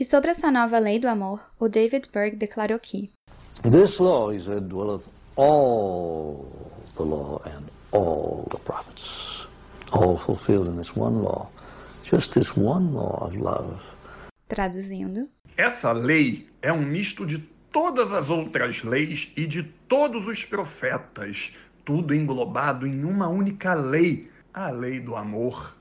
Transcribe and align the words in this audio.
E 0.00 0.04
sobre 0.04 0.30
essa 0.30 0.48
nova 0.48 0.78
lei 0.78 1.00
do 1.00 1.08
amor, 1.08 1.40
o 1.58 1.68
David 1.68 2.08
Berg 2.12 2.36
declarou 2.36 2.78
que 2.78 3.10
This 3.68 3.98
law, 3.98 4.32
he 4.32 4.38
said, 4.38 4.68
dwelleth 4.68 5.08
all 5.34 6.46
the 6.94 7.02
law 7.02 7.42
and 7.44 7.64
all 7.90 8.46
the 8.48 8.58
prophets, 8.58 9.48
all 9.90 10.16
fulfilled 10.16 10.68
in 10.68 10.76
this 10.76 10.96
one 10.96 11.20
law, 11.20 11.50
just 12.04 12.32
this 12.32 12.56
one 12.56 12.92
law 12.92 13.26
of 13.26 13.36
love. 13.36 13.82
Traduzindo, 14.46 15.28
essa 15.56 15.90
lei 15.90 16.48
é 16.62 16.72
um 16.72 16.86
misto 16.86 17.26
de 17.26 17.38
todas 17.72 18.12
as 18.12 18.30
outras 18.30 18.84
leis 18.84 19.32
e 19.36 19.48
de 19.48 19.64
todos 19.88 20.24
os 20.28 20.44
profetas, 20.44 21.52
tudo 21.84 22.14
englobado 22.14 22.86
em 22.86 23.04
uma 23.04 23.26
única 23.26 23.74
lei, 23.74 24.30
a 24.54 24.70
lei 24.70 25.00
do 25.00 25.16
amor. 25.16 25.76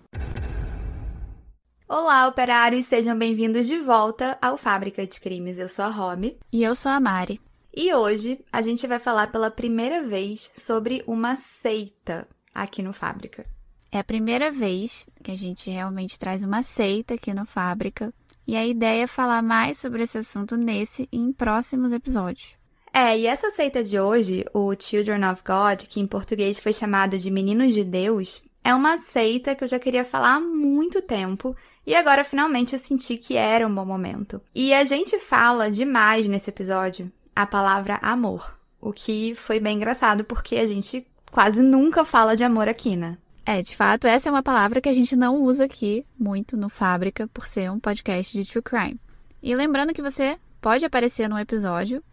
Olá, 1.90 2.28
operários, 2.28 2.86
sejam 2.86 3.18
bem-vindos 3.18 3.66
de 3.66 3.78
volta 3.78 4.38
ao 4.42 4.58
Fábrica 4.58 5.08
de 5.08 5.22
Crimes. 5.22 5.58
Eu 5.58 5.70
sou 5.70 5.86
a 5.86 5.88
Romy. 5.88 6.38
E 6.52 6.62
eu 6.62 6.76
sou 6.76 6.92
a 6.92 7.00
Mari. 7.00 7.40
E 7.74 7.94
hoje 7.94 8.44
a 8.52 8.62
gente 8.62 8.86
vai 8.86 9.00
falar 9.00 9.32
pela 9.32 9.50
primeira 9.50 10.04
vez 10.04 10.52
sobre 10.54 11.02
uma 11.08 11.38
seita 11.38 12.28
aqui 12.54 12.84
no 12.84 12.92
Fábrica. 12.92 13.46
É 13.90 14.00
a 14.00 14.04
primeira 14.04 14.52
vez 14.52 15.08
que 15.24 15.32
a 15.32 15.36
gente 15.36 15.70
realmente 15.70 16.20
traz 16.20 16.44
uma 16.44 16.62
seita 16.62 17.14
aqui 17.14 17.34
no 17.34 17.46
Fábrica. 17.46 18.14
E 18.46 18.58
a 18.58 18.68
ideia 18.68 19.04
é 19.04 19.08
falar 19.08 19.42
mais 19.42 19.78
sobre 19.78 20.04
esse 20.04 20.18
assunto 20.18 20.58
nesse 20.58 21.08
e 21.10 21.18
em 21.18 21.32
próximos 21.32 21.94
episódios. 21.94 22.58
É, 22.94 23.18
e 23.18 23.26
essa 23.26 23.50
seita 23.50 23.82
de 23.82 23.98
hoje, 23.98 24.44
o 24.54 24.76
Children 24.78 25.24
of 25.32 25.42
God, 25.42 25.88
que 25.88 26.02
em 26.02 26.08
português 26.08 26.60
foi 26.60 26.74
chamado 26.74 27.18
de 27.18 27.32
Meninos 27.32 27.74
de 27.74 27.86
Deus, 27.86 28.44
é 28.68 28.76
uma 28.76 28.98
seita 28.98 29.56
que 29.56 29.64
eu 29.64 29.68
já 29.70 29.80
queria 29.80 30.04
falar 30.04 30.36
há 30.36 30.40
muito 30.42 31.02
tempo 31.02 31.56
e 31.88 31.96
agora 31.96 32.26
finalmente 32.26 32.74
eu 32.74 32.80
senti 32.80 33.18
que 33.18 33.38
era 33.38 33.66
um 33.66 33.74
bom 33.74 33.86
momento. 33.86 34.42
E 34.54 34.74
a 34.74 34.84
gente 34.84 35.18
fala 35.18 35.72
demais 35.72 36.28
nesse 36.28 36.50
episódio 36.50 37.10
a 37.34 37.48
palavra 37.48 37.98
amor, 38.02 38.60
o 38.82 38.92
que 38.92 39.34
foi 39.36 39.58
bem 39.62 39.78
engraçado 39.78 40.26
porque 40.26 40.58
a 40.58 40.68
gente 40.68 41.08
quase 41.32 41.62
nunca 41.62 42.04
fala 42.04 42.36
de 42.36 42.44
amor 42.44 42.68
aqui, 42.68 42.98
né? 42.98 43.18
É, 43.46 43.62
de 43.62 43.74
fato, 43.74 44.06
essa 44.06 44.28
é 44.28 44.32
uma 44.32 44.44
palavra 44.44 44.82
que 44.82 44.90
a 44.90 44.94
gente 44.94 45.16
não 45.16 45.42
usa 45.42 45.64
aqui 45.64 46.06
muito 46.20 46.58
no 46.58 46.68
Fábrica 46.68 47.30
por 47.30 47.46
ser 47.46 47.72
um 47.72 47.80
podcast 47.80 48.38
de 48.38 48.52
true 48.52 48.62
crime. 48.62 49.00
E 49.42 49.56
lembrando 49.56 49.94
que 49.94 50.02
você 50.02 50.38
pode 50.60 50.84
aparecer 50.84 51.30
no 51.30 51.40
episódio, 51.40 52.04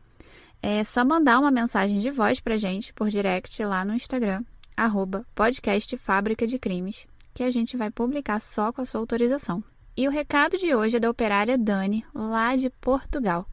é 0.63 0.85
só 0.85 1.05
mandar 1.05 1.41
uma 1.41 1.51
mensagem 1.51 1.99
de 1.99 2.13
voz 2.13 2.39
pra 2.39 2.57
gente 2.57 2.93
por 2.93 3.09
direct 3.09 3.65
lá 3.65 3.85
no 3.85 3.95
Instagram, 3.95 4.45
arroba 4.77 5.27
podcast 5.35 5.97
Fábrica 5.97 6.47
de 6.47 6.61
Crimes, 6.61 7.09
que 7.35 7.43
a 7.43 7.51
gente 7.51 7.77
vai 7.77 7.91
publicar 7.91 8.41
só 8.41 8.73
com 8.73 8.81
a 8.81 8.85
sua 8.85 9.01
autorização. 9.01 9.63
E 9.97 10.09
o 10.09 10.11
recado 10.11 10.59
de 10.59 10.75
hoje 10.75 10.97
é 10.97 11.01
da 11.01 11.09
operária 11.09 11.57
Dani, 11.57 12.05
lá 12.13 12.57
de 12.57 12.69
Portugal. 12.69 13.47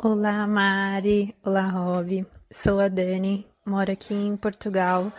Olá, 0.00 0.46
Mari. 0.46 1.34
Olá, 1.44 1.66
Rob. 1.66 2.24
Sou 2.48 2.78
a 2.78 2.86
Dani, 2.86 3.44
moro 3.66 3.90
aqui 3.90 4.14
em 4.14 4.36
Portugal 4.36 5.12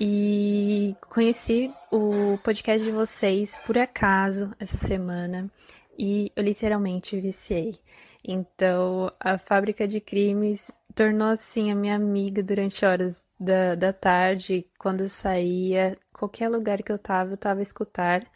e 0.00 0.94
conheci 1.10 1.72
o 1.90 2.38
podcast 2.44 2.84
de 2.84 2.92
vocês 2.92 3.56
por 3.66 3.76
acaso 3.76 4.52
essa 4.60 4.76
semana 4.76 5.50
e 5.98 6.30
eu 6.36 6.44
literalmente 6.44 7.20
viciei. 7.20 7.74
Então, 8.22 9.10
a 9.18 9.38
Fábrica 9.38 9.88
de 9.88 10.00
Crimes 10.00 10.70
tornou 10.98 11.28
assim 11.28 11.70
a 11.70 11.76
minha 11.76 11.94
amiga 11.94 12.42
durante 12.42 12.84
horas 12.84 13.24
da, 13.38 13.76
da 13.76 13.92
tarde, 13.92 14.66
quando 14.76 15.02
eu 15.02 15.08
saía, 15.08 15.96
qualquer 16.12 16.48
lugar 16.48 16.82
que 16.82 16.90
eu 16.90 16.98
tava, 16.98 17.34
eu 17.34 17.36
tava 17.36 17.60
a 17.60 17.62
escutar 17.62 18.26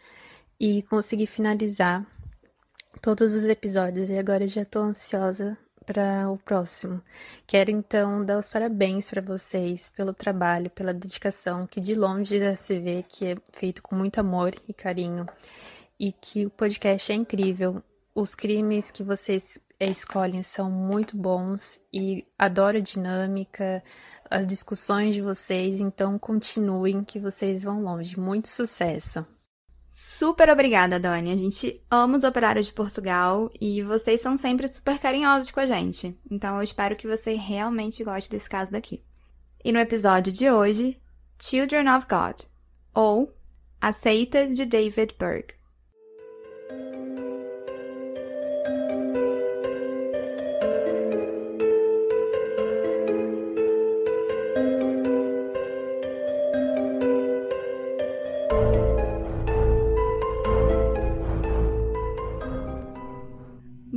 e 0.61 0.81
consegui 0.85 1.27
finalizar 1.27 2.07
todos 3.01 3.35
os 3.35 3.43
episódios 3.43 4.11
e 4.11 4.17
agora 4.17 4.47
já 4.47 4.65
tô 4.65 4.79
ansiosa 4.79 5.59
para 5.85 6.31
o 6.31 6.39
próximo. 6.39 7.03
Quero 7.49 7.73
então 7.73 8.25
dar 8.25 8.39
os 8.39 8.49
parabéns 8.49 9.11
para 9.11 9.21
vocês 9.21 9.91
pelo 9.91 10.15
trabalho, 10.15 10.71
pela 10.71 10.95
dedicação, 10.95 11.67
que 11.67 11.81
de 11.81 11.97
longe 11.97 12.39
já 12.39 12.55
se 12.55 12.79
vê 12.79 13.03
que 13.03 13.27
é 13.27 13.35
feito 13.53 13.83
com 13.83 13.97
muito 13.97 14.21
amor 14.21 14.55
e 14.69 14.73
carinho 14.73 15.27
e 15.99 16.13
que 16.13 16.47
o 16.47 16.51
podcast 16.51 17.11
é 17.11 17.17
incrível. 17.17 17.83
Os 18.15 18.37
crimes 18.37 18.93
que 18.93 19.03
vocês 19.03 19.59
escolhem 19.91 20.43
são 20.43 20.71
muito 20.71 21.17
bons 21.17 21.81
e 21.93 22.27
adoro 22.39 22.79
a 22.79 22.81
dinâmica, 22.81 23.83
as 24.31 24.47
discussões 24.47 25.15
de 25.15 25.23
vocês, 25.23 25.81
então 25.81 26.19
continuem 26.19 27.05
que 27.05 27.19
vocês 27.19 27.63
vão 27.63 27.83
longe. 27.83 28.19
Muito 28.19 28.49
sucesso! 28.49 29.27
Super 29.95 30.49
obrigada, 30.49 30.99
Dani. 30.99 31.31
A 31.31 31.37
gente 31.37 31.85
ama 31.91 32.17
os 32.17 32.25
operários 32.25 32.67
de 32.67 32.73
Portugal 32.73 33.51
e 33.61 33.83
vocês 33.83 34.23
são 34.23 34.39
sempre 34.39 34.67
super 34.67 34.99
carinhosos 34.99 35.51
com 35.51 35.61
a 35.61 35.67
gente. 35.67 36.19
Então 36.31 36.57
eu 36.57 36.63
espero 36.63 36.97
que 36.97 37.07
você 37.07 37.35
realmente 37.35 38.03
goste 38.03 38.31
desse 38.31 38.49
caso 38.49 38.73
daqui. 38.73 39.05
E 39.63 39.71
no 39.71 39.79
episódio 39.79 40.33
de 40.33 40.51
hoje, 40.51 40.99
Children 41.39 41.91
of 41.91 42.07
God, 42.09 42.41
ou 42.95 43.37
A 43.81 43.93
Seita 43.93 44.49
de 44.49 44.65
David 44.65 45.15
Berg. 45.19 45.62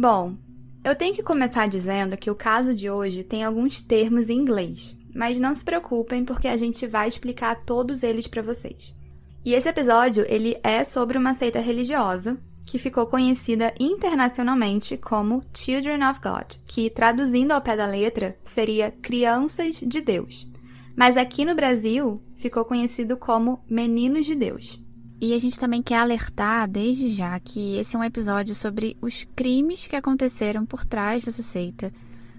Bom, 0.07 0.35
eu 0.83 0.95
tenho 0.95 1.15
que 1.15 1.23
começar 1.23 1.67
dizendo 1.67 2.15
que 2.15 2.29
o 2.29 2.35
caso 2.35 2.75
de 2.75 2.91
hoje 2.91 3.23
tem 3.23 3.43
alguns 3.43 3.81
termos 3.81 4.29
em 4.29 4.37
inglês, 4.37 4.95
mas 5.15 5.39
não 5.39 5.55
se 5.55 5.65
preocupem 5.65 6.23
porque 6.23 6.47
a 6.47 6.55
gente 6.55 6.85
vai 6.85 7.07
explicar 7.07 7.63
todos 7.65 8.03
eles 8.03 8.27
para 8.27 8.43
vocês. 8.43 8.95
E 9.43 9.55
esse 9.55 9.67
episódio 9.67 10.23
ele 10.27 10.59
é 10.63 10.83
sobre 10.83 11.17
uma 11.17 11.33
seita 11.33 11.59
religiosa 11.59 12.37
que 12.67 12.77
ficou 12.77 13.07
conhecida 13.07 13.73
internacionalmente 13.79 14.95
como 14.95 15.43
Children 15.51 16.03
of 16.03 16.19
God, 16.21 16.53
que 16.67 16.87
traduzindo 16.91 17.53
ao 17.53 17.61
pé 17.61 17.75
da 17.75 17.87
letra 17.87 18.37
seria 18.43 18.91
Crianças 18.91 19.77
de 19.77 20.01
Deus. 20.01 20.47
Mas 20.95 21.17
aqui 21.17 21.43
no 21.43 21.55
Brasil 21.55 22.21
ficou 22.35 22.63
conhecido 22.63 23.17
como 23.17 23.59
Meninos 23.67 24.27
de 24.27 24.35
Deus. 24.35 24.84
E 25.19 25.33
a 25.33 25.37
gente 25.37 25.59
também 25.59 25.81
quer 25.81 25.97
alertar 25.97 26.69
desde 26.69 27.09
já 27.09 27.37
que 27.39 27.77
esse 27.77 27.95
é 27.95 27.99
um 27.99 28.03
episódio 28.03 28.53
sobre 28.53 28.95
os 29.01 29.25
crimes 29.35 29.87
que 29.87 29.95
aconteceram 29.95 30.63
por 30.65 30.85
trás 30.85 31.23
dessa 31.23 31.41
seita. 31.41 31.91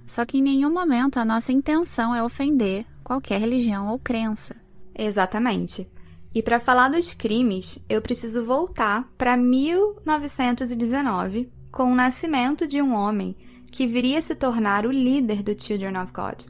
Só 0.07 0.25
que 0.25 0.39
em 0.39 0.43
nenhum 0.43 0.73
momento 0.73 1.19
a 1.19 1.25
nossa 1.25 1.51
intenção 1.53 2.15
é 2.15 2.23
ofender 2.23 2.87
qualquer 3.03 3.41
religião 3.41 3.89
ou 3.89 3.99
crença. 3.99 4.55
Exatamente. 4.95 5.89
E 6.35 6.43
para 6.43 6.61
falar 6.61 6.91
dos 6.91 7.15
crimes, 7.15 7.79
eu 7.89 8.03
preciso 8.03 8.45
voltar 8.45 9.09
para 9.17 9.39
1919, 9.39 11.51
com 11.73 11.91
o 11.91 11.95
nascimento 11.95 12.67
de 12.67 12.83
um 12.83 12.95
homem 12.95 13.35
que 13.71 13.87
viria 13.87 14.19
a 14.19 14.23
se 14.23 14.35
tornar 14.35 14.85
o 14.87 14.93
líder 14.93 15.43
do 15.43 15.57
Children 15.59 15.97
of 15.99 16.13
God. 16.13 16.43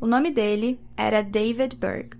O 0.00 0.06
nome 0.06 0.30
dele 0.30 0.80
era 0.96 1.22
David 1.22 1.76
Berg. 1.76 2.18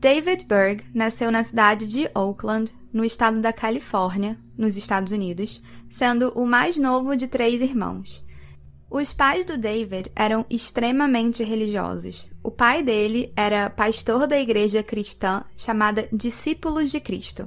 David 0.00 0.46
Berg 0.46 0.82
nasceu 0.94 1.30
na 1.30 1.44
cidade 1.44 1.86
de 1.86 2.08
Oakland, 2.14 2.72
no 2.90 3.04
estado 3.04 3.38
da 3.38 3.52
Califórnia, 3.52 4.38
nos 4.56 4.74
Estados 4.74 5.12
Unidos, 5.12 5.62
sendo 5.90 6.30
o 6.30 6.46
mais 6.46 6.78
novo 6.78 7.14
de 7.14 7.28
três 7.28 7.60
irmãos. 7.60 8.26
Os 8.90 9.12
pais 9.12 9.44
do 9.44 9.58
David 9.58 10.10
eram 10.16 10.46
extremamente 10.48 11.44
religiosos. 11.44 12.30
O 12.42 12.50
pai 12.50 12.82
dele 12.82 13.30
era 13.36 13.68
pastor 13.68 14.26
da 14.26 14.40
igreja 14.40 14.82
cristã 14.82 15.44
chamada 15.54 16.08
Discípulos 16.10 16.90
de 16.90 16.98
Cristo. 16.98 17.46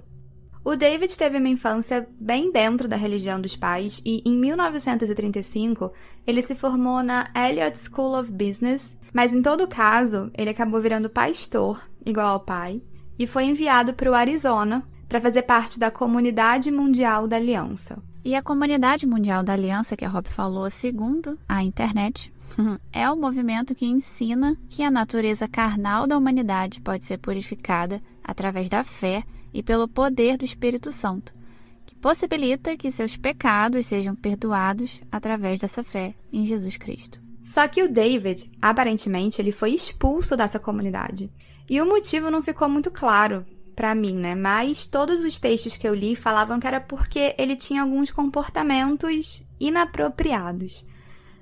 O 0.63 0.75
David 0.75 1.17
teve 1.17 1.39
uma 1.39 1.49
infância 1.49 2.07
bem 2.19 2.51
dentro 2.51 2.87
da 2.87 2.95
religião 2.95 3.41
dos 3.41 3.55
pais 3.55 3.99
e, 4.05 4.21
em 4.23 4.37
1935, 4.37 5.91
ele 6.25 6.41
se 6.43 6.53
formou 6.53 7.01
na 7.01 7.31
Elliott 7.35 7.79
School 7.79 8.17
of 8.17 8.31
Business, 8.31 8.95
mas 9.11 9.33
em 9.33 9.41
todo 9.41 9.67
caso, 9.67 10.31
ele 10.37 10.51
acabou 10.51 10.79
virando 10.79 11.09
pastor 11.09 11.81
igual 12.05 12.27
ao 12.27 12.39
pai, 12.39 12.81
e 13.17 13.27
foi 13.27 13.45
enviado 13.45 13.93
para 13.93 14.09
o 14.09 14.13
Arizona 14.13 14.83
para 15.07 15.21
fazer 15.21 15.43
parte 15.43 15.79
da 15.79 15.91
Comunidade 15.91 16.71
Mundial 16.71 17.27
da 17.27 17.35
Aliança. 17.35 18.01
E 18.25 18.35
a 18.35 18.41
Comunidade 18.41 19.05
Mundial 19.05 19.43
da 19.43 19.53
Aliança, 19.53 19.97
que 19.97 20.05
a 20.05 20.09
Rob 20.09 20.27
falou, 20.29 20.69
segundo 20.69 21.37
a 21.47 21.61
internet, 21.61 22.33
é 22.91 23.09
o 23.09 23.15
movimento 23.15 23.75
que 23.75 23.85
ensina 23.85 24.57
que 24.69 24.81
a 24.81 24.89
natureza 24.89 25.47
carnal 25.47 26.07
da 26.07 26.17
humanidade 26.17 26.81
pode 26.81 27.05
ser 27.05 27.17
purificada 27.17 28.01
através 28.23 28.69
da 28.69 28.83
fé 28.83 29.23
e 29.53 29.61
pelo 29.61 29.87
poder 29.87 30.37
do 30.37 30.45
Espírito 30.45 30.91
Santo, 30.91 31.33
que 31.85 31.95
possibilita 31.95 32.77
que 32.77 32.89
seus 32.89 33.15
pecados 33.15 33.85
sejam 33.85 34.15
perdoados 34.15 35.01
através 35.11 35.59
dessa 35.59 35.83
fé 35.83 36.15
em 36.31 36.45
Jesus 36.45 36.77
Cristo. 36.77 37.21
Só 37.41 37.67
que 37.67 37.83
o 37.83 37.91
David, 37.91 38.49
aparentemente, 38.61 39.41
ele 39.41 39.51
foi 39.51 39.71
expulso 39.71 40.37
dessa 40.37 40.57
comunidade. 40.57 41.29
E 41.69 41.81
o 41.81 41.85
motivo 41.85 42.29
não 42.29 42.41
ficou 42.41 42.67
muito 42.67 42.91
claro, 42.91 43.45
para 43.75 43.95
mim, 43.95 44.15
né? 44.15 44.35
Mas 44.35 44.85
todos 44.85 45.21
os 45.21 45.39
textos 45.39 45.75
que 45.77 45.87
eu 45.87 45.93
li 45.93 46.15
falavam 46.15 46.59
que 46.59 46.67
era 46.67 46.79
porque 46.79 47.35
ele 47.37 47.55
tinha 47.55 47.81
alguns 47.81 48.11
comportamentos 48.11 49.43
inapropriados. 49.59 50.85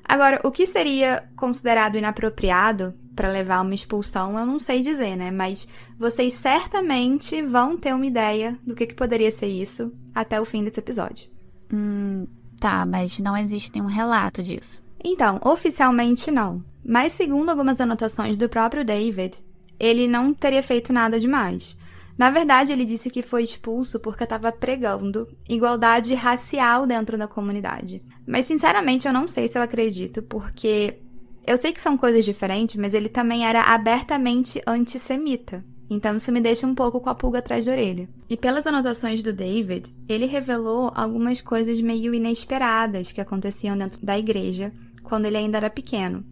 Agora, 0.03 0.41
o 0.43 0.51
que 0.51 0.65
seria 0.65 1.29
considerado 1.35 1.97
inapropriado 1.97 2.93
para 3.15 3.29
levar 3.29 3.61
uma 3.61 3.75
expulsão, 3.75 4.37
eu 4.37 4.45
não 4.45 4.59
sei 4.59 4.81
dizer, 4.81 5.15
né? 5.15 5.31
Mas 5.31 5.67
vocês 5.97 6.33
certamente 6.33 7.41
vão 7.41 7.77
ter 7.77 7.93
uma 7.93 8.05
ideia 8.05 8.57
do 8.65 8.73
que, 8.73 8.87
que 8.87 8.95
poderia 8.95 9.31
ser 9.31 9.47
isso 9.47 9.91
até 10.13 10.39
o 10.39 10.45
fim 10.45 10.63
desse 10.63 10.79
episódio. 10.79 11.29
Hum, 11.71 12.25
tá, 12.59 12.85
mas 12.85 13.19
não 13.19 13.37
existe 13.37 13.71
nenhum 13.73 13.87
relato 13.87 14.41
disso. 14.41 14.83
Então, 15.03 15.39
oficialmente 15.43 16.31
não. 16.31 16.63
Mas 16.83 17.13
segundo 17.13 17.49
algumas 17.49 17.79
anotações 17.79 18.37
do 18.37 18.49
próprio 18.49 18.83
David, 18.83 19.37
ele 19.81 20.07
não 20.07 20.31
teria 20.31 20.61
feito 20.61 20.93
nada 20.93 21.19
demais. 21.19 21.75
Na 22.15 22.29
verdade, 22.29 22.71
ele 22.71 22.85
disse 22.85 23.09
que 23.09 23.23
foi 23.23 23.41
expulso 23.41 23.99
porque 23.99 24.23
estava 24.23 24.51
pregando 24.51 25.27
igualdade 25.49 26.13
racial 26.13 26.85
dentro 26.85 27.17
da 27.17 27.27
comunidade. 27.27 28.03
Mas, 28.27 28.45
sinceramente, 28.45 29.07
eu 29.07 29.13
não 29.13 29.27
sei 29.27 29.47
se 29.47 29.57
eu 29.57 29.63
acredito, 29.63 30.21
porque 30.21 30.99
eu 31.47 31.57
sei 31.57 31.73
que 31.73 31.81
são 31.81 31.97
coisas 31.97 32.23
diferentes, 32.23 32.75
mas 32.75 32.93
ele 32.93 33.09
também 33.09 33.47
era 33.47 33.63
abertamente 33.63 34.61
antissemita. 34.67 35.65
Então 35.89 36.15
isso 36.15 36.31
me 36.31 36.39
deixa 36.39 36.65
um 36.65 36.75
pouco 36.75 37.01
com 37.01 37.09
a 37.09 37.15
pulga 37.15 37.39
atrás 37.39 37.65
da 37.65 37.71
orelha. 37.71 38.07
E 38.29 38.37
pelas 38.37 38.65
anotações 38.65 39.21
do 39.21 39.33
David, 39.33 39.93
ele 40.07 40.25
revelou 40.25 40.89
algumas 40.95 41.41
coisas 41.41 41.81
meio 41.81 42.13
inesperadas 42.13 43.11
que 43.11 43.19
aconteciam 43.19 43.77
dentro 43.77 43.99
da 44.05 44.17
igreja 44.17 44.71
quando 45.03 45.25
ele 45.25 45.35
ainda 45.35 45.57
era 45.57 45.69
pequeno. 45.69 46.23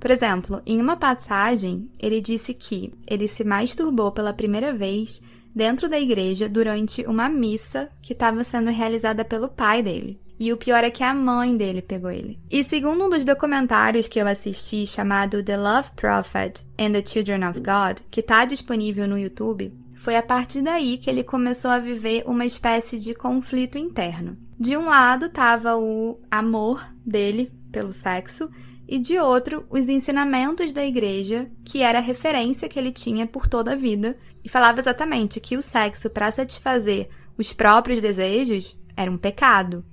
Por 0.00 0.10
exemplo, 0.10 0.62
em 0.64 0.80
uma 0.80 0.96
passagem, 0.96 1.90
ele 2.00 2.22
disse 2.22 2.54
que 2.54 2.92
ele 3.06 3.28
se 3.28 3.44
masturbou 3.44 4.10
pela 4.10 4.32
primeira 4.32 4.72
vez 4.72 5.22
dentro 5.54 5.88
da 5.88 6.00
igreja 6.00 6.48
durante 6.48 7.02
uma 7.02 7.28
missa 7.28 7.90
que 8.00 8.14
estava 8.14 8.42
sendo 8.42 8.70
realizada 8.70 9.24
pelo 9.24 9.48
pai 9.48 9.82
dele. 9.82 10.18
E 10.38 10.50
o 10.54 10.56
pior 10.56 10.82
é 10.82 10.90
que 10.90 11.04
a 11.04 11.12
mãe 11.12 11.54
dele 11.54 11.82
pegou 11.82 12.10
ele. 12.10 12.38
E 12.50 12.64
segundo 12.64 13.04
um 13.04 13.10
dos 13.10 13.26
documentários 13.26 14.08
que 14.08 14.18
eu 14.18 14.26
assisti, 14.26 14.86
chamado 14.86 15.42
The 15.42 15.58
Love 15.58 15.90
Prophet 15.94 16.64
and 16.78 16.92
the 16.92 17.04
Children 17.04 17.46
of 17.46 17.60
God, 17.60 18.00
que 18.10 18.20
está 18.20 18.46
disponível 18.46 19.06
no 19.06 19.18
YouTube, 19.18 19.70
foi 19.96 20.16
a 20.16 20.22
partir 20.22 20.62
daí 20.62 20.96
que 20.96 21.10
ele 21.10 21.22
começou 21.22 21.70
a 21.70 21.78
viver 21.78 22.22
uma 22.24 22.46
espécie 22.46 22.98
de 22.98 23.14
conflito 23.14 23.76
interno. 23.76 24.38
De 24.58 24.78
um 24.78 24.86
lado 24.86 25.26
estava 25.26 25.76
o 25.76 26.18
amor 26.30 26.82
dele 27.04 27.52
pelo 27.70 27.92
sexo, 27.92 28.50
e 28.90 28.98
de 28.98 29.18
outro, 29.18 29.64
os 29.70 29.88
ensinamentos 29.88 30.72
da 30.72 30.84
igreja, 30.84 31.50
que 31.64 31.80
era 31.80 31.98
a 31.98 32.02
referência 32.02 32.68
que 32.68 32.78
ele 32.78 32.92
tinha 32.92 33.26
por 33.26 33.46
toda 33.46 33.72
a 33.72 33.76
vida, 33.76 34.18
e 34.44 34.48
falava 34.48 34.80
exatamente 34.80 35.40
que 35.40 35.56
o 35.56 35.62
sexo 35.62 36.10
para 36.10 36.30
satisfazer 36.30 37.08
os 37.38 37.52
próprios 37.52 38.02
desejos 38.02 38.76
era 38.96 39.10
um 39.10 39.16
pecado, 39.16 39.84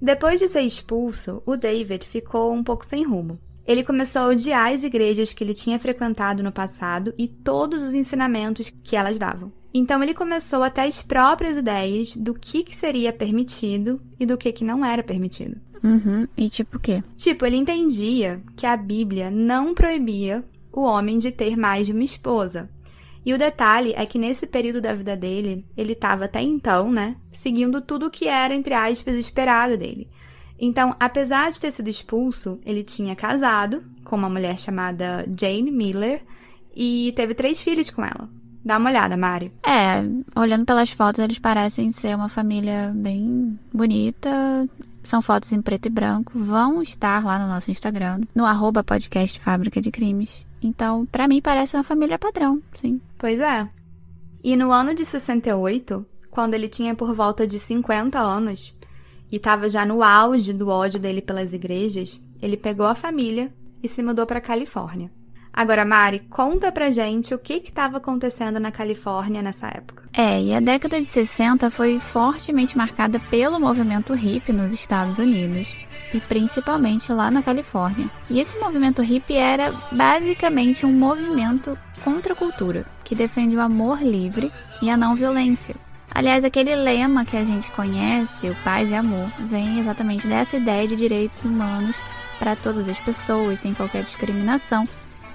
depois 0.00 0.38
de 0.38 0.46
ser 0.46 0.60
expulso, 0.60 1.42
o 1.44 1.56
David 1.56 2.06
ficou 2.06 2.52
um 2.52 2.62
pouco 2.62 2.86
sem 2.86 3.02
rumo. 3.02 3.40
Ele 3.66 3.82
começou 3.82 4.22
a 4.22 4.26
odiar 4.28 4.72
as 4.72 4.84
igrejas 4.84 5.32
que 5.32 5.42
ele 5.42 5.52
tinha 5.52 5.78
frequentado 5.78 6.42
no 6.42 6.52
passado 6.52 7.12
e 7.18 7.26
todos 7.26 7.82
os 7.82 7.92
ensinamentos 7.92 8.70
que 8.70 8.94
elas 8.94 9.18
davam. 9.18 9.52
Então 9.72 10.02
ele 10.02 10.14
começou 10.14 10.62
a 10.62 10.70
ter 10.70 10.82
as 10.82 11.02
próprias 11.02 11.56
ideias 11.56 12.16
do 12.16 12.34
que, 12.34 12.64
que 12.64 12.74
seria 12.74 13.12
permitido 13.12 14.00
e 14.18 14.24
do 14.24 14.36
que, 14.36 14.52
que 14.52 14.64
não 14.64 14.84
era 14.84 15.02
permitido. 15.02 15.60
Uhum. 15.82 16.26
E 16.36 16.48
tipo 16.48 16.76
o 16.76 16.80
quê? 16.80 17.02
Tipo, 17.16 17.46
ele 17.46 17.56
entendia 17.56 18.42
que 18.56 18.66
a 18.66 18.76
Bíblia 18.76 19.30
não 19.30 19.74
proibia 19.74 20.44
o 20.72 20.82
homem 20.82 21.18
de 21.18 21.30
ter 21.30 21.56
mais 21.56 21.86
de 21.86 21.92
uma 21.92 22.04
esposa. 22.04 22.68
E 23.24 23.34
o 23.34 23.38
detalhe 23.38 23.92
é 23.94 24.06
que 24.06 24.18
nesse 24.18 24.46
período 24.46 24.80
da 24.80 24.94
vida 24.94 25.16
dele, 25.16 25.66
ele 25.76 25.92
estava 25.92 26.24
até 26.24 26.40
então, 26.40 26.90
né, 26.90 27.16
seguindo 27.30 27.80
tudo 27.80 28.06
o 28.06 28.10
que 28.10 28.26
era, 28.26 28.54
entre 28.54 28.74
aspas, 28.74 29.16
esperado 29.16 29.76
dele. 29.76 30.08
Então, 30.58 30.96
apesar 30.98 31.50
de 31.52 31.60
ter 31.60 31.70
sido 31.70 31.88
expulso, 31.88 32.58
ele 32.64 32.82
tinha 32.82 33.14
casado 33.14 33.84
com 34.04 34.16
uma 34.16 34.30
mulher 34.30 34.58
chamada 34.58 35.26
Jane 35.38 35.70
Miller 35.70 36.22
e 36.74 37.12
teve 37.14 37.34
três 37.34 37.60
filhos 37.60 37.90
com 37.90 38.02
ela. 38.02 38.28
Dá 38.64 38.76
uma 38.76 38.90
olhada, 38.90 39.16
Mari. 39.16 39.52
É, 39.66 40.02
olhando 40.38 40.64
pelas 40.64 40.90
fotos, 40.90 41.20
eles 41.20 41.38
parecem 41.38 41.90
ser 41.90 42.14
uma 42.14 42.28
família 42.28 42.92
bem 42.94 43.58
bonita. 43.72 44.68
São 45.02 45.22
fotos 45.22 45.52
em 45.52 45.62
preto 45.62 45.86
e 45.86 45.90
branco. 45.90 46.32
Vão 46.34 46.82
estar 46.82 47.24
lá 47.24 47.38
no 47.38 47.48
nosso 47.48 47.70
Instagram, 47.70 48.20
no 48.34 48.44
arroba 48.44 48.84
podcast 48.84 49.40
Fábrica 49.40 49.80
de 49.80 49.90
Crimes. 49.90 50.46
Então, 50.62 51.06
para 51.06 51.28
mim, 51.28 51.40
parece 51.40 51.76
uma 51.76 51.82
família 51.84 52.18
padrão, 52.18 52.60
sim. 52.74 53.00
Pois 53.16 53.40
é. 53.40 53.68
E 54.42 54.56
no 54.56 54.70
ano 54.70 54.94
de 54.94 55.04
68, 55.04 56.04
quando 56.30 56.54
ele 56.54 56.68
tinha 56.68 56.94
por 56.94 57.14
volta 57.14 57.46
de 57.46 57.58
50 57.58 58.18
anos 58.18 58.76
e 59.30 59.36
estava 59.36 59.68
já 59.68 59.84
no 59.84 60.02
auge 60.02 60.52
do 60.52 60.68
ódio 60.68 61.00
dele 61.00 61.22
pelas 61.22 61.52
igrejas, 61.52 62.20
ele 62.40 62.56
pegou 62.56 62.86
a 62.86 62.94
família 62.94 63.52
e 63.82 63.88
se 63.88 64.02
mudou 64.02 64.26
para 64.26 64.40
Califórnia. 64.40 65.10
Agora, 65.58 65.84
Mari, 65.84 66.20
conta 66.30 66.70
pra 66.70 66.88
gente 66.88 67.34
o 67.34 67.38
que 67.38 67.54
estava 67.54 67.96
acontecendo 67.96 68.60
na 68.60 68.70
Califórnia 68.70 69.42
nessa 69.42 69.66
época. 69.66 70.04
É, 70.12 70.40
e 70.40 70.54
a 70.54 70.60
década 70.60 71.00
de 71.00 71.04
60 71.04 71.68
foi 71.68 71.98
fortemente 71.98 72.78
marcada 72.78 73.18
pelo 73.28 73.58
movimento 73.58 74.14
hippie 74.14 74.52
nos 74.52 74.72
Estados 74.72 75.18
Unidos 75.18 75.66
e 76.14 76.20
principalmente 76.20 77.12
lá 77.12 77.28
na 77.28 77.42
Califórnia. 77.42 78.08
E 78.30 78.38
esse 78.38 78.56
movimento 78.60 79.02
hippie 79.02 79.34
era 79.34 79.72
basicamente 79.90 80.86
um 80.86 80.92
movimento 80.92 81.76
contra 82.04 82.34
a 82.34 82.36
cultura, 82.36 82.86
que 83.02 83.16
defende 83.16 83.56
o 83.56 83.60
amor 83.60 84.00
livre 84.00 84.52
e 84.80 84.88
a 84.88 84.96
não 84.96 85.16
violência. 85.16 85.74
Aliás, 86.14 86.44
aquele 86.44 86.76
lema 86.76 87.24
que 87.24 87.36
a 87.36 87.42
gente 87.42 87.68
conhece, 87.72 88.48
o 88.48 88.54
paz 88.62 88.92
e 88.92 88.94
amor, 88.94 89.28
vem 89.40 89.80
exatamente 89.80 90.24
dessa 90.28 90.56
ideia 90.56 90.86
de 90.86 90.94
direitos 90.94 91.44
humanos 91.44 91.96
para 92.38 92.54
todas 92.54 92.88
as 92.88 93.00
pessoas, 93.00 93.58
sem 93.58 93.74
qualquer 93.74 94.04
discriminação. 94.04 94.86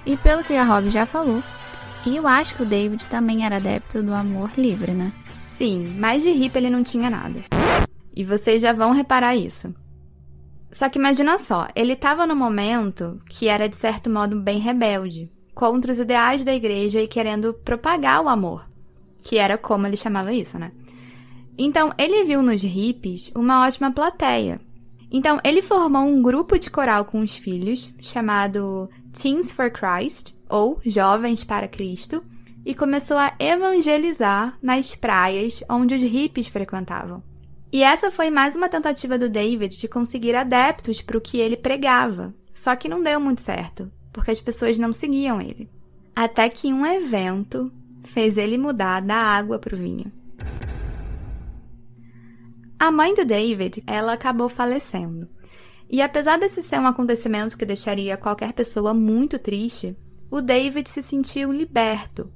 E 0.06 0.16
pelo 0.18 0.44
que 0.44 0.54
a 0.54 0.64
Rob 0.64 0.90
já 0.90 1.06
falou, 1.06 1.42
e 2.06 2.16
eu 2.16 2.26
acho 2.26 2.54
que 2.54 2.62
o 2.62 2.66
David 2.66 3.04
também 3.06 3.46
era 3.46 3.56
adepto 3.56 4.02
do 4.02 4.12
amor 4.12 4.50
livre, 4.56 4.92
né? 4.92 5.12
Sim, 5.36 5.96
mas 5.98 6.22
de 6.22 6.30
hippie 6.30 6.58
ele 6.58 6.70
não 6.70 6.82
tinha 6.82 7.08
nada. 7.08 7.42
E 8.14 8.22
vocês 8.22 8.60
já 8.60 8.72
vão 8.72 8.92
reparar 8.92 9.34
isso. 9.34 9.74
Só 10.70 10.88
que 10.88 10.98
imagina 10.98 11.38
só, 11.38 11.68
ele 11.74 11.92
estava 11.92 12.26
no 12.26 12.36
momento 12.36 13.20
que 13.30 13.48
era 13.48 13.68
de 13.68 13.76
certo 13.76 14.10
modo 14.10 14.40
bem 14.40 14.58
rebelde, 14.58 15.30
contra 15.54 15.92
os 15.92 15.98
ideais 15.98 16.44
da 16.44 16.54
igreja 16.54 17.00
e 17.00 17.06
querendo 17.06 17.54
propagar 17.54 18.22
o 18.22 18.28
amor, 18.28 18.68
que 19.22 19.38
era 19.38 19.56
como 19.56 19.86
ele 19.86 19.96
chamava 19.96 20.32
isso, 20.32 20.58
né? 20.58 20.72
Então, 21.56 21.92
ele 21.96 22.24
viu 22.24 22.42
nos 22.42 22.62
hippies 22.62 23.30
uma 23.34 23.64
ótima 23.64 23.92
plateia. 23.92 24.60
Então, 25.10 25.38
ele 25.44 25.62
formou 25.62 26.02
um 26.02 26.20
grupo 26.20 26.58
de 26.58 26.68
coral 26.68 27.04
com 27.04 27.20
os 27.20 27.36
filhos, 27.36 27.94
chamado 28.00 28.90
Teens 29.14 29.52
for 29.52 29.70
Christ, 29.70 30.34
ou 30.48 30.80
Jovens 30.84 31.44
para 31.44 31.68
Cristo, 31.68 32.22
e 32.66 32.74
começou 32.74 33.16
a 33.16 33.32
evangelizar 33.38 34.58
nas 34.60 34.94
praias 34.94 35.62
onde 35.68 35.94
os 35.94 36.02
hippies 36.02 36.48
frequentavam. 36.48 37.22
E 37.72 37.82
essa 37.82 38.10
foi 38.10 38.30
mais 38.30 38.56
uma 38.56 38.68
tentativa 38.68 39.18
do 39.18 39.28
David 39.28 39.76
de 39.78 39.88
conseguir 39.88 40.34
adeptos 40.34 41.00
para 41.00 41.18
o 41.18 41.20
que 41.20 41.38
ele 41.38 41.56
pregava. 41.56 42.34
Só 42.54 42.74
que 42.76 42.88
não 42.88 43.02
deu 43.02 43.20
muito 43.20 43.40
certo, 43.40 43.90
porque 44.12 44.30
as 44.30 44.40
pessoas 44.40 44.78
não 44.78 44.92
seguiam 44.92 45.40
ele. 45.40 45.68
Até 46.14 46.48
que 46.48 46.72
um 46.72 46.86
evento 46.86 47.72
fez 48.04 48.36
ele 48.36 48.56
mudar 48.56 49.00
da 49.00 49.16
água 49.16 49.58
para 49.58 49.74
o 49.74 49.78
vinho. 49.78 50.12
A 52.78 52.90
mãe 52.90 53.14
do 53.14 53.24
David, 53.24 53.82
ela 53.86 54.12
acabou 54.12 54.48
falecendo. 54.48 55.28
E 55.94 56.02
apesar 56.02 56.40
desse 56.40 56.60
ser 56.60 56.80
um 56.80 56.88
acontecimento 56.88 57.56
que 57.56 57.64
deixaria 57.64 58.16
qualquer 58.16 58.52
pessoa 58.52 58.92
muito 58.92 59.38
triste, 59.38 59.96
o 60.28 60.40
David 60.40 60.90
se 60.90 61.00
sentiu 61.00 61.52
liberto. 61.52 62.32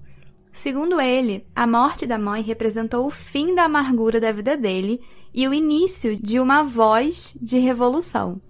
Segundo 0.52 1.00
ele, 1.00 1.44
a 1.56 1.66
morte 1.66 2.06
da 2.06 2.16
mãe 2.16 2.40
representou 2.40 3.04
o 3.04 3.10
fim 3.10 3.56
da 3.56 3.64
amargura 3.64 4.20
da 4.20 4.30
vida 4.30 4.56
dele 4.56 5.00
e 5.34 5.48
o 5.48 5.52
início 5.52 6.14
de 6.14 6.38
uma 6.38 6.62
voz 6.62 7.36
de 7.42 7.58
revolução. 7.58 8.40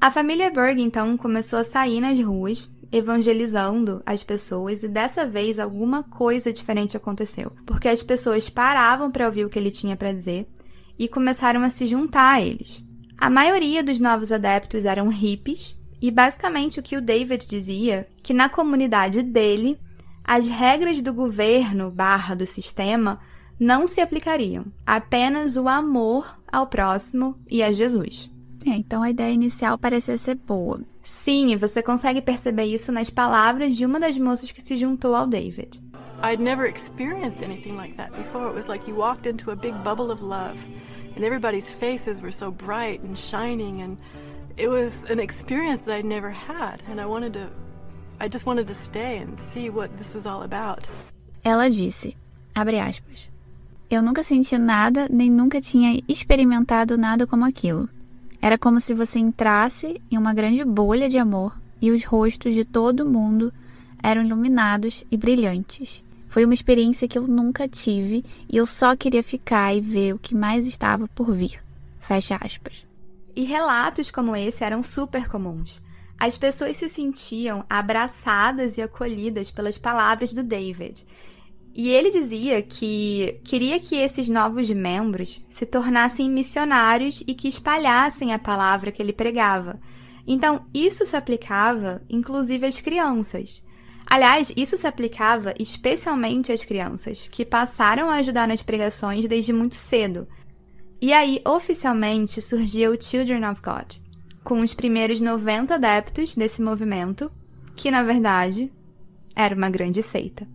A 0.00 0.10
família 0.10 0.50
Berg 0.50 0.80
então 0.80 1.14
começou 1.18 1.58
a 1.58 1.64
sair 1.64 2.00
nas 2.00 2.18
ruas, 2.18 2.72
evangelizando 2.90 4.02
as 4.06 4.22
pessoas, 4.22 4.82
e 4.82 4.88
dessa 4.88 5.26
vez 5.26 5.58
alguma 5.58 6.04
coisa 6.04 6.50
diferente 6.50 6.96
aconteceu, 6.96 7.52
porque 7.66 7.86
as 7.86 8.02
pessoas 8.02 8.48
paravam 8.48 9.10
para 9.10 9.26
ouvir 9.26 9.44
o 9.44 9.50
que 9.50 9.58
ele 9.58 9.70
tinha 9.70 9.94
para 9.94 10.10
dizer 10.10 10.48
e 10.98 11.06
começaram 11.06 11.62
a 11.62 11.68
se 11.68 11.86
juntar 11.86 12.36
a 12.36 12.40
eles. 12.40 12.82
A 13.22 13.30
maioria 13.30 13.84
dos 13.84 14.00
novos 14.00 14.32
adeptos 14.32 14.84
eram 14.84 15.08
hippies, 15.08 15.76
e 16.00 16.10
basicamente 16.10 16.80
o 16.80 16.82
que 16.82 16.96
o 16.96 17.00
David 17.00 17.46
dizia, 17.46 18.08
que 18.20 18.34
na 18.34 18.48
comunidade 18.48 19.22
dele, 19.22 19.78
as 20.24 20.48
regras 20.48 21.00
do 21.00 21.14
governo 21.14 21.88
barra 21.88 22.34
do 22.34 22.44
sistema 22.44 23.20
não 23.60 23.86
se 23.86 24.00
aplicariam, 24.00 24.64
apenas 24.84 25.56
o 25.56 25.68
amor 25.68 26.36
ao 26.50 26.66
próximo 26.66 27.38
e 27.48 27.62
a 27.62 27.70
Jesus. 27.70 28.28
É, 28.66 28.70
então 28.70 29.04
a 29.04 29.10
ideia 29.10 29.32
inicial 29.32 29.78
parecia 29.78 30.18
ser 30.18 30.34
boa. 30.34 30.80
Sim, 31.04 31.52
e 31.52 31.56
você 31.56 31.80
consegue 31.80 32.20
perceber 32.20 32.64
isso 32.64 32.90
nas 32.90 33.08
palavras 33.08 33.76
de 33.76 33.86
uma 33.86 34.00
das 34.00 34.18
moças 34.18 34.50
que 34.50 34.62
se 34.62 34.76
juntou 34.76 35.14
ao 35.14 35.28
David. 35.28 35.80
I'd 36.24 36.42
never 36.42 36.68
experienced 36.68 37.44
anything 37.44 37.76
like 37.76 37.94
that 37.94 38.10
before. 38.16 38.48
It 38.48 38.56
was 38.56 38.66
like 38.66 38.90
you 38.90 38.96
walked 38.96 39.28
into 39.28 39.52
a 39.52 39.56
big 39.56 39.74
bubble 39.84 40.10
of 40.10 40.24
love, 40.24 40.58
and 41.16 41.24
everybody's 41.24 41.70
faces 41.70 42.20
were 42.20 42.32
so 42.32 42.50
bright 42.50 43.00
and 43.02 43.18
shining, 43.18 43.82
and 43.82 43.96
it 44.56 44.68
was 44.68 45.04
an 45.10 45.20
experience 45.20 45.80
that 45.82 45.94
I'd 45.96 46.04
never 46.04 46.30
had, 46.30 46.82
and 46.88 47.00
I 47.00 47.06
wanted 47.06 47.32
to. 47.34 47.48
I 48.20 48.28
just 48.28 48.46
wanted 48.46 48.66
to 48.68 48.74
stay 48.74 49.18
and 49.18 49.40
see 49.40 49.70
what 49.70 49.90
this 49.98 50.14
was 50.14 50.26
all 50.26 50.42
about. 50.42 50.88
Ela 51.44 51.68
disse, 51.68 52.16
abre 52.54 52.78
aspas, 52.78 53.28
Eu 53.92 54.00
nunca 54.00 54.24
senti 54.24 54.56
nada, 54.56 55.06
nem 55.10 55.30
nunca 55.30 55.60
tinha 55.60 56.00
experimentado 56.08 56.96
nada 56.96 57.26
como 57.26 57.44
aquilo. 57.44 57.88
Era 58.40 58.56
como 58.56 58.80
se 58.80 58.94
você 58.94 59.18
entrasse 59.18 60.00
em 60.10 60.16
uma 60.16 60.32
grande 60.32 60.64
bolha 60.64 61.10
de 61.10 61.18
amor 61.18 61.60
e 61.78 61.90
os 61.90 62.02
rostos 62.02 62.54
de 62.54 62.64
todo 62.64 63.04
mundo 63.04 63.52
eram 64.02 64.24
iluminados 64.24 65.04
e 65.10 65.16
brilhantes. 65.18 66.02
Foi 66.32 66.46
uma 66.46 66.54
experiência 66.54 67.06
que 67.06 67.18
eu 67.18 67.28
nunca 67.28 67.68
tive 67.68 68.24
e 68.50 68.56
eu 68.56 68.64
só 68.64 68.96
queria 68.96 69.22
ficar 69.22 69.76
e 69.76 69.82
ver 69.82 70.14
o 70.14 70.18
que 70.18 70.34
mais 70.34 70.66
estava 70.66 71.06
por 71.08 71.30
vir. 71.30 71.62
Fecha 72.00 72.38
aspas. 72.40 72.86
E 73.36 73.44
relatos 73.44 74.10
como 74.10 74.34
esse 74.34 74.64
eram 74.64 74.82
super 74.82 75.28
comuns. 75.28 75.82
As 76.18 76.38
pessoas 76.38 76.78
se 76.78 76.88
sentiam 76.88 77.66
abraçadas 77.68 78.78
e 78.78 78.80
acolhidas 78.80 79.50
pelas 79.50 79.76
palavras 79.76 80.32
do 80.32 80.42
David. 80.42 81.04
E 81.74 81.90
ele 81.90 82.10
dizia 82.10 82.62
que 82.62 83.38
queria 83.44 83.78
que 83.78 83.96
esses 83.96 84.30
novos 84.30 84.70
membros 84.70 85.44
se 85.46 85.66
tornassem 85.66 86.30
missionários 86.30 87.22
e 87.26 87.34
que 87.34 87.46
espalhassem 87.46 88.32
a 88.32 88.38
palavra 88.38 88.90
que 88.90 89.02
ele 89.02 89.12
pregava. 89.12 89.78
Então, 90.26 90.64
isso 90.72 91.04
se 91.04 91.14
aplicava 91.14 92.00
inclusive 92.08 92.64
às 92.64 92.80
crianças. 92.80 93.62
Aliás, 94.06 94.52
isso 94.56 94.76
se 94.76 94.86
aplicava 94.86 95.54
especialmente 95.58 96.52
às 96.52 96.64
crianças, 96.64 97.28
que 97.28 97.44
passaram 97.44 98.10
a 98.10 98.16
ajudar 98.16 98.46
nas 98.46 98.62
pregações 98.62 99.26
desde 99.26 99.52
muito 99.52 99.74
cedo. 99.74 100.26
E 101.00 101.12
aí, 101.12 101.40
oficialmente, 101.46 102.40
surgia 102.40 102.90
o 102.90 103.00
Children 103.00 103.50
of 103.50 103.60
God, 103.62 103.96
com 104.44 104.60
os 104.60 104.74
primeiros 104.74 105.20
90 105.20 105.74
adeptos 105.74 106.34
desse 106.34 106.62
movimento, 106.62 107.30
que 107.74 107.90
na 107.90 108.02
verdade 108.02 108.72
era 109.34 109.54
uma 109.54 109.70
grande 109.70 110.02
seita. 110.02 110.46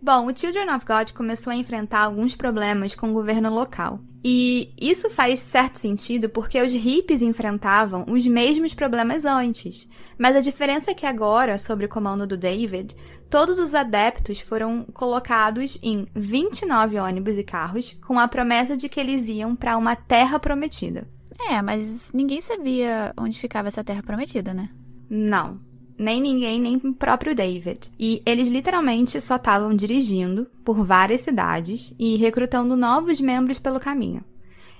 Bom, 0.00 0.26
o 0.26 0.36
Children 0.36 0.74
of 0.74 0.86
God 0.86 1.12
começou 1.12 1.52
a 1.52 1.56
enfrentar 1.56 2.00
alguns 2.00 2.34
problemas 2.36 2.94
com 2.94 3.10
o 3.10 3.12
governo 3.12 3.52
local. 3.52 4.00
E 4.30 4.74
isso 4.78 5.08
faz 5.08 5.40
certo 5.40 5.76
sentido 5.76 6.28
porque 6.28 6.60
os 6.60 6.74
hippies 6.74 7.22
enfrentavam 7.22 8.04
os 8.06 8.26
mesmos 8.26 8.74
problemas 8.74 9.24
antes. 9.24 9.88
Mas 10.18 10.36
a 10.36 10.40
diferença 10.40 10.90
é 10.90 10.94
que 10.94 11.06
agora, 11.06 11.56
sob 11.56 11.86
o 11.86 11.88
comando 11.88 12.26
do 12.26 12.36
David, 12.36 12.94
todos 13.30 13.58
os 13.58 13.74
adeptos 13.74 14.38
foram 14.38 14.84
colocados 14.92 15.78
em 15.82 16.06
29 16.14 16.98
ônibus 16.98 17.38
e 17.38 17.42
carros 17.42 17.96
com 18.06 18.18
a 18.18 18.28
promessa 18.28 18.76
de 18.76 18.86
que 18.86 19.00
eles 19.00 19.28
iam 19.28 19.56
para 19.56 19.78
uma 19.78 19.96
terra 19.96 20.38
prometida. 20.38 21.08
É, 21.48 21.62
mas 21.62 22.10
ninguém 22.12 22.42
sabia 22.42 23.14
onde 23.16 23.38
ficava 23.38 23.68
essa 23.68 23.82
terra 23.82 24.02
prometida, 24.02 24.52
né? 24.52 24.68
Não 25.08 25.58
nem 25.98 26.20
ninguém, 26.20 26.60
nem 26.60 26.76
o 26.76 26.94
próprio 26.94 27.34
David. 27.34 27.92
E 27.98 28.22
eles 28.24 28.48
literalmente 28.48 29.20
só 29.20 29.36
estavam 29.36 29.74
dirigindo 29.74 30.46
por 30.64 30.84
várias 30.84 31.22
cidades 31.22 31.92
e 31.98 32.16
recrutando 32.16 32.76
novos 32.76 33.20
membros 33.20 33.58
pelo 33.58 33.80
caminho. 33.80 34.24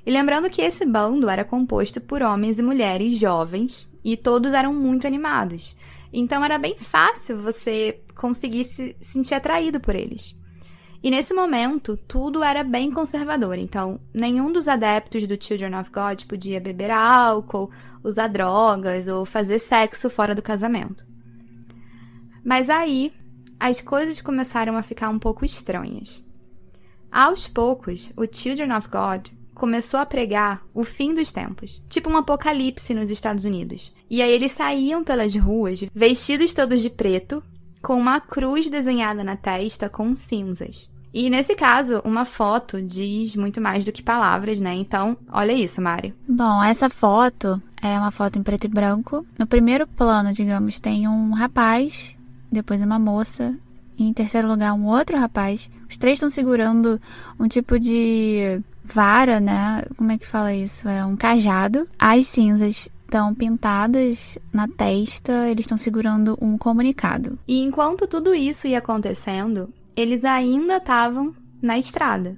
E 0.06 0.10
lembrando 0.10 0.48
que 0.48 0.62
esse 0.62 0.86
bando 0.86 1.28
era 1.28 1.44
composto 1.44 2.00
por 2.00 2.22
homens 2.22 2.58
e 2.58 2.62
mulheres 2.62 3.18
jovens 3.18 3.88
e 4.04 4.16
todos 4.16 4.52
eram 4.52 4.72
muito 4.72 5.06
animados. 5.06 5.76
Então 6.12 6.44
era 6.44 6.56
bem 6.56 6.76
fácil 6.78 7.38
você 7.38 8.00
conseguir 8.14 8.64
se 8.64 8.96
sentir 9.00 9.34
atraído 9.34 9.80
por 9.80 9.94
eles. 9.94 10.38
E 11.02 11.10
nesse 11.10 11.32
momento, 11.32 11.96
tudo 12.08 12.42
era 12.42 12.64
bem 12.64 12.90
conservador, 12.90 13.56
então 13.56 14.00
nenhum 14.12 14.50
dos 14.50 14.66
adeptos 14.66 15.28
do 15.28 15.40
Children 15.40 15.76
of 15.78 15.90
God 15.92 16.24
podia 16.24 16.60
beber 16.60 16.90
álcool, 16.90 17.70
usar 18.02 18.26
drogas 18.26 19.06
ou 19.06 19.24
fazer 19.24 19.60
sexo 19.60 20.10
fora 20.10 20.34
do 20.34 20.42
casamento. 20.42 21.07
Mas 22.44 22.70
aí, 22.70 23.12
as 23.58 23.80
coisas 23.80 24.20
começaram 24.20 24.76
a 24.76 24.82
ficar 24.82 25.08
um 25.08 25.18
pouco 25.18 25.44
estranhas. 25.44 26.24
Aos 27.10 27.48
poucos, 27.48 28.12
o 28.16 28.24
Children 28.30 28.76
of 28.76 28.88
God 28.88 29.28
começou 29.54 29.98
a 29.98 30.06
pregar 30.06 30.62
o 30.72 30.84
fim 30.84 31.12
dos 31.12 31.32
tempos, 31.32 31.82
tipo 31.88 32.08
um 32.08 32.16
apocalipse 32.16 32.94
nos 32.94 33.10
Estados 33.10 33.44
Unidos. 33.44 33.92
E 34.08 34.22
aí 34.22 34.30
eles 34.30 34.52
saíam 34.52 35.02
pelas 35.02 35.34
ruas 35.34 35.84
vestidos 35.92 36.54
todos 36.54 36.80
de 36.80 36.88
preto, 36.88 37.42
com 37.82 37.94
uma 37.94 38.20
cruz 38.20 38.68
desenhada 38.68 39.24
na 39.24 39.36
testa 39.36 39.88
com 39.88 40.14
cinzas. 40.14 40.88
E 41.12 41.30
nesse 41.30 41.54
caso, 41.54 42.00
uma 42.04 42.24
foto 42.24 42.80
diz 42.82 43.34
muito 43.34 43.60
mais 43.60 43.84
do 43.84 43.90
que 43.90 44.02
palavras, 44.02 44.60
né? 44.60 44.74
Então, 44.74 45.16
olha 45.32 45.52
isso, 45.52 45.80
Mari. 45.80 46.14
Bom, 46.28 46.62
essa 46.62 46.90
foto 46.90 47.60
é 47.82 47.98
uma 47.98 48.10
foto 48.10 48.38
em 48.38 48.42
preto 48.42 48.64
e 48.64 48.68
branco. 48.68 49.26
No 49.38 49.46
primeiro 49.46 49.86
plano, 49.86 50.32
digamos, 50.32 50.78
tem 50.78 51.08
um 51.08 51.32
rapaz, 51.32 52.14
depois 52.50 52.82
uma 52.82 52.98
moça 52.98 53.54
e 53.98 54.04
em 54.04 54.12
terceiro 54.12 54.48
lugar 54.48 54.72
um 54.74 54.86
outro 54.86 55.18
rapaz. 55.18 55.70
Os 55.88 55.96
três 55.96 56.16
estão 56.16 56.30
segurando 56.30 57.00
um 57.38 57.48
tipo 57.48 57.78
de 57.78 58.62
vara, 58.84 59.40
né? 59.40 59.84
Como 59.96 60.12
é 60.12 60.18
que 60.18 60.26
fala 60.26 60.54
isso? 60.54 60.88
É 60.88 61.04
um 61.04 61.16
cajado. 61.16 61.88
As 61.98 62.26
cinzas 62.26 62.88
estão 63.04 63.34
pintadas 63.34 64.38
na 64.52 64.68
testa, 64.68 65.48
eles 65.48 65.64
estão 65.64 65.78
segurando 65.78 66.38
um 66.40 66.56
comunicado. 66.58 67.38
E 67.48 67.62
enquanto 67.62 68.06
tudo 68.06 68.34
isso 68.34 68.68
ia 68.68 68.78
acontecendo, 68.78 69.72
eles 69.96 70.24
ainda 70.24 70.76
estavam 70.76 71.34
na 71.60 71.78
estrada. 71.78 72.36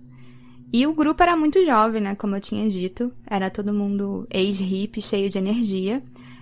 E 0.72 0.86
o 0.86 0.94
grupo 0.94 1.20
era 1.22 1.36
muito 1.36 1.64
jovem, 1.64 2.00
né? 2.00 2.14
Como 2.14 2.36
eu 2.36 2.40
tinha 2.40 2.68
dito. 2.70 3.12
Era 3.26 3.50
todo 3.50 3.74
mundo 3.74 4.26
ex-hip, 4.30 5.02
cheio 5.02 5.28
de 5.28 5.36
energia. 5.36 6.00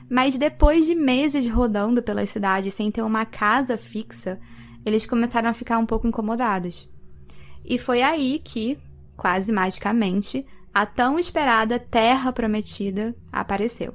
Mas 0.08 0.38
depois 0.38 0.86
de 0.86 0.94
meses 0.94 1.46
rodando 1.48 2.02
pela 2.02 2.24
cidade 2.26 2.70
sem 2.70 2.90
ter 2.90 3.02
uma 3.02 3.26
casa 3.26 3.76
fixa, 3.76 4.40
eles 4.84 5.04
começaram 5.04 5.50
a 5.50 5.54
ficar 5.54 5.78
um 5.78 5.86
pouco 5.86 6.06
incomodados. 6.06 6.88
E 7.64 7.76
foi 7.76 8.02
aí 8.02 8.40
que, 8.42 8.78
quase 9.16 9.52
magicamente, 9.52 10.46
a 10.72 10.86
tão 10.86 11.18
esperada 11.18 11.78
Terra 11.78 12.32
Prometida 12.32 13.14
apareceu. 13.30 13.94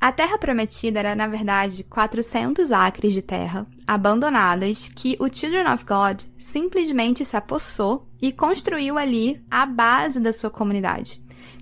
A 0.00 0.10
Terra 0.10 0.38
Prometida 0.38 0.98
era, 0.98 1.14
na 1.14 1.26
verdade, 1.26 1.84
400 1.84 2.72
acres 2.72 3.12
de 3.12 3.20
terra 3.20 3.66
abandonadas 3.86 4.88
que 4.88 5.14
o 5.20 5.28
Children 5.28 5.74
of 5.74 5.84
God 5.84 6.22
simplesmente 6.38 7.22
se 7.22 7.36
apossou 7.36 8.08
e 8.22 8.32
construiu 8.32 8.96
ali 8.96 9.44
a 9.50 9.66
base 9.66 10.18
da 10.18 10.32
sua 10.32 10.48
comunidade, 10.48 11.20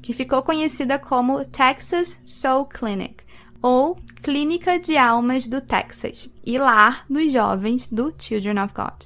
que 0.08 0.14
ficou 0.14 0.40
conhecida 0.40 0.98
como 0.98 1.44
Texas 1.44 2.18
Soul 2.24 2.64
Clinic, 2.64 3.24
ou 3.60 3.94
Clínica 4.22 4.78
de 4.78 4.96
Almas 4.96 5.46
do 5.46 5.60
Texas, 5.60 6.32
e 6.46 6.56
lar 6.56 7.04
dos 7.10 7.30
jovens 7.30 7.86
do 7.88 8.14
Children 8.18 8.58
of 8.60 8.72
God. 8.72 9.04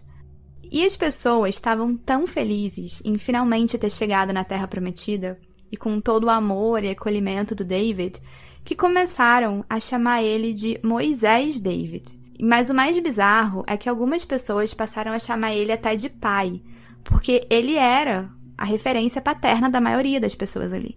E 0.70 0.84
as 0.84 0.94
pessoas 0.94 1.56
estavam 1.56 1.96
tão 1.96 2.24
felizes 2.24 3.02
em 3.04 3.18
finalmente 3.18 3.76
ter 3.76 3.90
chegado 3.90 4.32
na 4.32 4.44
Terra 4.44 4.68
Prometida, 4.68 5.40
e 5.72 5.76
com 5.76 6.00
todo 6.00 6.26
o 6.26 6.30
amor 6.30 6.84
e 6.84 6.90
acolhimento 6.90 7.52
do 7.52 7.64
David, 7.64 8.20
que 8.64 8.76
começaram 8.76 9.64
a 9.68 9.80
chamar 9.80 10.22
ele 10.22 10.54
de 10.54 10.78
Moisés 10.84 11.58
David. 11.58 12.16
Mas 12.40 12.70
o 12.70 12.74
mais 12.74 12.96
bizarro 13.00 13.64
é 13.66 13.76
que 13.76 13.88
algumas 13.88 14.24
pessoas 14.24 14.72
passaram 14.72 15.10
a 15.10 15.18
chamar 15.18 15.52
ele 15.52 15.72
até 15.72 15.96
de 15.96 16.08
pai, 16.08 16.62
porque 17.02 17.44
ele 17.50 17.74
era 17.74 18.30
a 18.62 18.64
referência 18.64 19.20
paterna 19.20 19.68
da 19.68 19.80
maioria 19.80 20.20
das 20.20 20.36
pessoas 20.36 20.72
ali. 20.72 20.96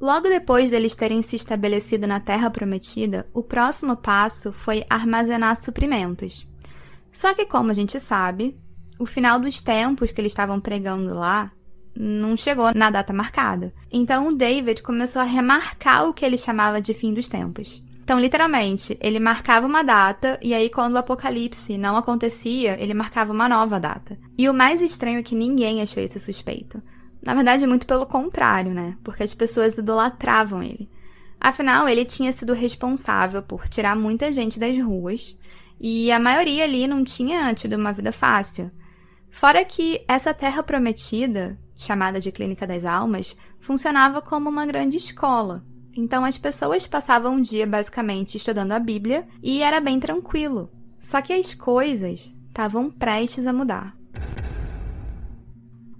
Logo 0.00 0.26
depois 0.26 0.70
deles 0.70 0.96
terem 0.96 1.20
se 1.20 1.36
estabelecido 1.36 2.06
na 2.06 2.18
Terra 2.18 2.48
Prometida, 2.48 3.28
o 3.34 3.42
próximo 3.42 3.94
passo 3.94 4.50
foi 4.50 4.82
armazenar 4.88 5.60
suprimentos. 5.60 6.48
Só 7.12 7.34
que, 7.34 7.44
como 7.44 7.70
a 7.70 7.74
gente 7.74 8.00
sabe, 8.00 8.58
o 8.98 9.04
final 9.04 9.38
dos 9.38 9.60
tempos 9.60 10.10
que 10.10 10.18
eles 10.18 10.32
estavam 10.32 10.58
pregando 10.58 11.12
lá 11.12 11.52
não 11.94 12.38
chegou 12.38 12.72
na 12.74 12.88
data 12.88 13.12
marcada. 13.12 13.74
Então 13.92 14.28
o 14.28 14.34
David 14.34 14.82
começou 14.82 15.20
a 15.20 15.26
remarcar 15.26 16.08
o 16.08 16.14
que 16.14 16.24
ele 16.24 16.38
chamava 16.38 16.80
de 16.80 16.94
fim 16.94 17.12
dos 17.12 17.28
tempos. 17.28 17.84
Então, 18.10 18.18
literalmente, 18.18 18.98
ele 19.00 19.20
marcava 19.20 19.68
uma 19.68 19.84
data 19.84 20.36
e 20.42 20.52
aí 20.52 20.68
quando 20.68 20.94
o 20.94 20.98
apocalipse 20.98 21.78
não 21.78 21.96
acontecia, 21.96 22.76
ele 22.82 22.92
marcava 22.92 23.32
uma 23.32 23.48
nova 23.48 23.78
data. 23.78 24.18
E 24.36 24.48
o 24.48 24.52
mais 24.52 24.82
estranho 24.82 25.20
é 25.20 25.22
que 25.22 25.36
ninguém 25.36 25.80
achou 25.80 26.02
isso 26.02 26.18
suspeito. 26.18 26.82
Na 27.22 27.34
verdade, 27.34 27.68
muito 27.68 27.86
pelo 27.86 28.04
contrário, 28.04 28.74
né? 28.74 28.98
Porque 29.04 29.22
as 29.22 29.32
pessoas 29.32 29.78
idolatravam 29.78 30.60
ele. 30.60 30.90
Afinal, 31.40 31.88
ele 31.88 32.04
tinha 32.04 32.32
sido 32.32 32.52
responsável 32.52 33.44
por 33.44 33.68
tirar 33.68 33.94
muita 33.94 34.32
gente 34.32 34.58
das 34.58 34.76
ruas 34.80 35.38
e 35.80 36.10
a 36.10 36.18
maioria 36.18 36.64
ali 36.64 36.88
não 36.88 37.04
tinha 37.04 37.54
tido 37.54 37.74
uma 37.74 37.92
vida 37.92 38.10
fácil. 38.10 38.72
Fora 39.30 39.64
que 39.64 40.04
essa 40.08 40.34
terra 40.34 40.64
prometida 40.64 41.56
chamada 41.80 42.20
de 42.20 42.30
Clínica 42.30 42.66
das 42.66 42.84
Almas, 42.84 43.34
funcionava 43.58 44.20
como 44.20 44.50
uma 44.50 44.66
grande 44.66 44.98
escola. 44.98 45.64
Então 45.96 46.24
as 46.24 46.38
pessoas 46.38 46.86
passavam 46.86 47.34
um 47.34 47.40
dia 47.40 47.66
basicamente 47.66 48.36
estudando 48.36 48.72
a 48.72 48.78
Bíblia 48.78 49.26
e 49.42 49.62
era 49.62 49.80
bem 49.80 49.98
tranquilo. 49.98 50.70
Só 51.00 51.20
que 51.20 51.32
as 51.32 51.54
coisas 51.54 52.32
estavam 52.48 52.90
prestes 52.90 53.46
a 53.46 53.52
mudar. 53.52 53.96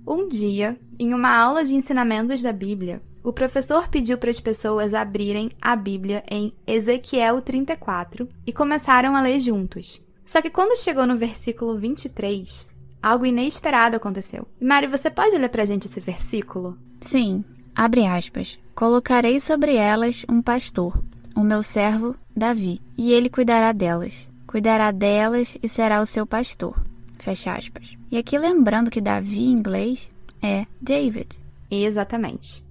Um 0.06 0.28
dia, 0.28 0.78
em 0.99 1.14
uma 1.14 1.35
aula 1.35 1.64
de 1.64 1.75
ensinamentos 1.75 2.42
da 2.42 2.52
Bíblia, 2.52 3.02
o 3.23 3.32
professor 3.32 3.88
pediu 3.88 4.16
para 4.18 4.30
as 4.30 4.40
pessoas 4.40 4.94
abrirem 4.94 5.50
a 5.61 5.76
Bíblia 5.76 6.25
em 6.30 6.54
Ezequiel 6.66 7.40
34 7.42 8.26
e 8.47 8.52
começaram 8.52 9.14
a 9.14 9.20
ler 9.20 9.40
juntos. 9.40 10.00
Só 10.25 10.40
que 10.40 10.50
quando 10.50 10.78
chegou 10.78 11.06
no 11.06 11.16
versículo 11.16 11.78
23, 11.78 12.66
algo 13.02 13.26
inesperado 13.26 13.97
aconteceu. 13.97 14.47
Mari, 14.61 14.87
você 14.87 15.11
pode 15.11 15.37
ler 15.37 15.49
pra 15.49 15.64
gente 15.64 15.87
esse 15.87 16.00
versículo? 16.00 16.78
Sim, 17.00 17.44
abre 17.75 18.07
aspas. 18.07 18.59
Colocarei 18.75 19.41
sobre 19.41 19.77
elas 19.77 20.25
um 20.29 20.41
pastor, 20.41 21.03
o 21.35 21.41
meu 21.41 21.62
servo 21.62 22.17
Davi, 22.35 22.81
e 22.97 23.12
ele 23.12 23.29
cuidará 23.29 23.73
delas. 23.73 24.29
Cuidará 24.47 24.91
delas 24.91 25.57
e 25.62 25.69
será 25.69 26.00
o 26.00 26.07
seu 26.07 26.27
pastor. 26.27 26.81
Fecha 27.19 27.53
aspas. 27.53 27.97
E 28.11 28.17
aqui 28.17 28.39
lembrando 28.39 28.91
que 28.91 29.00
Davi 29.00 29.45
em 29.45 29.53
inglês 29.53 30.11
é 30.43 30.67
David. 30.81 31.39
Exatamente. 31.71 32.65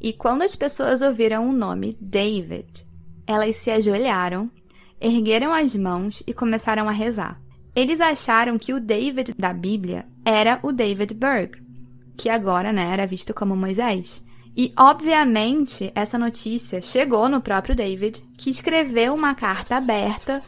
E 0.00 0.12
quando 0.12 0.42
as 0.42 0.56
pessoas 0.56 1.02
ouviram 1.02 1.48
o 1.48 1.52
nome 1.52 1.96
David, 2.00 2.86
elas 3.26 3.56
se 3.56 3.70
ajoelharam, 3.70 4.50
ergueram 5.00 5.52
as 5.52 5.76
mãos 5.76 6.22
e 6.26 6.32
começaram 6.32 6.88
a 6.88 6.92
rezar. 6.92 7.40
Eles 7.76 8.00
acharam 8.00 8.58
que 8.58 8.72
o 8.72 8.80
David 8.80 9.34
da 9.38 9.52
Bíblia 9.52 10.06
era 10.24 10.58
o 10.62 10.72
David 10.72 11.14
Berg, 11.14 11.62
que 12.16 12.28
agora 12.28 12.72
né, 12.72 12.92
era 12.92 13.06
visto 13.06 13.32
como 13.32 13.54
Moisés. 13.54 14.24
E, 14.56 14.72
obviamente, 14.76 15.92
essa 15.94 16.18
notícia 16.18 16.82
chegou 16.82 17.28
no 17.28 17.40
próprio 17.40 17.74
David, 17.74 18.22
que 18.36 18.50
escreveu 18.50 19.14
uma 19.14 19.34
carta 19.34 19.76
aberta 19.76 20.42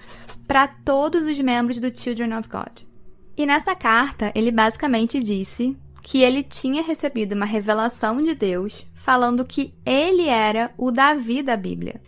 para 0.47 0.67
todos 0.67 1.25
os 1.25 1.39
membros 1.41 1.79
do 1.79 1.97
Children 1.97 2.35
of 2.35 2.49
God. 2.49 2.83
E 3.37 3.47
nessa 3.47 3.75
carta, 3.75 4.33
ele 4.35 4.51
basicamente 4.51 5.19
disse 5.19 5.77
que 6.03 6.21
ele 6.21 6.43
tinha 6.43 6.83
recebido 6.83 7.35
uma 7.35 7.47
revelação 7.47 8.21
de 8.21 8.35
Deus 8.35 8.87
falando 8.95 9.45
que 9.45 9.73
ele 9.87 10.29
era 10.29 10.73
o 10.77 10.91
Davi 10.91 11.43
da 11.43 11.57
Bíblia. 11.57 12.03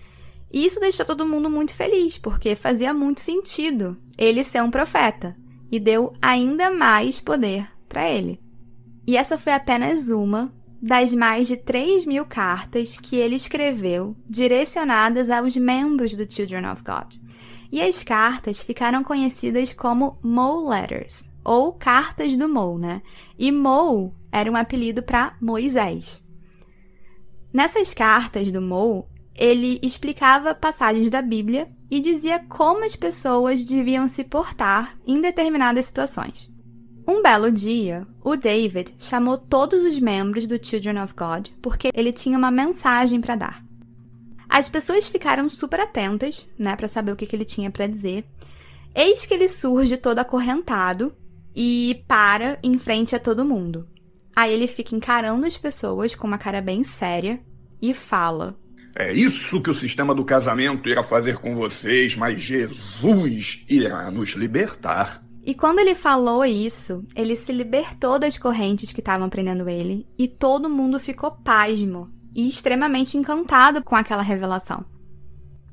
E 0.53 0.65
isso 0.65 0.81
deixou 0.81 1.07
todo 1.07 1.27
mundo 1.27 1.49
muito 1.49 1.73
feliz, 1.73 2.19
porque 2.19 2.55
fazia 2.55 2.93
muito 2.93 3.21
sentido 3.21 3.97
ele 4.19 4.45
ser 4.45 4.63
um 4.63 4.71
profeta 4.71 5.37
e 5.71 5.81
deu 5.81 6.13
ainda 6.21 6.71
mais 6.71 7.21
poder 7.21 7.69
para 7.89 8.09
ele. 8.09 8.41
E 9.07 9.17
essa 9.17 9.37
foi 9.39 9.53
apenas 9.53 10.09
uma 10.11 10.53
das 10.85 11.15
mais 11.15 11.49
de 11.49 11.57
3 11.57 12.05
mil 12.05 12.27
cartas 12.27 12.99
que 12.99 13.17
ele 13.17 13.37
escreveu 13.37 14.15
direcionadas 14.29 15.31
aos 15.31 15.57
membros 15.57 16.15
do 16.15 16.31
Children 16.31 16.71
of 16.71 16.83
God. 16.85 17.15
E 17.73 17.81
as 17.81 18.03
cartas 18.03 18.61
ficaram 18.61 19.03
conhecidas 19.03 19.73
como 19.73 20.19
Mo 20.23 20.69
Letters, 20.69 21.25
ou 21.43 21.73
Cartas 21.73 22.37
do 22.37 22.51
Mo, 22.51 22.77
né? 22.77 23.01
E 23.39 23.51
Mo 23.51 24.15
era 24.31 24.53
um 24.53 24.57
apelido 24.57 25.03
para 25.03 25.35
Moisés. 25.41 26.23
Nessas 27.51 27.95
cartas 27.95 28.53
do 28.53 28.61
Mo, 28.61 29.09
ele 29.35 29.81
explicava 29.83 30.55
passagens 30.55 31.09
da 31.09 31.23
Bíblia 31.23 31.67
e 31.91 31.99
dizia 31.99 32.45
como 32.47 32.85
as 32.85 32.95
pessoas 32.95 33.65
deviam 33.65 34.07
se 34.07 34.23
portar 34.23 34.99
em 35.07 35.19
determinadas 35.19 35.87
situações. 35.87 36.54
Um 37.07 37.23
belo 37.23 37.53
dia, 37.53 38.07
o 38.23 38.35
David 38.35 38.95
chamou 38.99 39.37
todos 39.37 39.85
os 39.85 39.99
membros 39.99 40.47
do 40.47 40.59
Children 40.63 41.03
of 41.03 41.15
God 41.15 41.49
porque 41.61 41.91
ele 41.95 42.13
tinha 42.13 42.39
uma 42.39 42.51
mensagem 42.51 43.21
para 43.21 43.37
dar. 43.37 43.65
As 44.49 44.69
pessoas 44.69 45.09
ficaram 45.09 45.49
super 45.49 45.81
atentas, 45.81 46.49
né, 46.59 46.75
para 46.77 46.89
saber 46.89 47.13
o 47.13 47.17
que, 47.17 47.27
que 47.27 47.37
ele 47.37 47.45
tinha 47.45 47.71
para 47.71 47.87
dizer. 47.87 48.25
Eis 48.95 49.27
que 49.27 49.35
ele 49.35 49.49
surge 49.49 49.97
todo 49.97 50.19
acorrentado 50.19 51.15
e 51.55 52.03
para 52.09 52.59
em 52.63 52.79
frente 52.79 53.15
a 53.15 53.19
todo 53.19 53.45
mundo. 53.45 53.87
Aí 54.35 54.53
ele 54.53 54.67
fica 54.67 54.95
encarando 54.95 55.45
as 55.45 55.57
pessoas 55.57 56.15
com 56.15 56.27
uma 56.27 56.39
cara 56.39 56.61
bem 56.61 56.85
séria 56.85 57.41
e 57.83 57.93
fala: 57.93 58.57
É 58.97 59.13
isso 59.13 59.61
que 59.61 59.71
o 59.71 59.75
sistema 59.75 60.15
do 60.15 60.25
casamento 60.25 60.89
irá 60.89 61.03
fazer 61.03 61.39
com 61.39 61.55
vocês, 61.55 62.17
mas 62.17 62.41
Jesus 62.41 63.65
irá 63.69 64.11
nos 64.11 64.31
libertar. 64.31 65.23
E 65.47 65.55
quando 65.55 65.79
ele 65.79 65.95
falou 65.95 66.43
isso, 66.43 67.05
ele 67.15 67.37
se 67.37 67.53
libertou 67.53 68.19
das 68.19 68.39
correntes 68.39 68.93
que 68.93 69.01
estavam 69.01 69.29
prendendo 69.29 69.69
ele 69.69 70.09
e 70.19 70.27
todo 70.27 70.71
mundo 70.71 70.99
ficou 70.99 71.33
pasmo 71.33 72.11
e 72.35 72.49
extremamente 72.49 73.19
encantado 73.19 73.83
com 73.83 73.95
aquela 73.95 74.23
revelação. 74.23 74.87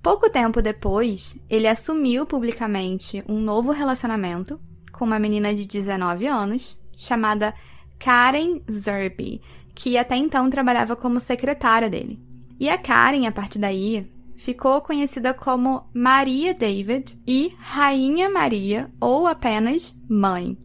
Pouco 0.04 0.30
tempo 0.30 0.62
depois, 0.62 1.40
ele 1.50 1.68
assumiu 1.68 2.26
publicamente 2.26 3.24
um 3.30 3.40
novo 3.40 3.72
relacionamento 3.72 4.60
com 4.92 5.06
uma 5.06 5.20
menina 5.20 5.54
de 5.54 5.66
19 5.66 6.28
anos 6.28 6.78
chamada 6.98 7.54
Karen 7.98 8.62
Zerby, 8.70 9.42
que 9.74 9.98
até 9.98 10.18
então 10.18 10.50
trabalhava 10.50 10.98
como 10.98 11.20
secretária 11.20 11.90
dele. 11.90 12.20
E 12.60 12.70
a 12.70 12.78
Karen, 12.78 13.26
a 13.26 13.32
partir 13.32 13.58
daí, 13.58 14.12
ficou 14.42 14.82
conhecida 14.82 15.36
como 15.36 15.84
Maria 15.94 16.52
David 16.52 17.16
e 17.28 17.54
Rainha 17.60 18.28
Maria, 18.28 18.90
ou 19.00 19.28
apenas 19.28 19.94
Mãe. 20.10 20.58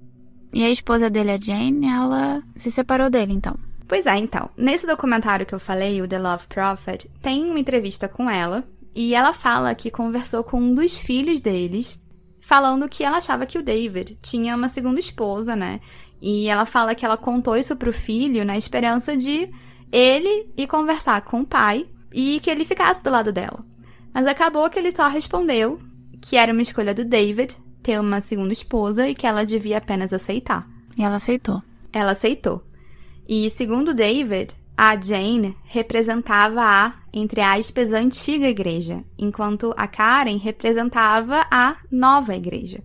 E 0.51 0.65
a 0.65 0.71
esposa 0.71 1.11
dele, 1.11 1.33
a 1.33 1.39
Jane, 1.39 1.87
ela 1.87 2.43
se 2.57 2.71
separou 2.71 3.11
dele, 3.11 3.35
então. 3.35 3.55
Pois 3.87 4.07
é, 4.07 4.17
então. 4.17 4.49
Nesse 4.57 4.87
documentário 4.87 5.45
que 5.45 5.55
eu 5.55 5.61
falei, 5.61 6.01
o 6.01 6.09
The 6.09 6.19
Love 6.19 6.47
Prophet, 6.49 7.11
tem 7.21 7.45
uma 7.45 7.59
entrevista 7.59 8.09
com 8.09 8.31
ela. 8.31 8.65
E 8.95 9.15
ela 9.15 9.35
fala 9.35 9.75
que 9.75 9.91
conversou 9.91 10.43
com 10.43 10.59
um 10.59 10.75
dos 10.75 10.97
filhos 10.97 11.43
deles, 11.43 12.01
falando 12.41 12.89
que 12.89 13.05
ela 13.05 13.19
achava 13.19 13.45
que 13.45 13.59
o 13.59 13.63
David 13.63 14.19
tinha 14.23 14.57
uma 14.57 14.71
segunda 14.71 14.99
esposa, 14.99 15.55
né? 15.55 15.81
E 16.23 16.49
ela 16.49 16.65
fala 16.65 16.95
que 16.95 17.05
ela 17.05 17.19
contou 17.19 17.55
isso 17.55 17.77
pro 17.77 17.93
filho 17.93 18.43
na 18.43 18.57
esperança 18.57 19.15
de 19.15 19.51
ele 19.93 20.51
ir 20.57 20.67
conversar 20.67 21.21
com 21.21 21.43
o 21.43 21.47
pai 21.47 21.87
e 22.13 22.41
que 22.41 22.51
ele 22.51 22.65
ficasse 22.65 23.03
do 23.03 23.11
lado 23.11 23.33
dela. 23.33 23.65
Mas 24.13 24.27
acabou 24.27 24.69
que 24.71 24.79
ele 24.79 24.93
só 24.93 25.09
respondeu 25.09 25.79
que 26.21 26.37
era 26.37 26.53
uma 26.53 26.63
escolha 26.63 26.95
do 26.95 27.05
David 27.05 27.57
ter 27.83 28.01
uma 28.01 28.21
segunda 28.21 28.53
esposa 28.53 29.09
e 29.09 29.15
que 29.15 29.27
ela 29.27 29.45
devia 29.45 29.79
apenas 29.79 30.13
aceitar. 30.13 30.69
E 30.99 31.03
ela 31.03 31.17
aceitou. 31.17 31.63
Ela 31.93 32.13
aceitou. 32.13 32.65
E 33.29 33.49
segundo 33.51 33.95
David, 33.95 34.57
a 34.77 35.01
Jane 35.01 35.57
representava 35.65 36.63
a, 36.63 36.95
entre 37.13 37.41
aspas, 37.41 37.93
antiga 37.93 38.49
igreja, 38.49 39.03
enquanto 39.19 39.73
a 39.77 39.87
Karen 39.87 40.37
representava 40.37 41.47
a 41.51 41.77
nova 41.91 42.35
igreja. 42.35 42.83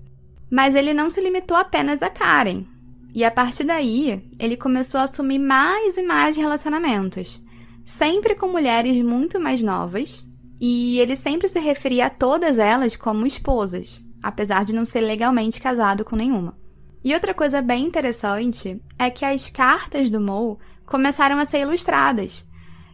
Mas 0.49 0.75
ele 0.75 0.93
não 0.93 1.09
se 1.09 1.19
limitou 1.19 1.57
apenas 1.57 2.01
a 2.01 2.09
Karen. 2.09 2.65
E 3.13 3.23
a 3.23 3.31
partir 3.31 3.65
daí, 3.65 4.23
ele 4.39 4.55
começou 4.55 4.99
a 4.99 5.03
assumir 5.03 5.39
mais 5.39 5.97
e 5.97 6.03
mais 6.03 6.37
relacionamentos, 6.37 7.41
sempre 7.85 8.35
com 8.35 8.47
mulheres 8.47 9.01
muito 9.03 9.39
mais 9.39 9.61
novas, 9.61 10.25
e 10.59 10.99
ele 10.99 11.15
sempre 11.15 11.47
se 11.47 11.59
referia 11.59 12.05
a 12.05 12.09
todas 12.09 12.59
elas 12.59 12.95
como 12.95 13.25
esposas, 13.25 14.01
apesar 14.21 14.63
de 14.63 14.73
não 14.73 14.85
ser 14.85 15.01
legalmente 15.01 15.59
casado 15.59 16.05
com 16.05 16.15
nenhuma. 16.15 16.55
E 17.03 17.13
outra 17.15 17.33
coisa 17.33 17.61
bem 17.61 17.85
interessante 17.85 18.79
é 18.99 19.09
que 19.09 19.25
as 19.25 19.49
cartas 19.49 20.09
do 20.09 20.21
Mo 20.21 20.59
começaram 20.85 21.39
a 21.39 21.45
ser 21.45 21.61
ilustradas. 21.61 22.47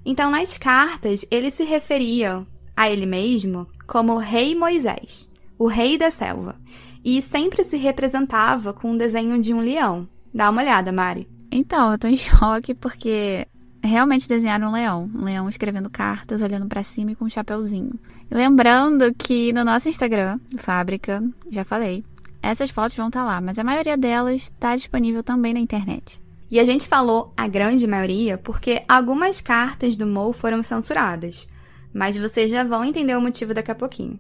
Então, 0.06 0.32
nas 0.32 0.58
cartas, 0.58 1.26
ele 1.30 1.52
se 1.52 1.66
referia 1.66 2.48
a 2.76 2.90
ele 2.90 3.06
mesmo 3.06 3.68
como 3.86 4.18
Rei 4.18 4.56
Moisés, 4.56 5.30
o 5.60 5.68
rei 5.68 5.98
da 5.98 6.10
selva, 6.10 6.56
e 7.04 7.22
sempre 7.22 7.64
se 7.64 7.76
representava 7.76 8.72
com 8.72 8.92
um 8.92 8.98
desenho 8.98 9.42
de 9.42 9.54
um 9.54 9.60
leão. 9.60 10.08
Dá 10.34 10.50
uma 10.50 10.62
olhada, 10.62 10.92
Mari. 10.92 11.28
Então, 11.52 11.92
eu 11.92 11.98
tô 11.98 12.08
em 12.08 12.16
choque 12.18 12.74
porque 12.74 13.46
realmente 13.84 14.28
desenharam 14.28 14.70
um 14.70 14.74
leão. 14.74 15.10
Um 15.14 15.24
leão 15.24 15.50
escrevendo 15.50 15.90
cartas, 15.90 16.42
olhando 16.42 16.68
para 16.68 16.84
cima 16.84 17.12
e 17.12 17.16
com 17.16 17.26
um 17.26 17.30
chapeuzinho. 17.30 17.94
E 18.30 18.36
lembrando 18.36 19.14
que 19.14 19.54
no 19.54 19.64
nosso 19.64 19.90
Instagram, 19.90 20.40
Fábrica, 20.58 21.24
já 21.50 21.64
falei, 21.64 22.04
essas 22.42 22.70
fotos 22.70 22.96
vão 22.96 23.08
estar 23.08 23.22
tá 23.22 23.26
lá, 23.26 23.42
mas 23.42 23.58
a 23.58 23.64
maioria 23.64 23.98
delas 23.98 24.44
está 24.44 24.76
disponível 24.76 25.24
também 25.24 25.54
na 25.54 25.60
internet. 25.60 26.22
E 26.50 26.60
a 26.60 26.64
gente 26.64 26.88
falou 26.88 27.34
a 27.36 27.48
grande 27.48 27.86
maioria 27.86 28.38
porque 28.38 28.84
algumas 28.88 29.42
cartas 29.42 29.98
do 29.98 30.08
Mo 30.08 30.32
foram 30.32 30.64
censuradas, 30.64 31.48
mas 31.94 32.16
vocês 32.16 32.50
já 32.50 32.64
vão 32.64 32.86
entender 32.86 33.16
o 33.18 33.22
motivo 33.22 33.54
daqui 33.54 33.72
a 33.72 33.76
pouquinho. 33.76 34.20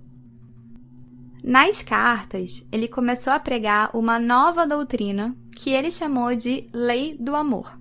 Nas 1.41 1.81
cartas, 1.81 2.65
ele 2.69 2.89
começou 2.89 3.31
a 3.31 3.39
pregar 3.39 3.89
uma 3.95 4.19
nova 4.19 4.67
doutrina 4.67 5.33
que 5.55 5.69
ele 5.69 5.89
chamou 5.89 6.35
de 6.35 6.67
Lei 6.73 7.15
do 7.17 7.33
Amor. 7.33 7.79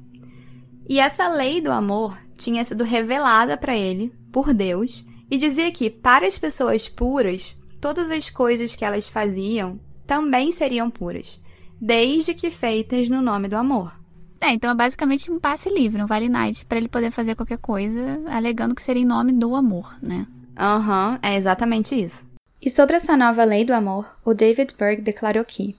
E 0.88 1.00
essa 1.00 1.28
lei 1.28 1.60
do 1.60 1.72
amor 1.72 2.16
tinha 2.36 2.64
sido 2.64 2.84
revelada 2.84 3.56
para 3.56 3.76
ele 3.76 4.12
por 4.30 4.54
Deus 4.54 5.04
e 5.30 5.36
dizia 5.36 5.72
que 5.72 5.90
para 5.90 6.26
as 6.26 6.38
pessoas 6.38 6.88
puras, 6.88 7.56
todas 7.80 8.10
as 8.10 8.30
coisas 8.30 8.76
que 8.76 8.84
elas 8.84 9.08
faziam 9.08 9.80
também 10.06 10.52
seriam 10.52 10.88
puras, 10.88 11.40
desde 11.80 12.34
que 12.34 12.50
feitas 12.50 13.08
no 13.08 13.20
nome 13.20 13.48
do 13.48 13.56
amor. 13.56 13.92
É, 14.40 14.52
então 14.52 14.70
é 14.70 14.74
basicamente 14.74 15.30
um 15.30 15.40
passe 15.40 15.68
livre, 15.68 16.00
um 16.02 16.06
vale 16.06 16.28
night, 16.28 16.64
para 16.66 16.78
ele 16.78 16.88
poder 16.88 17.10
fazer 17.10 17.34
qualquer 17.34 17.58
coisa, 17.58 18.20
alegando 18.30 18.74
que 18.74 18.82
seria 18.82 19.02
em 19.02 19.06
nome 19.06 19.32
do 19.32 19.56
amor, 19.56 19.96
né? 20.00 20.26
Aham, 20.56 21.12
uhum, 21.12 21.18
é 21.22 21.36
exatamente 21.36 22.00
isso. 22.00 22.24
E 22.62 22.70
sobre 22.70 22.96
essa 22.96 23.16
nova 23.16 23.44
lei 23.44 23.64
do 23.64 23.72
amor, 23.72 24.06
o 24.24 24.34
David 24.34 24.74
Berg 24.78 25.02
declarou 25.02 25.44
que 25.44 25.74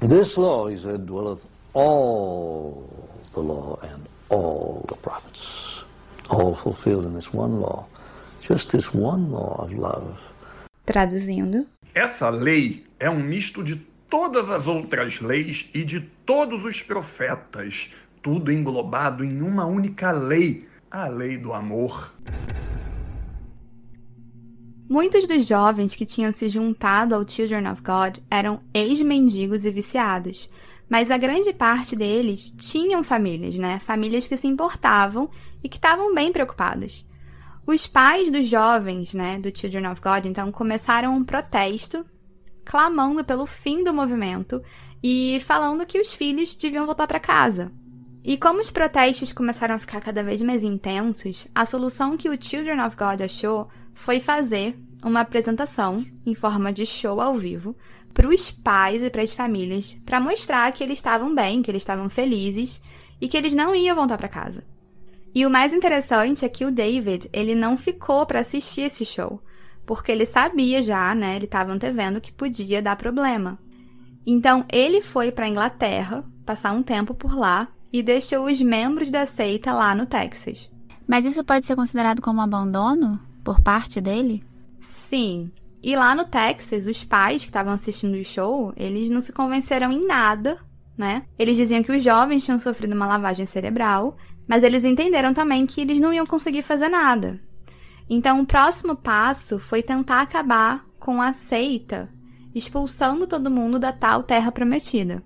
This 0.00 0.36
law, 0.36 0.70
he 0.70 0.76
said, 0.76 1.06
dwelleth 1.06 1.42
all 1.74 2.84
the 3.32 3.40
law 3.40 3.78
and 3.82 4.07
all 4.30 4.84
the 4.88 4.96
prophets, 4.96 5.84
all 6.28 6.54
fulfilled 6.54 7.06
in 7.06 7.14
this 7.14 7.32
one 7.32 7.60
law, 7.60 7.86
just 8.40 8.70
this 8.70 8.94
one 8.94 9.30
law 9.30 9.56
of 9.62 9.74
love. 9.74 10.18
Traduzindo, 10.84 11.66
essa 11.94 12.30
lei 12.30 12.84
é 12.98 13.10
um 13.10 13.22
misto 13.22 13.62
de 13.62 13.76
todas 14.08 14.50
as 14.50 14.66
outras 14.66 15.20
leis 15.20 15.68
e 15.74 15.84
de 15.84 16.00
todos 16.24 16.64
os 16.64 16.82
profetas, 16.82 17.90
tudo 18.22 18.50
englobado 18.50 19.24
em 19.24 19.42
uma 19.42 19.66
única 19.66 20.10
lei, 20.12 20.66
a 20.90 21.08
lei 21.08 21.36
do 21.36 21.52
amor. 21.52 22.12
Muitos 24.88 25.28
dos 25.28 25.46
jovens 25.46 25.94
que 25.94 26.06
tinham 26.06 26.32
se 26.32 26.48
juntado 26.48 27.14
ao 27.14 27.28
Children 27.28 27.70
of 27.70 27.82
God 27.82 28.18
eram 28.30 28.58
ex-mendigos 28.72 29.66
e 29.66 29.70
viciados, 29.70 30.48
mas 30.88 31.10
a 31.10 31.18
grande 31.18 31.52
parte 31.52 31.94
deles 31.94 32.50
tinham 32.50 33.04
famílias, 33.04 33.56
né? 33.56 33.78
Famílias 33.78 34.26
que 34.26 34.36
se 34.36 34.46
importavam 34.46 35.30
e 35.62 35.68
que 35.68 35.76
estavam 35.76 36.14
bem 36.14 36.32
preocupadas. 36.32 37.04
Os 37.66 37.86
pais 37.86 38.30
dos 38.30 38.46
jovens, 38.46 39.12
né, 39.12 39.38
do 39.38 39.56
Children 39.56 39.88
of 39.88 40.00
God, 40.00 40.24
então 40.24 40.50
começaram 40.50 41.14
um 41.14 41.22
protesto 41.22 42.04
clamando 42.64 43.22
pelo 43.22 43.44
fim 43.44 43.84
do 43.84 43.92
movimento 43.92 44.62
e 45.02 45.38
falando 45.44 45.84
que 45.84 46.00
os 46.00 46.14
filhos 46.14 46.54
deviam 46.54 46.86
voltar 46.86 47.06
para 47.06 47.20
casa. 47.20 47.70
E 48.24 48.36
como 48.36 48.60
os 48.60 48.70
protestos 48.70 49.32
começaram 49.32 49.74
a 49.74 49.78
ficar 49.78 50.00
cada 50.00 50.22
vez 50.22 50.40
mais 50.42 50.62
intensos, 50.62 51.46
a 51.54 51.64
solução 51.64 52.16
que 52.16 52.28
o 52.28 52.42
Children 52.42 52.80
of 52.86 52.96
God 52.96 53.20
achou 53.20 53.68
foi 53.94 54.20
fazer 54.20 54.78
uma 55.02 55.20
apresentação 55.20 56.04
em 56.26 56.34
forma 56.34 56.72
de 56.72 56.84
show 56.84 57.20
ao 57.20 57.34
vivo 57.34 57.76
para 58.18 58.28
os 58.28 58.50
pais 58.50 59.00
e 59.00 59.08
para 59.10 59.22
as 59.22 59.32
famílias, 59.32 59.96
para 60.04 60.18
mostrar 60.18 60.72
que 60.72 60.82
eles 60.82 60.98
estavam 60.98 61.32
bem, 61.32 61.62
que 61.62 61.70
eles 61.70 61.82
estavam 61.82 62.10
felizes 62.10 62.82
e 63.20 63.28
que 63.28 63.36
eles 63.36 63.54
não 63.54 63.72
iam 63.76 63.94
voltar 63.94 64.18
para 64.18 64.28
casa. 64.28 64.64
E 65.32 65.46
o 65.46 65.50
mais 65.50 65.72
interessante 65.72 66.44
é 66.44 66.48
que 66.48 66.64
o 66.64 66.72
David, 66.72 67.30
ele 67.32 67.54
não 67.54 67.76
ficou 67.76 68.26
para 68.26 68.40
assistir 68.40 68.80
esse 68.80 69.04
show, 69.04 69.40
porque 69.86 70.10
ele 70.10 70.26
sabia 70.26 70.82
já, 70.82 71.14
né, 71.14 71.36
ele 71.36 71.44
estava 71.44 71.72
antevendo 71.72 72.20
que 72.20 72.32
podia 72.32 72.82
dar 72.82 72.96
problema. 72.96 73.56
Então 74.26 74.64
ele 74.72 75.00
foi 75.00 75.30
para 75.30 75.48
Inglaterra, 75.48 76.24
passar 76.44 76.72
um 76.72 76.82
tempo 76.82 77.14
por 77.14 77.36
lá 77.36 77.68
e 77.92 78.02
deixou 78.02 78.46
os 78.46 78.60
membros 78.60 79.12
da 79.12 79.24
seita 79.26 79.72
lá 79.72 79.94
no 79.94 80.06
Texas. 80.06 80.68
Mas 81.06 81.24
isso 81.24 81.44
pode 81.44 81.64
ser 81.64 81.76
considerado 81.76 82.20
como 82.20 82.40
abandono 82.40 83.20
por 83.44 83.60
parte 83.60 84.00
dele? 84.00 84.42
Sim. 84.80 85.52
E 85.82 85.94
lá 85.94 86.14
no 86.14 86.24
Texas, 86.24 86.86
os 86.86 87.04
pais 87.04 87.42
que 87.42 87.50
estavam 87.50 87.72
assistindo 87.72 88.14
o 88.14 88.24
show, 88.24 88.72
eles 88.76 89.08
não 89.08 89.20
se 89.20 89.32
convenceram 89.32 89.92
em 89.92 90.06
nada, 90.06 90.58
né? 90.96 91.24
Eles 91.38 91.56
diziam 91.56 91.82
que 91.82 91.92
os 91.92 92.02
jovens 92.02 92.44
tinham 92.44 92.58
sofrido 92.58 92.94
uma 92.94 93.06
lavagem 93.06 93.46
cerebral, 93.46 94.16
mas 94.46 94.64
eles 94.64 94.82
entenderam 94.82 95.32
também 95.32 95.66
que 95.66 95.80
eles 95.80 96.00
não 96.00 96.12
iam 96.12 96.26
conseguir 96.26 96.62
fazer 96.62 96.88
nada. 96.88 97.40
Então, 98.10 98.40
o 98.40 98.46
próximo 98.46 98.96
passo 98.96 99.58
foi 99.58 99.82
tentar 99.82 100.22
acabar 100.22 100.84
com 100.98 101.22
a 101.22 101.32
seita, 101.32 102.10
expulsando 102.54 103.26
todo 103.26 103.50
mundo 103.50 103.78
da 103.78 103.92
tal 103.92 104.22
terra 104.22 104.50
prometida. 104.50 105.22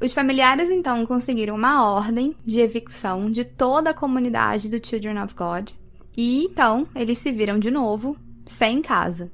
Os 0.00 0.12
familiares 0.12 0.70
então 0.70 1.04
conseguiram 1.04 1.54
uma 1.54 1.84
ordem 1.90 2.34
de 2.44 2.60
evicção 2.60 3.30
de 3.30 3.44
toda 3.44 3.90
a 3.90 3.94
comunidade 3.94 4.68
do 4.68 4.84
Children 4.84 5.22
of 5.22 5.34
God, 5.34 5.70
e 6.16 6.44
então 6.44 6.88
eles 6.94 7.18
se 7.18 7.30
viram 7.30 7.58
de 7.58 7.70
novo 7.70 8.16
sem 8.48 8.82
casa. 8.82 9.30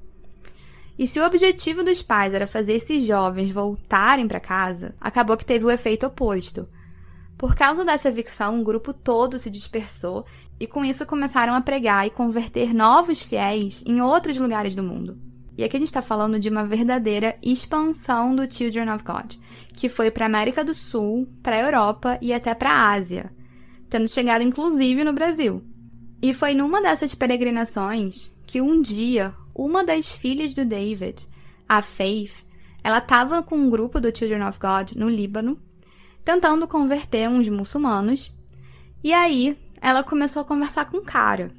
E 0.99 1.07
se 1.07 1.19
o 1.19 1.27
objetivo 1.27 1.83
dos 1.83 2.03
pais 2.03 2.35
era 2.35 2.47
fazer 2.47 2.75
esses 2.75 3.05
jovens 3.05 3.51
voltarem 3.51 4.29
para 4.29 4.39
casa, 4.39 4.95
acabou 5.01 5.37
que 5.37 5.45
teve 5.45 5.65
o 5.65 5.71
efeito 5.71 6.07
oposto. 6.07 6.69
Por 7.37 7.57
causa 7.57 7.85
dessa 7.85 8.09
evicção, 8.09 8.61
o 8.61 8.65
grupo 8.65 8.93
todo 8.93 9.39
se 9.39 9.51
dispersou 9.51 10.25
e 10.59 10.67
com 10.67 10.85
isso 10.85 11.05
começaram 11.05 11.55
a 11.55 11.61
pregar 11.61 12.07
e 12.07 12.11
converter 12.11 12.73
novos 12.73 13.21
fiéis 13.21 13.83
em 13.87 14.01
outros 14.01 14.37
lugares 14.39 14.75
do 14.77 14.85
mundo. 14.85 15.19
E 15.57 15.65
aqui 15.65 15.77
a 15.77 15.81
gente 15.81 15.89
está 15.89 16.03
falando 16.03 16.39
de 16.39 16.49
uma 16.49 16.65
verdadeira 16.65 17.37
expansão 17.43 18.35
do 18.35 18.53
Children 18.53 18.91
of 18.91 19.05
God, 19.05 19.35
que 19.77 19.89
foi 19.89 20.11
para 20.11 20.25
a 20.25 20.27
América 20.27 20.65
do 20.65 20.75
Sul, 20.75 21.29
para 21.43 21.57
a 21.57 21.61
Europa 21.61 22.19
e 22.21 22.33
até 22.33 22.55
para 22.55 22.71
a 22.71 22.93
Ásia, 22.93 23.33
tendo 23.89 24.09
chegado 24.09 24.43
inclusive 24.43 25.05
no 25.05 25.13
Brasil. 25.13 25.63
E 26.23 26.33
foi 26.33 26.55
numa 26.55 26.81
dessas 26.81 27.15
peregrinações 27.15 28.34
que 28.47 28.61
um 28.61 28.81
dia 28.81 29.35
uma 29.55 29.85
das 29.85 30.11
filhas 30.11 30.53
do 30.53 30.65
David, 30.65 31.29
a 31.69 31.81
Faith, 31.81 32.45
ela 32.83 32.99
estava 32.99 33.43
com 33.43 33.57
um 33.57 33.71
grupo 33.71 34.01
do 34.01 34.17
Children 34.17 34.49
of 34.49 34.59
God 34.59 34.93
no 34.93 35.09
Líbano, 35.09 35.59
tentando 36.25 36.67
converter 36.67 37.29
uns 37.29 37.49
muçulmanos, 37.49 38.35
e 39.03 39.13
aí 39.13 39.57
ela 39.81 40.03
começou 40.03 40.43
a 40.43 40.45
conversar 40.45 40.87
com 40.87 40.99
o 40.99 41.05
cara. 41.05 41.53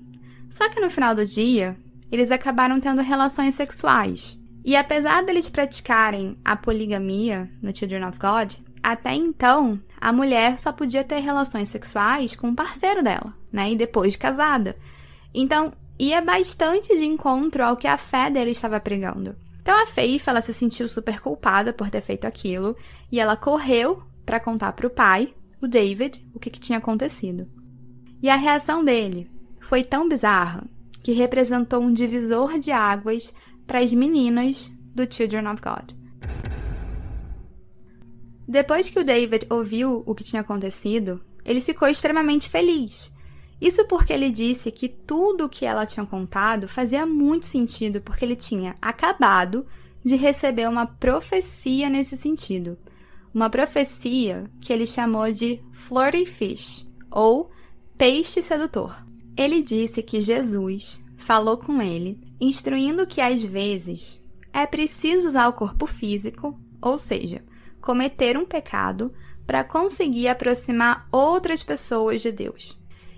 Só 0.49 0.69
que 0.69 0.79
no 0.79 0.89
final 0.89 1.15
do 1.15 1.25
dia, 1.25 1.77
eles 2.11 2.31
acabaram 2.31 2.79
tendo 2.79 3.01
relações 3.01 3.55
sexuais. 3.55 4.39
E 4.63 4.75
apesar 4.75 5.23
deles 5.23 5.49
praticarem 5.49 6.37
a 6.43 6.55
poligamia 6.55 7.49
no 7.61 7.75
Children 7.75 8.05
of 8.05 8.19
God, 8.19 8.53
até 8.81 9.13
então 9.13 9.79
a 9.99 10.11
mulher 10.11 10.59
só 10.59 10.71
podia 10.71 11.03
ter 11.03 11.19
relações 11.19 11.69
sexuais 11.69 12.35
com 12.35 12.49
o 12.49 12.55
parceiro 12.55 13.03
dela, 13.03 13.33
né? 13.51 13.71
E 13.71 13.75
depois 13.75 14.13
de 14.13 14.17
casada. 14.17 14.75
Então, 15.33 15.71
ia 15.99 16.21
bastante 16.21 16.95
de 16.95 17.05
encontro 17.05 17.63
ao 17.63 17.77
que 17.77 17.87
a 17.87 17.97
fé 17.97 18.29
dele 18.29 18.51
estava 18.51 18.79
pregando. 18.79 19.35
Então 19.61 19.81
a 19.81 19.87
Faith, 19.87 20.27
ela 20.27 20.41
se 20.41 20.53
sentiu 20.53 20.87
super 20.87 21.19
culpada 21.19 21.73
por 21.73 21.89
ter 21.89 22.01
feito 22.01 22.25
aquilo 22.25 22.75
e 23.11 23.19
ela 23.19 23.35
correu 23.35 24.03
para 24.25 24.39
contar 24.39 24.73
para 24.73 24.87
o 24.87 24.91
pai, 24.91 25.33
o 25.61 25.67
David, 25.67 26.23
o 26.33 26.39
que, 26.39 26.49
que 26.49 26.59
tinha 26.59 26.77
acontecido. 26.77 27.47
E 28.21 28.29
a 28.29 28.35
reação 28.35 28.83
dele 28.83 29.29
foi 29.61 29.83
tão 29.83 30.07
bizarra 30.07 30.63
que 31.01 31.11
representou 31.11 31.81
um 31.81 31.93
divisor 31.93 32.59
de 32.59 32.71
águas 32.71 33.33
para 33.65 33.79
as 33.79 33.93
meninas 33.93 34.71
do 34.93 35.11
Children 35.11 35.47
of 35.47 35.61
God. 35.61 35.91
Depois 38.47 38.89
que 38.89 38.99
o 38.99 39.03
David 39.03 39.47
ouviu 39.49 40.03
o 40.05 40.13
que 40.13 40.23
tinha 40.23 40.41
acontecido, 40.41 41.23
ele 41.43 41.61
ficou 41.61 41.87
extremamente 41.87 42.49
feliz. 42.49 43.11
Isso 43.59 43.85
porque 43.87 44.11
ele 44.11 44.29
disse 44.29 44.71
que 44.71 44.89
tudo 44.89 45.45
o 45.45 45.49
que 45.49 45.65
ela 45.65 45.85
tinha 45.85 46.05
contado 46.05 46.67
fazia 46.67 47.05
muito 47.05 47.45
sentido, 47.45 48.01
porque 48.01 48.25
ele 48.25 48.35
tinha 48.35 48.75
acabado 48.81 49.65
de 50.03 50.15
receber 50.15 50.67
uma 50.69 50.85
profecia 50.85 51.89
nesse 51.89 52.17
sentido. 52.17 52.77
Uma 53.33 53.49
profecia 53.49 54.49
que 54.61 54.71
ele 54.71 54.85
chamou 54.85 55.31
de 55.31 55.61
Flirty 55.71 56.25
Fish, 56.25 56.87
ou 57.09 57.49
peixe 57.97 58.41
sedutor. 58.41 58.95
Ele 59.37 59.61
disse 59.61 60.03
que 60.03 60.21
Jesus 60.21 61.01
falou 61.17 61.57
com 61.57 61.81
ele, 61.81 62.19
instruindo 62.39 63.07
que 63.07 63.19
às 63.19 63.41
vezes 63.41 64.19
é 64.53 64.65
preciso 64.65 65.27
usar 65.27 65.47
o 65.47 65.53
corpo 65.53 65.87
físico, 65.87 66.57
ou 66.81 66.99
seja, 66.99 67.43
cometer 67.81 68.37
um 68.37 68.45
pecado 68.45 69.11
para 69.45 69.63
conseguir 69.63 70.27
aproximar 70.27 71.07
outras 71.11 71.63
pessoas 71.63 72.21
de 72.21 72.31
Deus. 72.31 72.77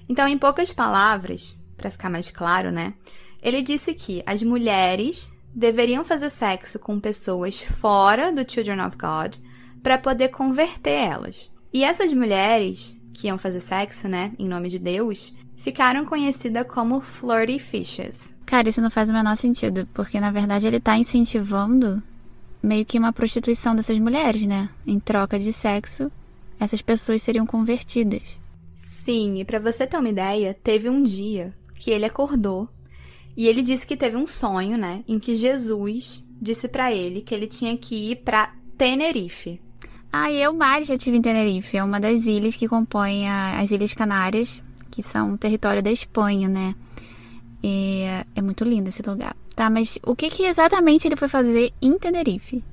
Então, 0.10 0.28
em 0.28 0.38
poucas 0.38 0.72
palavras, 0.72 1.58
para 1.76 1.91
ficar 1.91 2.10
mais 2.10 2.32
claro, 2.32 2.72
né? 2.72 2.93
Ele 3.41 3.62
disse 3.62 3.93
que 3.93 4.24
as 4.26 4.41
mulheres 4.41 5.30
deveriam 5.54 6.04
fazer 6.04 6.30
sexo 6.30 6.80
com 6.80 7.00
pessoas 7.00 7.62
fora 7.62 8.32
do 8.32 8.50
Children 8.50 8.82
of 8.82 8.98
God 8.98 9.36
para 9.82 9.98
poder 9.98 10.30
converter 10.30 10.91
elas. 10.91 11.52
E 11.74 11.84
essas 11.84 12.13
mulheres 12.13 12.98
que 13.13 13.28
iam 13.28 13.38
fazer 13.38 13.60
sexo, 13.60 14.08
né, 14.08 14.32
em 14.38 14.48
nome 14.48 14.70
de 14.70 14.78
Deus, 14.78 15.34
ficaram 15.56 16.06
conhecidas 16.06 16.65
como 16.67 17.02
flirty 17.02 17.60
fishes. 17.60 18.36
Cara, 18.46 18.70
isso 18.70 18.82
não 18.82 18.91
faz 18.91 19.10
o 19.10 19.13
menor 19.13 19.36
sentido, 19.36 19.88
porque 19.93 20.20
na 20.20 20.32
verdade 20.32 20.67
ele 20.67 20.80
tá 20.80 20.98
incentivando 20.98 22.02
meio 22.62 22.86
que 22.86 23.00
uma 23.00 23.12
prostituição 23.12 23.76
dessas 23.76 23.98
mulheres, 24.00 24.43
né? 24.43 24.70
Em 24.86 25.00
troca 25.00 25.39
de 25.39 25.52
sexo, 25.52 26.12
essas 26.60 26.82
pessoas 26.82 27.22
seriam 27.22 27.46
convertidas. 27.46 28.39
Sim, 28.78 29.40
e 29.40 29.44
para 29.44 29.60
você 29.60 29.88
ter 29.88 29.98
uma 29.98 30.08
ideia, 30.08 30.54
teve 30.54 30.88
um 30.88 31.02
dia 31.02 31.52
que 31.80 31.90
ele 31.90 32.06
acordou 32.06 32.70
e 33.36 33.48
ele 33.48 33.63
disse 33.63 33.86
que 33.86 33.98
teve 33.98 34.16
um 34.16 34.28
sonho, 34.28 34.78
né, 34.78 35.04
em 35.08 35.20
que 35.20 35.36
Jesus 35.36 36.24
disse 36.40 36.68
para 36.68 36.94
ele 36.94 37.22
que 37.22 37.34
ele 37.34 37.48
tinha 37.48 37.76
que 37.76 38.12
ir 38.12 38.18
para 38.18 38.54
Tenerife. 38.78 39.60
Ah, 40.13 40.32
eu 40.32 40.54
mais 40.54 40.88
já 40.88 40.96
tive 40.96 41.18
em 41.18 41.22
Tenerife, 41.22 41.76
é 41.76 41.84
uma 41.84 42.00
das 42.00 42.28
ilhas 42.28 42.56
que 42.56 42.68
compõem 42.68 43.28
a, 43.28 43.60
as 43.60 43.72
Ilhas 43.72 43.94
Canárias, 43.94 44.62
que 44.92 45.02
são 45.02 45.36
território 45.36 45.82
da 45.82 45.92
Espanha, 45.92 46.48
né? 46.48 46.76
E 47.62 48.04
é 48.36 48.42
muito 48.42 48.63
lindo 48.63 48.90
esse 48.90 49.02
lugar. 49.02 49.36
Tá, 49.56 49.70
mas 49.70 49.98
o 50.06 50.16
que, 50.16 50.30
que 50.30 50.44
exatamente 50.44 51.08
ele 51.08 51.16
foi 51.16 51.28
fazer 51.28 51.74
em 51.82 51.98
Tenerife? 51.98 52.63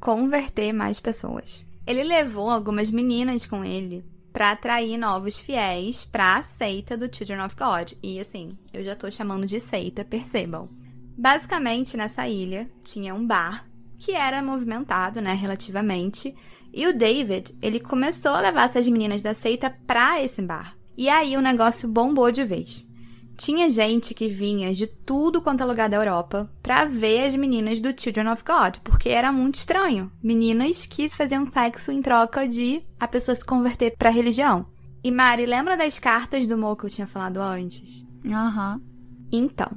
Converter 0.00 0.72
mais 0.72 0.98
pessoas. 0.98 1.64
Ele 1.86 2.02
levou 2.02 2.50
algumas 2.50 2.90
meninas 2.90 3.46
com 3.46 3.64
ele 3.64 4.04
para 4.32 4.52
atrair 4.52 4.96
novos 4.96 5.38
fiéis 5.38 6.04
para 6.04 6.36
a 6.36 6.42
seita 6.42 6.96
do 6.96 7.14
Children 7.14 7.44
of 7.44 7.56
God. 7.56 7.92
E 8.02 8.18
assim, 8.18 8.56
eu 8.72 8.82
já 8.82 8.96
tô 8.96 9.10
chamando 9.10 9.46
de 9.46 9.60
seita, 9.60 10.04
percebam. 10.04 10.68
Basicamente, 11.16 11.96
nessa 11.96 12.26
ilha 12.26 12.68
tinha 12.82 13.14
um 13.14 13.26
bar 13.26 13.66
que 13.98 14.12
era 14.12 14.42
movimentado, 14.42 15.20
né, 15.20 15.34
relativamente, 15.34 16.34
e 16.72 16.86
o 16.86 16.96
David, 16.96 17.54
ele 17.60 17.78
começou 17.78 18.32
a 18.32 18.40
levar 18.40 18.64
essas 18.64 18.88
meninas 18.88 19.22
da 19.22 19.34
seita 19.34 19.70
pra 19.86 20.20
esse 20.22 20.40
bar. 20.40 20.76
E 20.96 21.08
aí 21.08 21.36
o 21.36 21.42
negócio 21.42 21.88
bombou 21.88 22.32
de 22.32 22.42
vez. 22.42 22.88
Tinha 23.36 23.68
gente 23.70 24.14
que 24.14 24.28
vinha 24.28 24.72
de 24.72 24.86
tudo 24.86 25.42
quanto 25.42 25.62
é 25.62 25.66
lugar 25.66 25.88
da 25.88 25.96
Europa 25.96 26.50
pra 26.62 26.84
ver 26.84 27.26
as 27.26 27.34
meninas 27.34 27.80
do 27.80 27.92
Children 27.98 28.28
of 28.28 28.44
God, 28.44 28.76
porque 28.84 29.08
era 29.08 29.32
muito 29.32 29.56
estranho. 29.56 30.12
Meninas 30.22 30.86
que 30.86 31.08
faziam 31.08 31.50
sexo 31.50 31.90
em 31.90 32.02
troca 32.02 32.46
de 32.46 32.82
a 33.00 33.08
pessoa 33.08 33.34
se 33.34 33.44
converter 33.44 33.96
pra 33.96 34.10
religião. 34.10 34.66
E 35.02 35.10
Mari, 35.10 35.46
lembra 35.46 35.76
das 35.76 35.98
cartas 35.98 36.46
do 36.46 36.56
Mo 36.56 36.76
que 36.76 36.84
eu 36.84 36.90
tinha 36.90 37.06
falado 37.06 37.38
antes? 37.38 38.04
Aham. 38.24 38.74
Uhum. 38.74 38.92
Então, 39.32 39.70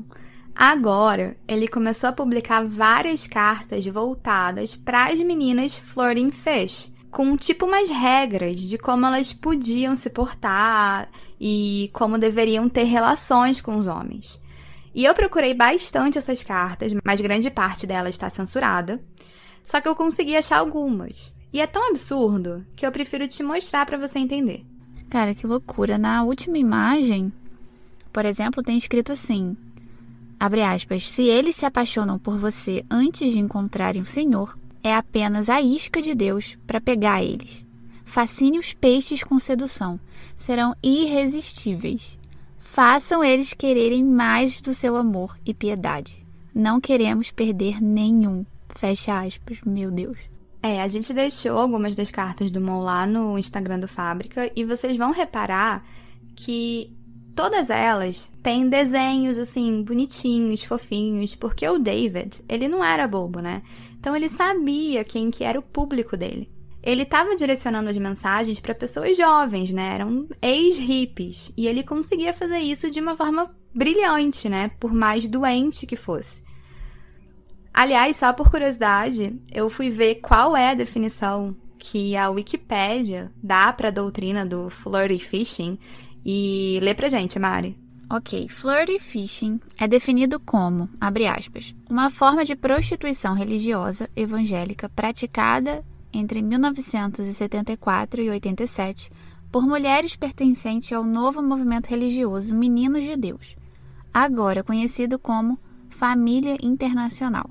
agora 0.54 1.38
ele 1.48 1.68
começou 1.68 2.10
a 2.10 2.14
publicar 2.14 2.64
várias 2.68 3.26
cartas 3.26 3.86
voltadas 3.88 4.76
para 4.76 5.06
as 5.08 5.20
meninas 5.22 5.78
Flirting 5.78 6.30
Fish, 6.32 6.92
com 7.16 7.38
tipo 7.38 7.66
umas 7.66 7.90
regras 7.90 8.60
de 8.60 8.78
como 8.78 9.06
elas 9.06 9.32
podiam 9.32 9.96
se 9.96 10.10
portar 10.10 11.08
e 11.40 11.90
como 11.94 12.18
deveriam 12.18 12.68
ter 12.68 12.84
relações 12.84 13.62
com 13.62 13.78
os 13.78 13.88
homens. 13.88 14.42
E 14.94 15.06
eu 15.06 15.14
procurei 15.14 15.54
bastante 15.54 16.18
essas 16.18 16.44
cartas, 16.44 16.92
mas 17.06 17.22
grande 17.22 17.50
parte 17.50 17.88
delas 17.88 18.16
está 18.16 18.30
censurada. 18.30 19.02
Só 19.64 19.80
que 19.80 19.88
eu 19.88 19.96
consegui 19.96 20.36
achar 20.36 20.58
algumas. 20.58 21.34
E 21.54 21.62
é 21.62 21.66
tão 21.66 21.90
absurdo 21.90 22.66
que 22.76 22.86
eu 22.86 22.92
prefiro 22.92 23.26
te 23.30 23.42
mostrar 23.44 23.86
para 23.86 23.98
você 23.98 24.20
entender. 24.20 24.66
Cara, 25.10 25.34
que 25.34 25.48
loucura. 25.48 25.98
Na 25.98 26.22
última 26.22 26.58
imagem, 26.58 27.32
por 28.12 28.26
exemplo, 28.26 28.62
tem 28.62 28.76
escrito 28.76 29.14
assim: 29.14 29.56
abre 30.38 30.64
aspas, 30.64 31.10
se 31.10 31.24
eles 31.24 31.56
se 31.56 31.66
apaixonam 31.66 32.20
por 32.20 32.38
você 32.38 32.84
antes 32.92 33.32
de 33.32 33.40
encontrarem 33.40 34.02
o 34.02 34.06
Senhor, 34.06 34.58
é 34.86 34.94
apenas 34.94 35.50
a 35.50 35.60
isca 35.60 36.00
de 36.00 36.14
Deus 36.14 36.60
para 36.68 36.80
pegar 36.80 37.24
eles. 37.24 37.66
Fascine 38.06 38.60
os 38.60 38.72
peixes 38.72 39.24
com 39.24 39.40
sedução, 39.40 40.00
serão 40.38 40.76
irresistíveis. 40.84 42.20
Façam 42.60 43.24
eles 43.24 43.52
quererem 43.52 44.06
mais 44.06 44.62
do 44.62 44.76
seu 44.76 44.96
amor 44.96 45.40
e 45.44 45.56
piedade. 45.56 46.24
Não 46.54 46.80
queremos 46.80 47.32
perder 47.32 47.82
nenhum. 47.82 48.46
Fecha 48.76 49.26
aspas, 49.26 49.58
meu 49.66 49.90
Deus. 49.90 50.20
É, 50.62 50.80
a 50.80 50.88
gente 50.88 51.12
deixou 51.16 51.58
algumas 51.58 51.96
das 51.96 52.12
cartas 52.12 52.52
do 52.52 52.62
Mon 52.62 52.84
lá 52.84 53.08
no 53.08 53.40
Instagram 53.40 53.80
do 53.80 53.88
Fábrica 53.88 54.52
e 54.56 54.64
vocês 54.64 54.96
vão 54.96 55.12
reparar 55.12 55.84
que 56.36 56.96
todas 57.36 57.72
elas 57.72 58.32
têm 58.44 58.70
desenhos 58.70 59.40
assim 59.40 59.82
bonitinhos, 59.82 60.64
fofinhos, 60.64 61.34
porque 61.34 61.68
o 61.68 61.80
David, 61.80 62.40
ele 62.48 62.68
não 62.68 62.84
era 62.84 63.08
bobo, 63.08 63.40
né? 63.40 63.64
Então 64.06 64.16
ele 64.16 64.30
sabia 64.30 65.04
quem 65.04 65.32
que 65.32 65.44
era 65.44 65.58
o 65.58 65.64
público 65.64 66.16
dele. 66.16 66.48
Ele 66.84 67.02
estava 67.02 67.36
direcionando 67.36 67.90
as 67.90 67.98
mensagens 67.98 68.60
para 68.60 68.76
pessoas 68.76 69.18
jovens, 69.18 69.72
né? 69.72 69.96
Eram 69.96 70.28
ex-hippies. 70.44 71.52
E 71.58 71.66
ele 71.66 71.82
conseguia 71.82 72.32
fazer 72.32 72.60
isso 72.60 72.92
de 72.92 73.00
uma 73.00 73.18
forma 73.18 73.50
brilhante, 73.74 74.48
né? 74.48 74.70
Por 74.80 74.94
mais 74.94 75.28
doente 75.28 75.88
que 75.88 75.96
fosse. 75.96 76.44
Aliás, 77.74 78.16
só 78.18 78.32
por 78.32 78.52
curiosidade, 78.52 79.42
eu 79.52 79.72
fui 79.72 79.90
ver 79.90 80.22
qual 80.22 80.56
é 80.56 80.70
a 80.70 80.76
definição 80.76 81.58
que 81.80 82.16
a 82.16 82.30
Wikipédia 82.30 83.34
dá 83.42 83.74
para 83.74 83.88
a 83.88 83.92
doutrina 83.92 84.46
do 84.46 84.70
flirty 84.70 85.18
fishing 85.18 85.80
e 86.24 86.80
lê 86.84 86.94
pra 86.94 87.10
gente, 87.10 87.40
Mari. 87.40 87.76
Ok, 88.08 88.48
flirty 88.50 89.00
fishing 89.00 89.60
é 89.80 89.88
definido 89.88 90.40
como, 90.40 90.88
abre 91.02 91.26
aspas, 91.26 91.74
uma 91.90 92.12
forma 92.12 92.46
de 92.46 92.56
prostituição 92.56 93.34
religiosa 93.34 94.08
evangélica 94.16 94.88
praticada 94.88 95.84
entre 96.14 96.40
1974 96.44 98.22
e 98.22 98.30
87 98.30 99.12
por 99.52 99.66
mulheres 99.66 100.16
pertencentes 100.16 100.94
ao 100.94 101.04
novo 101.04 101.42
movimento 101.42 101.88
religioso 101.88 102.54
Meninos 102.54 103.04
de 103.04 103.18
Deus, 103.18 103.56
agora 104.14 104.64
conhecido 104.64 105.18
como 105.18 105.58
Família 105.90 106.58
Internacional. 106.62 107.50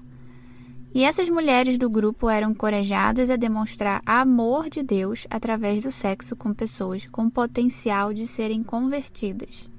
E 0.94 1.02
essas 1.02 1.28
mulheres 1.28 1.76
do 1.76 1.90
grupo 1.90 2.28
eram 2.30 2.52
encorajadas 2.52 3.28
a 3.28 3.34
demonstrar 3.34 4.00
amor 4.06 4.70
de 4.70 4.84
Deus 4.84 5.26
através 5.28 5.82
do 5.82 5.90
sexo 5.90 6.36
com 6.36 6.54
pessoas 6.54 7.06
com 7.06 7.28
potencial 7.28 8.14
de 8.14 8.24
serem 8.24 8.62
convertidas. 8.62 9.73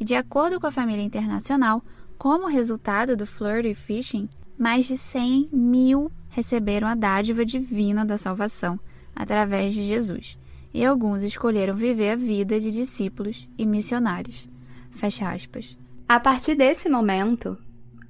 E 0.00 0.04
de 0.04 0.14
acordo 0.14 0.58
com 0.58 0.66
a 0.66 0.70
família 0.70 1.04
internacional, 1.04 1.84
como 2.16 2.48
resultado 2.48 3.14
do 3.14 3.26
flirty 3.26 3.74
fishing, 3.74 4.30
mais 4.58 4.86
de 4.86 4.96
100 4.96 5.50
mil 5.52 6.10
receberam 6.30 6.88
a 6.88 6.94
dádiva 6.94 7.44
divina 7.44 8.04
da 8.04 8.16
salvação 8.16 8.80
através 9.14 9.74
de 9.74 9.86
Jesus, 9.86 10.38
e 10.72 10.84
alguns 10.84 11.22
escolheram 11.22 11.76
viver 11.76 12.10
a 12.10 12.16
vida 12.16 12.58
de 12.58 12.70
discípulos 12.70 13.46
e 13.58 13.66
missionários. 13.66 14.48
Fecha 14.90 15.30
aspas. 15.30 15.76
A 16.08 16.18
partir 16.18 16.54
desse 16.54 16.88
momento, 16.88 17.58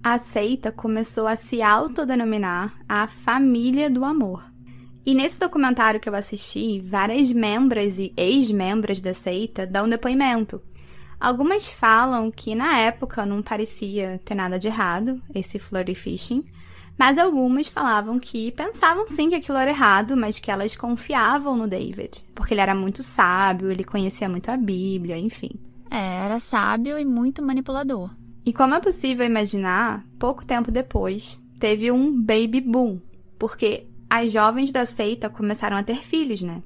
a 0.03 0.17
seita 0.17 0.71
começou 0.71 1.27
a 1.27 1.37
se 1.37 1.61
autodenominar 1.61 2.75
a 2.89 3.07
Família 3.07 3.91
do 3.91 4.05
Amor. 4.05 4.45
E 5.05 5.15
nesse 5.15 5.39
documentário 5.39 5.99
que 5.99 6.09
eu 6.09 6.15
assisti, 6.15 6.81
várias 6.81 7.31
membras 7.33 7.99
e 7.99 8.13
ex-membras 8.17 9.01
da 9.01 9.13
seita 9.13 9.67
dão 9.67 9.89
depoimento, 9.89 10.63
Algumas 11.21 11.69
falam 11.69 12.31
que 12.31 12.55
na 12.55 12.79
época 12.79 13.27
não 13.27 13.43
parecia 13.43 14.19
ter 14.25 14.35
nada 14.35 14.59
de 14.59 14.69
errado, 14.69 15.21
esse 15.35 15.59
flirty 15.59 15.95
fishing, 15.95 16.43
mas 16.99 17.19
algumas 17.19 17.67
falavam 17.67 18.19
que 18.19 18.51
pensavam 18.53 19.07
sim 19.07 19.29
que 19.29 19.35
aquilo 19.35 19.59
era 19.59 19.71
errado, 19.71 20.17
mas 20.17 20.39
que 20.39 20.51
elas 20.51 20.75
confiavam 20.75 21.57
no 21.57 21.69
David, 21.69 22.25
porque 22.35 22.55
ele 22.55 22.63
era 22.63 22.75
muito 22.75 23.03
sábio, 23.03 23.71
ele 23.71 23.85
conhecia 23.85 24.29
muito 24.31 24.51
a 24.51 24.57
Bíblia, 24.57 25.19
enfim. 25.19 25.51
É, 25.91 26.25
era 26.25 26.41
sábio 26.41 26.99
e 26.99 27.05
muito 27.05 27.43
manipulador. 27.43 28.11
E 28.45 28.53
como 28.53 28.75
é 28.75 28.81
possível 28.81 29.27
imaginar, 29.27 30.05
pouco 30.19 30.47
tempo 30.47 30.71
depois, 30.71 31.39
teve 31.59 31.93
um 31.93 32.19
baby 32.19 32.61
boom, 32.61 32.99
porque 33.39 33.87
as 34.09 34.33
jovens 34.33 34.73
da 34.73 34.87
seita 34.87 35.29
começaram 35.29 35.77
a 35.77 35.83
ter 35.83 36.03
filhos, 36.03 36.41
né? 36.41 36.63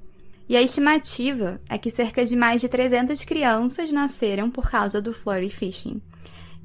E 0.48 0.56
a 0.56 0.62
estimativa 0.62 1.60
é 1.68 1.78
que 1.78 1.90
cerca 1.90 2.24
de 2.24 2.36
mais 2.36 2.60
de 2.60 2.68
300 2.68 3.24
crianças 3.24 3.90
nasceram 3.90 4.50
por 4.50 4.70
causa 4.70 5.00
do 5.00 5.12
flurry 5.12 5.50
fishing. 5.50 6.00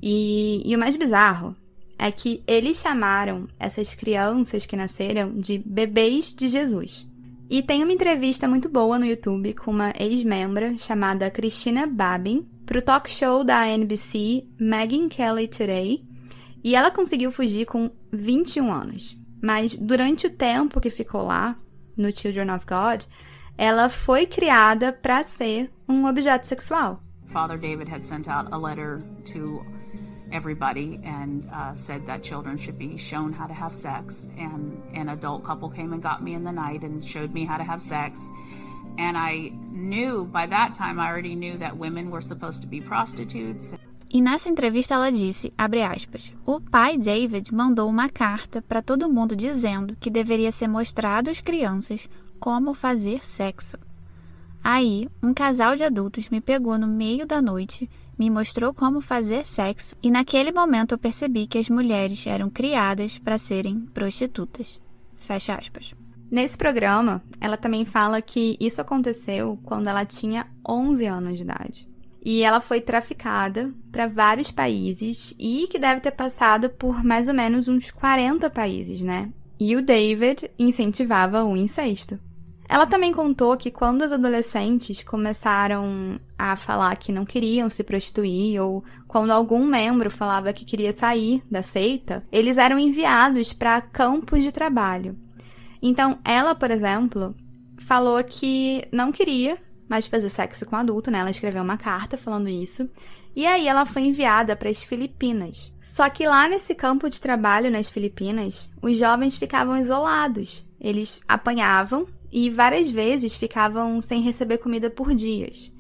E, 0.02 0.62
e 0.66 0.76
o 0.76 0.80
mais 0.80 0.96
bizarro 0.96 1.56
é 1.98 2.12
que 2.12 2.44
eles 2.48 2.78
chamaram 2.78 3.48
essas 3.60 3.94
crianças 3.94 4.66
que 4.66 4.76
nasceram 4.76 5.34
de 5.34 5.58
bebês 5.58 6.34
de 6.34 6.48
Jesus. 6.48 7.06
E 7.50 7.64
tem 7.64 7.84
uma 7.84 7.92
entrevista 7.92 8.48
muito 8.48 8.70
boa 8.70 9.00
no 9.00 9.06
YouTube 9.06 9.54
com 9.54 9.72
uma 9.72 9.94
ex-membra 10.00 10.78
chamada 10.78 11.32
Christina 11.32 11.88
Babin 11.88 12.48
para 12.66 12.80
o 12.80 12.82
talk 12.82 13.10
show 13.10 13.44
da 13.44 13.68
NBC 13.68 14.46
Megyn 14.60 15.10
Kelly 15.10 15.48
Today. 15.48 16.06
E 16.64 16.76
ela 16.76 16.92
conseguiu 16.92 17.32
fugir 17.32 17.66
com 17.66 17.90
21 18.12 18.72
anos. 18.72 19.18
Mas 19.42 19.74
durante 19.74 20.28
o 20.28 20.30
tempo 20.30 20.80
que 20.80 20.90
ficou 20.90 21.24
lá, 21.24 21.58
no 21.98 22.16
Children 22.16 22.52
of 22.52 22.66
God, 22.66 23.04
ela 23.60 23.90
foi 23.90 24.26
criada 24.26 24.94
para 24.94 25.22
ser 25.22 25.70
um 25.86 26.08
objeto 26.08 26.48
sexual. 26.48 27.02
Father 27.34 27.58
David 27.58 27.90
had 27.92 28.02
sent 28.02 28.30
out 28.30 28.48
a 28.54 28.58
letter 28.58 29.02
to 29.34 29.62
everybody 30.32 30.98
and 31.04 31.44
uh, 31.52 31.76
said 31.76 32.06
that 32.06 32.24
children 32.24 32.58
should 32.58 32.78
be 32.78 32.98
shown 32.98 33.34
how 33.34 33.48
to 33.48 33.54
have 33.54 33.76
sex. 33.76 34.30
And 34.38 34.82
an 34.96 35.10
adult 35.10 35.44
couple 35.44 35.70
came 35.70 35.94
and 35.94 36.02
got 36.02 36.24
me 36.24 36.36
in 36.36 36.46
the 36.46 36.54
night 36.54 36.86
and 36.86 37.04
showed 37.04 37.34
me 37.34 37.46
how 37.46 37.58
to 37.58 37.66
have 37.66 37.84
sex. 37.84 38.22
And 38.98 39.18
I 39.18 39.52
knew 39.74 40.24
by 40.24 40.48
that 40.48 40.72
time, 40.72 40.98
I 40.98 41.10
already 41.10 41.36
knew 41.36 41.58
that 41.58 41.78
women 41.78 42.10
were 42.10 42.22
supposed 42.22 42.62
to 42.62 42.68
be 42.68 42.80
prostitutes. 42.80 43.76
E 44.12 44.22
nessa 44.22 44.50
entrevista 44.50 44.96
ela 44.96 45.12
disse, 45.12 45.54
abre 45.58 45.84
aspas, 45.84 46.34
o 46.46 46.62
pai 46.62 46.98
David 46.98 47.54
mandou 47.54 47.88
uma 47.90 48.10
carta 48.10 48.62
para 48.62 48.82
todo 48.82 49.10
mundo 49.10 49.36
dizendo 49.36 49.96
que 50.00 50.10
deveria 50.10 50.52
ser 50.52 50.68
mostrado 50.68 51.30
às 51.30 51.42
crianças 51.42 52.10
como 52.40 52.74
fazer 52.74 53.26
sexo. 53.26 53.78
Aí, 54.64 55.08
um 55.24 55.34
casal 55.34 55.76
de 55.76 55.84
adultos 55.84 56.30
me 56.30 56.42
pegou 56.42 56.78
no 56.78 56.88
meio 56.88 57.26
da 57.26 57.42
noite, 57.42 57.90
me 58.18 58.30
mostrou 58.30 58.74
como 58.74 59.00
fazer 59.00 59.48
sexo, 59.48 59.96
e 60.04 60.12
naquele 60.12 60.52
momento 60.52 60.94
eu 60.94 60.98
percebi 60.98 61.48
que 61.48 61.58
as 61.58 61.70
mulheres 61.70 62.26
eram 62.28 62.50
criadas 62.50 63.18
para 63.18 63.38
serem 63.38 63.80
prostitutas. 63.94 64.82
Fecha 65.16 65.56
aspas. 65.56 65.94
Nesse 66.30 66.58
programa, 66.58 67.24
ela 67.42 67.58
também 67.58 67.86
fala 67.86 68.22
que 68.22 68.56
isso 68.60 68.80
aconteceu 68.80 69.58
quando 69.64 69.88
ela 69.88 70.06
tinha 70.06 70.46
11 70.68 71.06
anos 71.06 71.38
de 71.38 71.44
idade. 71.44 71.90
E 72.24 72.44
ela 72.44 72.60
foi 72.60 72.82
traficada 72.82 73.74
para 73.92 74.08
vários 74.08 74.52
países 74.52 75.34
e 75.40 75.68
que 75.68 75.80
deve 75.80 76.02
ter 76.02 76.12
passado 76.12 76.70
por 76.70 77.04
mais 77.04 77.28
ou 77.28 77.34
menos 77.34 77.68
uns 77.68 77.90
40 77.90 78.50
países, 78.50 79.02
né? 79.02 79.30
E 79.60 79.76
o 79.76 79.82
David 79.82 80.52
incentivava 80.60 81.44
o 81.44 81.56
incesto. 81.56 82.20
Ela 82.70 82.86
também 82.86 83.12
contou 83.12 83.58
que 83.58 83.72
quando 83.72 84.04
os 84.04 84.12
adolescentes 84.12 85.02
começaram 85.02 86.20
a 86.38 86.56
falar 86.56 86.96
que 86.98 87.12
não 87.12 87.26
queriam 87.26 87.68
se 87.68 87.84
prostituir 87.84 88.62
ou 88.62 88.84
quando 89.08 89.32
algum 89.32 89.66
membro 89.66 90.12
falava 90.12 90.54
que 90.54 90.64
queria 90.64 90.96
sair 90.96 91.42
da 91.50 91.64
seita, 91.64 92.24
eles 92.32 92.60
eram 92.60 92.78
enviados 92.78 93.54
para 93.54 93.82
campos 93.82 94.44
de 94.44 94.52
trabalho. 94.52 95.18
Então, 95.82 96.20
ela, 96.24 96.54
por 96.54 96.70
exemplo, 96.70 97.36
falou 97.80 98.24
que 98.24 98.88
não 98.92 99.12
queria 99.12 99.58
mais 99.90 100.06
fazer 100.06 100.30
sexo 100.30 100.64
com 100.68 100.76
adulto, 100.76 101.10
né? 101.10 101.18
Ela 101.18 101.32
escreveu 101.32 101.64
uma 101.64 101.78
carta 101.78 102.20
falando 102.20 102.50
isso. 102.50 102.88
E 103.36 103.48
aí 103.48 103.68
ela 103.68 103.86
foi 103.88 104.04
enviada 104.04 104.56
para 104.56 104.70
as 104.70 104.84
Filipinas. 104.84 105.74
Só 105.82 106.08
que 106.08 106.28
lá 106.28 106.48
nesse 106.48 106.76
campo 106.76 107.10
de 107.10 107.20
trabalho 107.20 107.72
nas 107.72 107.90
Filipinas, 107.90 108.70
os 108.80 108.96
jovens 108.96 109.40
ficavam 109.40 109.76
isolados. 109.76 110.70
Eles 110.80 111.20
apanhavam 111.28 112.06
e 112.32 112.50
várias 112.50 112.90
vezes 112.90 113.36
ficavam 113.36 114.02
sem 114.02 114.22
receber 114.22 114.58
comida 114.58 114.90
por 114.90 115.14
dias. 115.14 115.72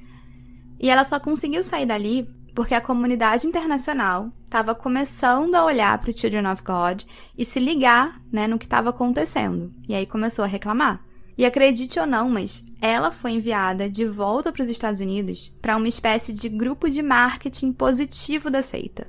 E 0.80 0.90
ela 0.90 1.04
só 1.04 1.20
conseguiu 1.20 1.62
sair 1.62 1.86
dali 1.86 2.28
porque 2.56 2.74
a 2.74 2.82
comunidade 2.82 3.48
internacional 3.48 4.32
estava 4.46 4.74
começando 4.74 5.56
a 5.56 5.64
olhar 5.64 5.98
para 5.98 6.10
o 6.10 6.18
Children 6.18 6.48
of 6.48 6.64
God 6.64 7.04
e 7.38 7.46
se 7.46 7.60
ligar 7.60 8.22
né, 8.32 8.48
no 8.48 8.58
que 8.58 8.66
estava 8.66 8.90
acontecendo. 8.90 9.74
E 9.88 9.94
aí 9.94 10.06
começou 10.06 10.44
a 10.44 10.48
reclamar. 10.48 11.06
E 11.38 11.46
acredite 11.46 12.00
ou 12.00 12.06
não, 12.06 12.30
mas 12.30 12.66
ela 12.82 13.12
foi 13.12 13.32
enviada 13.32 13.90
de 13.90 14.04
volta 14.04 14.52
para 14.52 14.64
os 14.64 14.70
Estados 14.70 15.00
Unidos 15.00 15.56
para 15.62 15.78
uma 15.78 15.88
espécie 15.88 16.34
de 16.34 16.50
grupo 16.50 16.90
de 16.90 17.02
marketing 17.02 17.72
positivo 17.72 18.50
da 18.50 18.62
seita. 18.62 19.08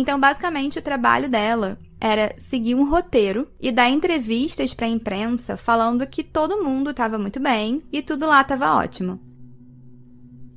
Então, 0.00 0.20
basicamente, 0.20 0.78
o 0.78 0.82
trabalho 0.82 1.28
dela 1.28 1.76
era 2.00 2.32
seguir 2.38 2.76
um 2.76 2.88
roteiro 2.88 3.48
e 3.60 3.72
dar 3.72 3.90
entrevistas 3.90 4.72
para 4.72 4.86
a 4.86 4.88
imprensa 4.88 5.56
falando 5.56 6.06
que 6.06 6.22
todo 6.22 6.62
mundo 6.62 6.90
estava 6.90 7.18
muito 7.18 7.40
bem 7.40 7.82
e 7.90 8.00
tudo 8.00 8.24
lá 8.24 8.42
estava 8.42 8.76
ótimo. 8.76 9.18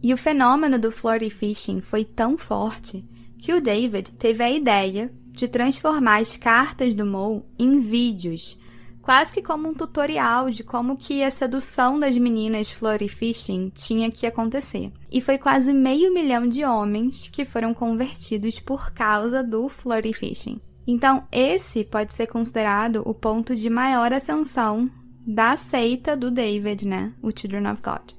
E 0.04 0.14
o 0.14 0.18
fenômeno 0.18 0.78
do 0.78 0.92
flirty 0.92 1.32
fishing 1.32 1.82
foi 1.82 2.06
tão 2.06 2.38
forte 2.38 3.04
que 3.40 3.52
o 3.52 3.60
David 3.60 4.12
teve 4.12 4.44
a 4.44 4.52
ideia 4.52 5.12
de 5.32 5.48
transformar 5.48 6.22
as 6.22 6.38
cartas 6.38 6.94
do 6.94 7.04
Mo 7.04 7.44
em 7.58 7.80
vídeos, 7.80 8.60
quase 9.02 9.34
que 9.34 9.42
como 9.42 9.68
um 9.68 9.74
tutorial 9.74 10.50
de 10.50 10.64
como 10.64 10.96
que 10.96 11.24
a 11.24 11.32
sedução 11.32 12.00
das 12.00 12.18
meninas 12.18 12.72
flirty 12.72 13.10
fishing 13.10 13.72
tinha 13.74 14.12
que 14.12 14.26
acontecer. 14.26 14.92
E 15.12 15.20
foi 15.20 15.38
quase 15.38 15.74
meio 15.74 16.14
milhão 16.14 16.48
de 16.48 16.64
homens 16.64 17.28
que 17.32 17.46
foram 17.46 17.74
convertidos 17.74 18.60
por 18.60 18.92
causa 18.92 19.44
do 19.44 19.68
flirty 19.68 20.14
fishing. 20.14 20.62
Então, 20.86 21.24
esse 21.32 21.84
pode 21.84 22.14
ser 22.14 22.28
considerado 22.28 23.02
o 23.06 23.14
ponto 23.14 23.56
de 23.56 23.70
maior 23.70 24.12
ascensão 24.14 24.90
da 25.26 25.56
seita 25.56 26.16
do 26.16 26.32
David, 26.32 26.86
né? 26.86 27.14
O 27.22 27.30
Children 27.30 27.72
of 27.72 27.82
God. 27.82 28.14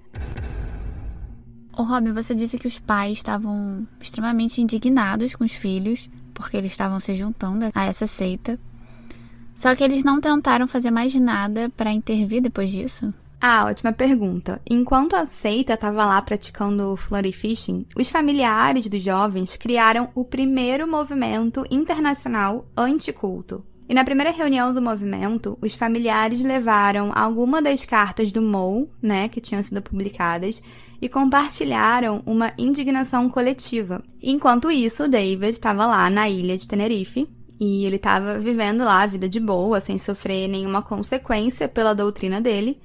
O 1.77 1.83
Robin, 1.83 2.13
você 2.13 2.35
disse 2.35 2.59
que 2.59 2.69
os 2.69 2.79
pais 2.79 3.19
estavam 3.19 3.87
extremamente 4.01 4.61
indignados 4.61 5.35
com 5.35 5.45
os 5.45 5.53
filhos 5.53 6.09
porque 6.35 6.57
eles 6.57 6.73
estavam 6.73 7.01
se 7.01 7.15
juntando 7.15 7.71
a 7.75 7.85
essa 7.85 8.07
seita. 8.07 8.59
Só 9.55 9.75
que 9.75 9.85
eles 9.85 10.03
não 10.03 10.21
tentaram 10.21 10.67
fazer 10.67 10.91
mais 10.91 11.15
nada 11.15 11.71
para 11.77 11.93
intervir 11.93 12.43
depois 12.43 12.71
disso? 12.71 13.13
Ah, 13.41 13.65
ótima 13.67 13.93
pergunta. 13.93 14.63
Enquanto 14.71 15.15
a 15.15 15.27
seita 15.27 15.75
estava 15.75 16.07
lá 16.07 16.23
praticando 16.23 16.97
flurry 16.97 17.33
fishing, 17.33 17.85
os 17.97 18.09
familiares 18.09 18.87
dos 18.87 19.03
jovens 19.03 19.57
criaram 19.57 20.11
o 20.15 20.25
primeiro 20.25 20.87
movimento 20.87 21.65
internacional 21.69 22.65
anticulto. 22.77 23.65
E 23.89 23.95
na 23.95 24.05
primeira 24.05 24.31
reunião 24.31 24.73
do 24.73 24.81
movimento, 24.81 25.59
os 25.61 25.75
familiares 25.75 26.43
levaram 26.43 27.11
alguma 27.15 27.61
das 27.61 27.85
cartas 27.85 28.31
do 28.31 28.41
Mo, 28.41 28.89
né, 29.03 29.29
que 29.29 29.41
tinham 29.41 29.63
sido 29.63 29.83
publicadas, 29.83 30.63
e 31.01 31.09
compartilharam 31.09 32.23
uma 32.25 32.53
indignação 32.57 33.29
coletiva. 33.29 34.05
Enquanto 34.23 34.71
isso, 34.71 35.09
David 35.09 35.51
estava 35.51 35.85
lá 35.85 36.09
na 36.09 36.31
ilha 36.31 36.57
de 36.57 36.69
Tenerife, 36.69 37.29
e 37.65 37.87
ele 37.87 37.95
estava 37.95 38.41
vivendo 38.41 38.83
lá 38.83 39.03
a 39.03 39.07
vida 39.07 39.29
de 39.29 39.39
boa, 39.39 39.79
sem 39.79 39.97
sofrer 39.97 40.49
nenhuma 40.49 40.83
consequência 40.83 41.69
pela 41.69 41.95
doutrina 41.95 42.41
dele, 42.41 42.81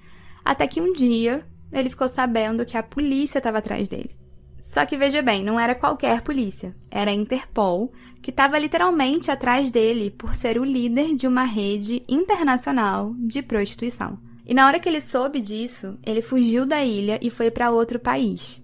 até 0.46 0.68
que 0.68 0.80
um 0.80 0.94
dia 0.94 1.44
ele 1.74 1.90
ficou 1.90 2.08
sabendo 2.08 2.64
que 2.64 2.78
a 2.78 2.84
polícia 2.84 3.40
estava 3.40 3.58
atrás 3.58 3.90
dele. 3.90 4.12
Só 4.60 4.86
que 4.86 4.96
veja 4.96 5.20
bem, 5.24 5.44
não 5.44 5.60
era 5.60 5.74
qualquer 5.74 6.22
polícia, 6.22 6.76
era 6.92 7.10
a 7.10 7.14
Interpol, 7.14 7.92
que 8.22 8.30
estava 8.30 8.60
literalmente 8.60 9.32
atrás 9.32 9.72
dele 9.72 10.12
por 10.12 10.36
ser 10.36 10.60
o 10.60 10.64
líder 10.64 11.16
de 11.16 11.26
uma 11.26 11.44
rede 11.44 12.04
internacional 12.08 13.16
de 13.18 13.42
prostituição. 13.42 14.20
E 14.46 14.54
na 14.54 14.68
hora 14.68 14.80
que 14.80 14.88
ele 14.88 15.02
soube 15.02 15.42
disso, 15.42 15.98
ele 16.06 16.22
fugiu 16.22 16.68
da 16.68 16.86
ilha 16.86 17.18
e 17.20 17.32
foi 17.32 17.50
para 17.50 17.72
outro 17.72 17.98
país. 17.98 18.62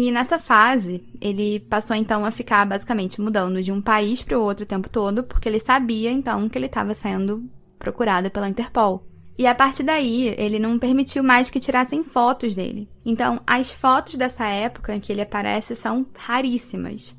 E 0.00 0.12
nessa 0.12 0.38
fase, 0.38 1.02
ele 1.20 1.58
passou 1.58 1.96
então 1.96 2.24
a 2.24 2.30
ficar 2.30 2.64
basicamente 2.64 3.20
mudando 3.20 3.60
de 3.60 3.72
um 3.72 3.82
país 3.82 4.22
para 4.22 4.38
o 4.38 4.40
outro 4.40 4.62
o 4.62 4.66
tempo 4.66 4.88
todo, 4.88 5.24
porque 5.24 5.48
ele 5.48 5.58
sabia 5.58 6.08
então 6.08 6.48
que 6.48 6.56
ele 6.56 6.66
estava 6.66 6.94
sendo 6.94 7.50
procurado 7.80 8.30
pela 8.30 8.48
Interpol. 8.48 9.04
E 9.36 9.44
a 9.44 9.56
partir 9.56 9.82
daí, 9.82 10.36
ele 10.38 10.60
não 10.60 10.78
permitiu 10.78 11.24
mais 11.24 11.50
que 11.50 11.58
tirassem 11.58 12.04
fotos 12.04 12.54
dele. 12.54 12.88
Então, 13.04 13.40
as 13.44 13.72
fotos 13.72 14.14
dessa 14.14 14.46
época 14.46 14.94
em 14.94 15.00
que 15.00 15.10
ele 15.10 15.20
aparece 15.20 15.74
são 15.74 16.06
raríssimas. 16.16 17.18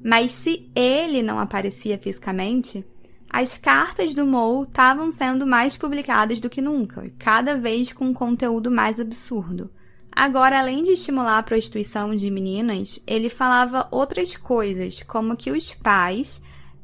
Mas 0.00 0.30
se 0.30 0.70
ele 0.72 1.24
não 1.24 1.40
aparecia 1.40 1.98
fisicamente, 1.98 2.86
as 3.28 3.58
cartas 3.58 4.14
do 4.14 4.24
Mo 4.24 4.62
estavam 4.62 5.10
sendo 5.10 5.44
mais 5.44 5.76
publicadas 5.76 6.38
do 6.38 6.48
que 6.48 6.62
nunca, 6.62 7.10
cada 7.18 7.56
vez 7.56 7.92
com 7.92 8.04
um 8.04 8.14
conteúdo 8.14 8.70
mais 8.70 9.00
absurdo. 9.00 9.68
Agora, 10.20 10.58
além 10.58 10.84
de 10.84 10.92
estimular 10.92 11.38
a 11.38 11.42
prostituição 11.42 12.14
de 12.14 12.30
meninas, 12.30 13.00
ele 13.06 13.30
falava 13.30 13.88
outras 13.90 14.36
coisas, 14.36 15.02
como 15.02 15.34
que 15.34 15.50
os 15.50 15.72
pais 15.72 16.42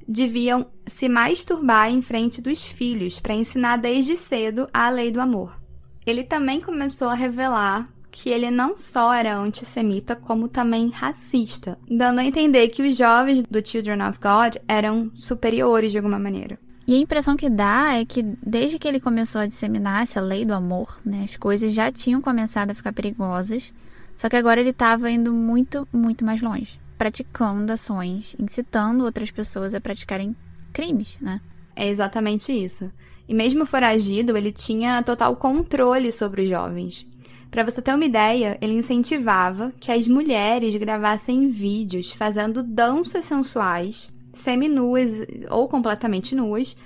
deviam 0.09 0.69
se 0.87 1.07
masturbar 1.07 1.91
em 1.91 2.01
frente 2.01 2.41
dos 2.41 2.65
filhos 2.65 3.21
para 3.21 3.35
ensinar 3.35 3.77
desde 3.77 4.17
cedo 4.17 4.67
a 4.73 4.89
lei 4.89 5.11
do 5.13 5.21
amor. 5.21 5.61
Ele 6.07 6.25
também 6.25 6.63
começou 6.63 7.09
a 7.09 7.15
revelar 7.15 7.87
que 8.11 8.31
ele 8.31 8.51
não 8.51 8.75
só 8.75 9.13
era 9.13 9.37
antissemita, 9.37 10.17
como 10.17 10.49
também 10.49 10.89
racista, 10.89 11.79
dando 11.87 12.21
a 12.21 12.25
entender 12.25 12.69
que 12.69 12.89
os 12.89 12.97
jovens 12.97 13.43
do 13.43 13.61
Children 13.63 14.09
of 14.09 14.19
God 14.19 14.57
eram 14.67 15.11
superiores 15.15 15.93
de 15.93 15.99
alguma 15.99 16.19
maneira. 16.19 16.59
E 16.87 16.95
a 16.95 16.99
impressão 16.99 17.37
que 17.37 17.51
dá 17.51 17.95
é 17.95 18.05
que 18.05 18.23
desde 18.23 18.79
que 18.79 18.87
ele 18.87 19.01
começou 19.01 19.41
a 19.41 19.47
disseminar 19.47 20.05
essa 20.05 20.21
lei 20.21 20.45
do 20.45 20.55
amor, 20.55 21.01
né, 21.05 21.23
as 21.25 21.37
coisas 21.37 21.73
já 21.73 21.91
tinham 21.91 22.21
começado 22.21 22.71
a 22.71 22.75
ficar 22.75 22.93
perigosas, 22.93 23.73
só 24.17 24.29
que 24.29 24.37
agora 24.37 24.61
ele 24.61 24.71
estava 24.71 25.11
indo 25.11 25.33
muito, 25.33 25.87
muito 25.93 26.25
mais 26.25 26.41
longe 26.41 26.79
praticando 26.97 27.73
ações, 27.73 28.35
incitando 28.39 29.05
outras 29.05 29.31
pessoas 29.31 29.75
a 29.75 29.81
praticarem 29.81 30.35
crimes, 30.73 31.19
né? 31.21 31.41
É 31.75 31.89
exatamente 31.89 32.53
isso. 32.53 32.91
E 33.29 33.35
mesmo 33.35 33.67
foragido, 33.67 34.37
ele 34.37 34.53
tinha 34.53 35.03
total 35.03 35.37
controle 35.37 36.11
sobre 36.13 36.43
os 36.43 36.49
jovens. 36.49 37.07
Para 37.51 37.65
você 37.65 37.81
ter 37.81 37.95
uma 37.95 38.05
ideia, 38.05 38.59
ele 38.61 38.75
incentivava 38.75 39.73
que 39.79 39.91
as 39.91 40.09
mulheres 40.09 40.75
gravassem 40.77 41.49
vídeos 41.49 42.13
fazendo 42.13 42.63
danças 42.63 43.25
sensuais, 43.25 44.13
semi-nuas 44.37 45.11
ou 45.51 45.69
completamente 45.69 46.35
nuas, 46.35 46.77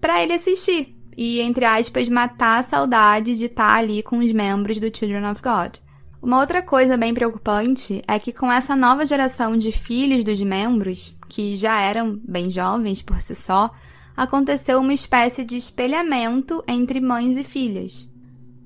para 0.00 0.22
ele 0.22 0.34
assistir 0.34 0.94
e, 1.16 1.40
entre 1.40 1.64
aspas, 1.64 2.08
matar 2.08 2.60
a 2.60 2.62
saudade 2.62 3.36
de 3.36 3.46
estar 3.46 3.74
ali 3.74 4.02
com 4.02 4.18
os 4.18 4.32
membros 4.32 4.78
do 4.78 4.94
Children 4.94 5.30
of 5.30 5.42
God. 5.42 5.76
Uma 6.22 6.40
outra 6.40 6.62
coisa 6.62 6.96
bem 6.96 7.14
preocupante 7.14 8.02
é 8.06 8.18
que 8.18 8.32
com 8.32 8.50
essa 8.50 8.74
nova 8.74 9.06
geração 9.06 9.56
de 9.56 9.70
filhos 9.70 10.24
dos 10.24 10.42
membros, 10.42 11.16
que 11.28 11.56
já 11.56 11.80
eram 11.80 12.20
bem 12.26 12.50
jovens 12.50 13.00
por 13.00 13.20
si 13.20 13.34
só, 13.34 13.70
aconteceu 14.16 14.80
uma 14.80 14.94
espécie 14.94 15.44
de 15.44 15.56
espelhamento 15.56 16.64
entre 16.66 17.00
mães 17.00 17.36
e 17.38 17.44
filhas. 17.44 18.08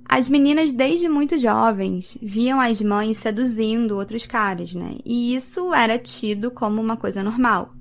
As 0.09 0.29
meninas, 0.29 0.73
desde 0.73 1.09
muito 1.09 1.39
jovens, 1.39 2.19
viam 2.21 2.61
as 2.61 2.81
mães 2.81 3.19
seduzindo 3.19 3.97
outros 3.97 4.27
caras, 4.27 4.75
né? 4.75 4.97
E 5.05 5.35
isso 5.35 5.73
era 5.73 5.99
tido 5.99 6.51
como 6.51 6.81
uma 6.81 6.97
coisa 6.97 7.23
normal. 7.23 7.75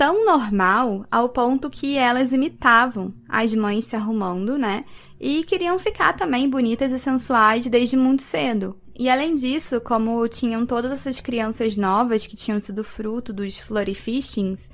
Tão 0.00 0.24
normal 0.24 1.04
ao 1.10 1.28
ponto 1.28 1.68
que 1.68 1.98
elas 1.98 2.32
imitavam 2.32 3.12
as 3.28 3.54
mães 3.54 3.84
se 3.84 3.94
arrumando, 3.94 4.56
né? 4.56 4.86
E 5.20 5.44
queriam 5.44 5.78
ficar 5.78 6.14
também 6.14 6.48
bonitas 6.48 6.90
e 6.90 6.98
sensuais 6.98 7.66
desde 7.66 7.98
muito 7.98 8.22
cedo. 8.22 8.80
E 8.98 9.10
além 9.10 9.34
disso, 9.34 9.78
como 9.78 10.26
tinham 10.26 10.64
todas 10.64 10.90
essas 10.90 11.20
crianças 11.20 11.76
novas 11.76 12.26
que 12.26 12.34
tinham 12.34 12.58
sido 12.62 12.82
fruto 12.82 13.30
dos 13.30 13.58
florifishings, 13.58 14.70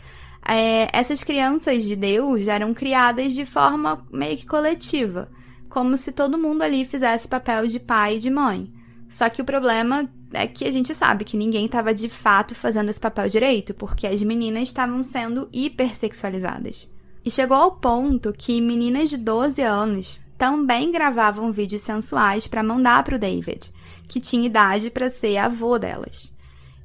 é, 0.46 0.88
essas 0.96 1.24
crianças 1.24 1.82
de 1.82 1.96
Deus 1.96 2.46
eram 2.46 2.72
criadas 2.72 3.32
de 3.32 3.44
forma 3.44 4.06
meio 4.12 4.36
que 4.36 4.46
coletiva, 4.46 5.28
como 5.68 5.96
se 5.96 6.12
todo 6.12 6.38
mundo 6.38 6.62
ali 6.62 6.84
fizesse 6.84 7.26
papel 7.26 7.66
de 7.66 7.80
pai 7.80 8.14
e 8.14 8.20
de 8.20 8.30
mãe. 8.30 8.72
Só 9.08 9.28
que 9.28 9.42
o 9.42 9.44
problema 9.44 10.08
é 10.32 10.46
que 10.46 10.64
a 10.64 10.70
gente 10.70 10.94
sabe 10.94 11.24
que 11.24 11.36
ninguém 11.36 11.66
estava 11.66 11.94
de 11.94 12.08
fato 12.08 12.54
fazendo 12.54 12.88
esse 12.88 13.00
papel 13.00 13.28
direito, 13.28 13.74
porque 13.74 14.06
as 14.06 14.22
meninas 14.22 14.64
estavam 14.64 15.02
sendo 15.02 15.48
hipersexualizadas. 15.52 16.90
E 17.24 17.30
chegou 17.30 17.56
ao 17.56 17.72
ponto 17.72 18.32
que 18.32 18.60
meninas 18.60 19.10
de 19.10 19.16
12 19.16 19.60
anos 19.62 20.20
também 20.38 20.92
gravavam 20.92 21.50
vídeos 21.50 21.82
sensuais 21.82 22.46
para 22.46 22.62
mandar 22.62 23.02
para 23.02 23.16
o 23.16 23.18
David, 23.18 23.72
que 24.08 24.20
tinha 24.20 24.46
idade 24.46 24.90
para 24.90 25.08
ser 25.08 25.36
avô 25.38 25.78
delas. 25.78 26.34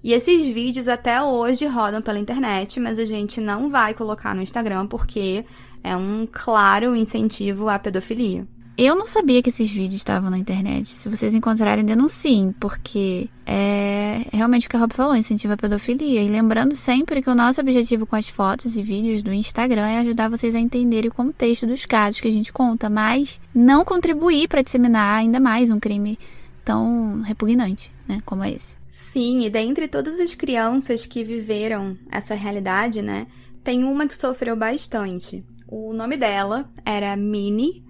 E 0.03 0.13
esses 0.13 0.47
vídeos 0.47 0.87
até 0.87 1.21
hoje 1.21 1.65
rodam 1.67 2.01
pela 2.01 2.17
internet, 2.17 2.79
mas 2.79 2.97
a 2.97 3.05
gente 3.05 3.39
não 3.39 3.69
vai 3.69 3.93
colocar 3.93 4.33
no 4.33 4.41
Instagram 4.41 4.87
porque 4.87 5.45
é 5.83 5.95
um 5.95 6.27
claro 6.31 6.95
incentivo 6.95 7.69
à 7.69 7.77
pedofilia. 7.77 8.47
Eu 8.77 8.95
não 8.95 9.05
sabia 9.05 9.41
que 9.43 9.49
esses 9.49 9.71
vídeos 9.71 9.95
estavam 9.95 10.29
na 10.29 10.37
internet. 10.37 10.87
Se 10.87 11.09
vocês 11.09 11.33
encontrarem, 11.33 11.83
denunciem, 11.83 12.53
porque 12.59 13.29
é 13.45 14.25
realmente 14.31 14.65
o 14.65 14.69
que 14.69 14.75
a 14.75 14.79
Rob 14.79 14.93
falou, 14.93 15.15
incentiva 15.15 15.53
a 15.53 15.57
pedofilia. 15.57 16.21
E 16.21 16.29
lembrando 16.29 16.75
sempre 16.75 17.21
que 17.21 17.29
o 17.29 17.35
nosso 17.35 17.59
objetivo 17.61 18.05
com 18.05 18.15
as 18.15 18.29
fotos 18.29 18.77
e 18.77 18.81
vídeos 18.81 19.21
do 19.21 19.33
Instagram 19.33 19.87
é 19.87 19.99
ajudar 19.99 20.29
vocês 20.29 20.55
a 20.55 20.59
entenderem 20.59 21.09
o 21.09 21.13
contexto 21.13 21.67
dos 21.67 21.85
casos 21.85 22.21
que 22.21 22.27
a 22.27 22.31
gente 22.31 22.51
conta, 22.51 22.89
mas 22.89 23.39
não 23.53 23.83
contribuir 23.83 24.47
para 24.47 24.61
disseminar 24.61 25.19
ainda 25.19 25.39
mais 25.39 25.69
um 25.69 25.79
crime 25.79 26.17
tão 26.63 27.21
repugnante, 27.21 27.91
né, 28.07 28.19
como 28.25 28.43
esse. 28.43 28.77
Sim, 28.89 29.45
e 29.45 29.49
dentre 29.49 29.87
todas 29.87 30.19
as 30.19 30.35
crianças 30.35 31.05
que 31.05 31.23
viveram 31.23 31.97
essa 32.09 32.35
realidade, 32.35 33.01
né, 33.01 33.27
tem 33.63 33.83
uma 33.83 34.07
que 34.07 34.15
sofreu 34.15 34.55
bastante. 34.55 35.43
O 35.67 35.93
nome 35.93 36.17
dela 36.17 36.69
era 36.85 37.15
Minnie 37.15 37.83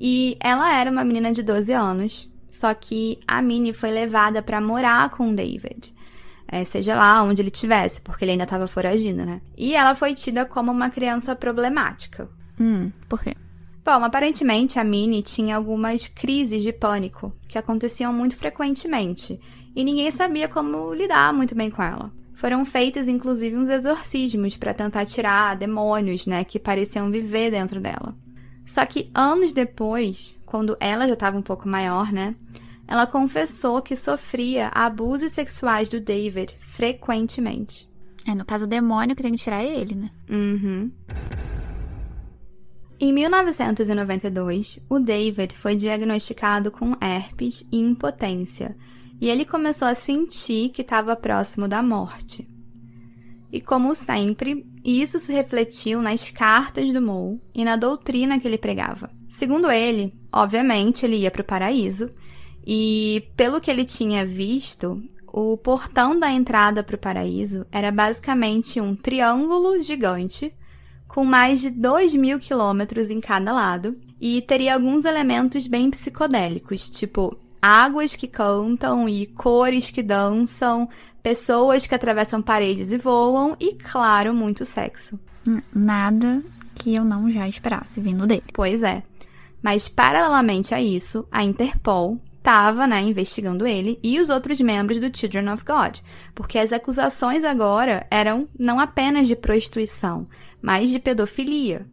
e 0.00 0.36
ela 0.40 0.74
era 0.74 0.90
uma 0.90 1.04
menina 1.04 1.32
de 1.32 1.42
12 1.42 1.72
anos. 1.72 2.30
Só 2.50 2.72
que 2.74 3.18
a 3.26 3.40
Minnie 3.40 3.72
foi 3.72 3.90
levada 3.90 4.42
para 4.42 4.60
morar 4.60 5.10
com 5.10 5.30
o 5.30 5.34
David. 5.34 5.94
É, 6.50 6.64
seja 6.64 6.96
lá 6.96 7.22
onde 7.22 7.42
ele 7.42 7.50
tivesse, 7.50 8.00
porque 8.00 8.24
ele 8.24 8.32
ainda 8.32 8.44
estava 8.44 8.66
foragido, 8.66 9.24
né? 9.24 9.40
E 9.56 9.74
ela 9.74 9.94
foi 9.94 10.14
tida 10.14 10.46
como 10.46 10.72
uma 10.72 10.88
criança 10.88 11.36
problemática. 11.36 12.28
Hum, 12.58 12.90
por 13.08 13.22
quê? 13.22 13.34
Bom, 13.84 14.04
aparentemente 14.04 14.78
a 14.78 14.84
Minnie 14.84 15.22
tinha 15.22 15.56
algumas 15.56 16.08
crises 16.08 16.62
de 16.62 16.72
pânico 16.72 17.32
que 17.46 17.58
aconteciam 17.58 18.12
muito 18.12 18.34
frequentemente 18.34 19.38
e 19.74 19.84
ninguém 19.84 20.10
sabia 20.10 20.48
como 20.48 20.92
lidar 20.92 21.32
muito 21.32 21.54
bem 21.54 21.70
com 21.70 21.82
ela. 21.82 22.10
Foram 22.34 22.64
feitos 22.64 23.08
inclusive 23.08 23.56
uns 23.56 23.68
exorcismos 23.68 24.56
para 24.56 24.74
tentar 24.74 25.06
tirar 25.06 25.56
demônios, 25.56 26.26
né, 26.26 26.44
que 26.44 26.58
pareciam 26.58 27.10
viver 27.10 27.50
dentro 27.50 27.80
dela. 27.80 28.14
Só 28.68 28.84
que 28.84 29.10
anos 29.14 29.54
depois, 29.54 30.38
quando 30.44 30.76
ela 30.78 31.08
já 31.08 31.14
estava 31.14 31.38
um 31.38 31.42
pouco 31.42 31.66
maior, 31.66 32.12
né? 32.12 32.36
Ela 32.86 33.06
confessou 33.06 33.80
que 33.80 33.96
sofria 33.96 34.68
abusos 34.68 35.32
sexuais 35.32 35.88
do 35.88 35.98
David 35.98 36.54
frequentemente. 36.60 37.88
É, 38.26 38.34
no 38.34 38.44
caso, 38.44 38.66
o 38.66 38.68
demônio 38.68 39.16
que 39.16 39.22
tem 39.22 39.32
que 39.32 39.38
tirar 39.38 39.64
ele, 39.64 39.94
né? 39.94 40.10
Uhum. 40.28 40.92
Em 43.00 43.10
1992, 43.10 44.80
o 44.88 44.98
David 44.98 45.56
foi 45.56 45.74
diagnosticado 45.74 46.70
com 46.70 46.94
herpes 47.00 47.66
e 47.72 47.78
impotência, 47.78 48.76
e 49.18 49.30
ele 49.30 49.46
começou 49.46 49.88
a 49.88 49.94
sentir 49.94 50.70
que 50.70 50.82
estava 50.82 51.16
próximo 51.16 51.66
da 51.66 51.82
morte. 51.82 52.46
E 53.50 53.62
como 53.62 53.94
sempre, 53.94 54.66
isso 54.88 55.18
se 55.18 55.32
refletiu 55.32 56.00
nas 56.00 56.30
cartas 56.30 56.92
do 56.92 57.02
Moe 57.02 57.40
e 57.54 57.64
na 57.64 57.76
doutrina 57.76 58.38
que 58.38 58.46
ele 58.46 58.56
pregava. 58.56 59.10
Segundo 59.28 59.70
ele, 59.70 60.14
obviamente 60.32 61.04
ele 61.04 61.16
ia 61.16 61.30
para 61.30 61.42
o 61.42 61.44
paraíso, 61.44 62.08
e 62.66 63.24
pelo 63.36 63.60
que 63.60 63.70
ele 63.70 63.84
tinha 63.84 64.24
visto, 64.24 65.02
o 65.26 65.56
portão 65.56 66.18
da 66.18 66.32
entrada 66.32 66.82
para 66.82 66.96
o 66.96 66.98
paraíso 66.98 67.66
era 67.70 67.90
basicamente 67.90 68.80
um 68.80 68.94
triângulo 68.94 69.80
gigante 69.80 70.54
com 71.06 71.24
mais 71.24 71.60
de 71.60 71.70
2 71.70 72.14
mil 72.14 72.38
quilômetros 72.38 73.10
em 73.10 73.20
cada 73.20 73.52
lado 73.52 73.98
e 74.20 74.42
teria 74.42 74.74
alguns 74.74 75.04
elementos 75.04 75.66
bem 75.66 75.90
psicodélicos, 75.90 76.88
tipo 76.88 77.36
águas 77.60 78.14
que 78.14 78.26
cantam 78.26 79.08
e 79.08 79.26
cores 79.26 79.90
que 79.90 80.02
dançam, 80.02 80.88
pessoas 81.22 81.86
que 81.86 81.94
atravessam 81.94 82.40
paredes 82.40 82.90
e 82.92 82.98
voam 82.98 83.56
e, 83.60 83.74
claro, 83.74 84.34
muito 84.34 84.64
sexo. 84.64 85.18
Nada 85.74 86.42
que 86.74 86.94
eu 86.94 87.04
não 87.04 87.30
já 87.30 87.48
esperasse 87.48 88.00
vindo 88.00 88.26
dele. 88.26 88.44
Pois 88.52 88.82
é. 88.82 89.02
Mas, 89.62 89.88
paralelamente 89.88 90.74
a 90.74 90.80
isso, 90.80 91.26
a 91.32 91.42
Interpol 91.42 92.16
estava 92.38 92.86
né, 92.86 93.02
investigando 93.02 93.66
ele 93.66 93.98
e 94.02 94.18
os 94.18 94.30
outros 94.30 94.60
membros 94.60 94.98
do 94.98 95.14
Children 95.14 95.50
of 95.50 95.64
God, 95.64 95.98
porque 96.34 96.58
as 96.58 96.72
acusações 96.72 97.44
agora 97.44 98.06
eram 98.10 98.48
não 98.58 98.80
apenas 98.80 99.28
de 99.28 99.36
prostituição, 99.36 100.26
mas 100.62 100.88
de 100.88 100.98
pedofilia. 100.98 101.86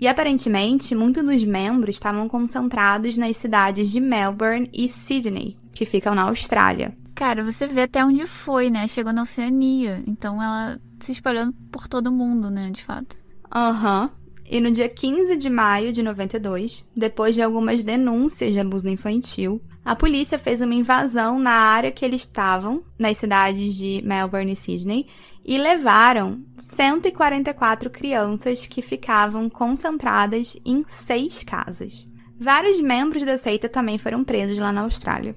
E 0.00 0.06
aparentemente, 0.06 0.94
muitos 0.94 1.24
dos 1.24 1.44
membros 1.44 1.96
estavam 1.96 2.28
concentrados 2.28 3.16
nas 3.16 3.36
cidades 3.36 3.90
de 3.90 4.00
Melbourne 4.00 4.70
e 4.72 4.88
Sydney, 4.88 5.56
que 5.72 5.84
ficam 5.84 6.14
na 6.14 6.22
Austrália. 6.22 6.94
Cara, 7.14 7.42
você 7.42 7.66
vê 7.66 7.82
até 7.82 8.04
onde 8.04 8.24
foi, 8.26 8.70
né? 8.70 8.86
Chegou 8.86 9.12
na 9.12 9.22
Oceania. 9.22 10.02
Então 10.06 10.40
ela 10.40 10.80
se 11.00 11.10
espalhou 11.10 11.52
por 11.72 11.88
todo 11.88 12.12
mundo, 12.12 12.48
né? 12.48 12.70
De 12.70 12.82
fato. 12.82 13.16
Aham. 13.52 14.04
Uhum. 14.04 14.18
E 14.50 14.60
no 14.60 14.70
dia 14.70 14.88
15 14.88 15.36
de 15.36 15.50
maio 15.50 15.92
de 15.92 16.02
92, 16.02 16.86
depois 16.96 17.34
de 17.34 17.42
algumas 17.42 17.84
denúncias 17.84 18.54
de 18.54 18.58
abuso 18.58 18.88
infantil, 18.88 19.60
a 19.84 19.94
polícia 19.94 20.38
fez 20.38 20.62
uma 20.62 20.74
invasão 20.74 21.38
na 21.38 21.50
área 21.50 21.90
que 21.90 22.02
eles 22.02 22.22
estavam, 22.22 22.82
nas 22.98 23.18
cidades 23.18 23.74
de 23.74 24.00
Melbourne 24.04 24.52
e 24.52 24.56
Sydney, 24.56 25.06
e 25.48 25.56
levaram 25.56 26.44
144 26.58 27.88
crianças 27.88 28.66
que 28.66 28.82
ficavam 28.82 29.48
concentradas 29.48 30.58
em 30.62 30.84
seis 30.90 31.42
casas. 31.42 32.06
Vários 32.38 32.78
membros 32.78 33.22
da 33.22 33.38
seita 33.38 33.66
também 33.66 33.96
foram 33.96 34.22
presos 34.22 34.58
lá 34.58 34.70
na 34.70 34.82
Austrália. 34.82 35.34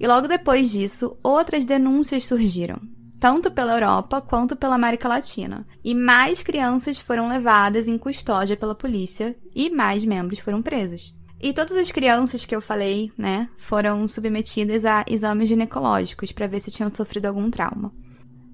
E 0.00 0.06
logo 0.06 0.26
depois 0.26 0.70
disso, 0.70 1.14
outras 1.22 1.66
denúncias 1.66 2.24
surgiram, 2.24 2.80
tanto 3.20 3.50
pela 3.50 3.74
Europa 3.74 4.22
quanto 4.22 4.56
pela 4.56 4.76
América 4.76 5.06
Latina. 5.06 5.66
E 5.84 5.94
mais 5.94 6.42
crianças 6.42 6.98
foram 6.98 7.28
levadas 7.28 7.86
em 7.86 7.98
custódia 7.98 8.56
pela 8.56 8.74
polícia 8.74 9.36
e 9.54 9.68
mais 9.68 10.06
membros 10.06 10.38
foram 10.38 10.62
presos. 10.62 11.14
E 11.38 11.52
todas 11.52 11.76
as 11.76 11.92
crianças 11.92 12.46
que 12.46 12.56
eu 12.56 12.62
falei, 12.62 13.12
né, 13.16 13.46
foram 13.58 14.08
submetidas 14.08 14.86
a 14.86 15.04
exames 15.06 15.50
ginecológicos 15.50 16.32
para 16.32 16.46
ver 16.46 16.60
se 16.60 16.70
tinham 16.70 16.90
sofrido 16.94 17.26
algum 17.26 17.50
trauma. 17.50 17.92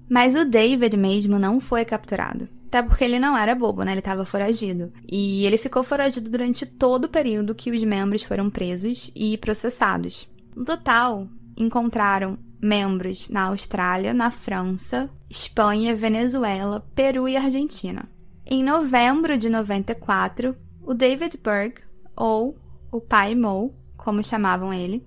Mas 0.09 0.35
o 0.35 0.45
David 0.45 0.95
mesmo 0.97 1.37
não 1.37 1.59
foi 1.59 1.83
capturado. 1.83 2.47
Até 2.67 2.83
porque 2.83 3.03
ele 3.03 3.19
não 3.19 3.37
era 3.37 3.55
bobo, 3.55 3.83
né? 3.83 3.91
Ele 3.91 3.99
estava 3.99 4.25
foragido. 4.25 4.91
E 5.09 5.45
ele 5.45 5.57
ficou 5.57 5.83
foragido 5.83 6.29
durante 6.29 6.65
todo 6.65 7.05
o 7.05 7.09
período 7.09 7.55
que 7.55 7.71
os 7.71 7.83
membros 7.83 8.23
foram 8.23 8.49
presos 8.49 9.09
e 9.15 9.37
processados. 9.37 10.29
No 10.55 10.65
total, 10.65 11.27
encontraram 11.55 12.37
membros 12.61 13.29
na 13.29 13.43
Austrália, 13.43 14.13
na 14.13 14.31
França, 14.31 15.09
Espanha, 15.29 15.95
Venezuela, 15.95 16.85
Peru 16.93 17.27
e 17.27 17.37
Argentina. 17.37 18.09
Em 18.45 18.63
novembro 18.63 19.37
de 19.37 19.49
94, 19.49 20.55
o 20.81 20.93
David 20.93 21.37
Berg, 21.43 21.81
ou 22.15 22.57
o 22.91 22.99
pai 22.99 23.35
Mo, 23.35 23.73
como 23.95 24.23
chamavam 24.23 24.73
ele, 24.73 25.05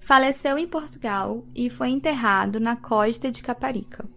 faleceu 0.00 0.56
em 0.56 0.66
Portugal 0.66 1.44
e 1.54 1.68
foi 1.68 1.90
enterrado 1.90 2.60
na 2.60 2.76
costa 2.76 3.30
de 3.30 3.42
Caparica. 3.42 4.08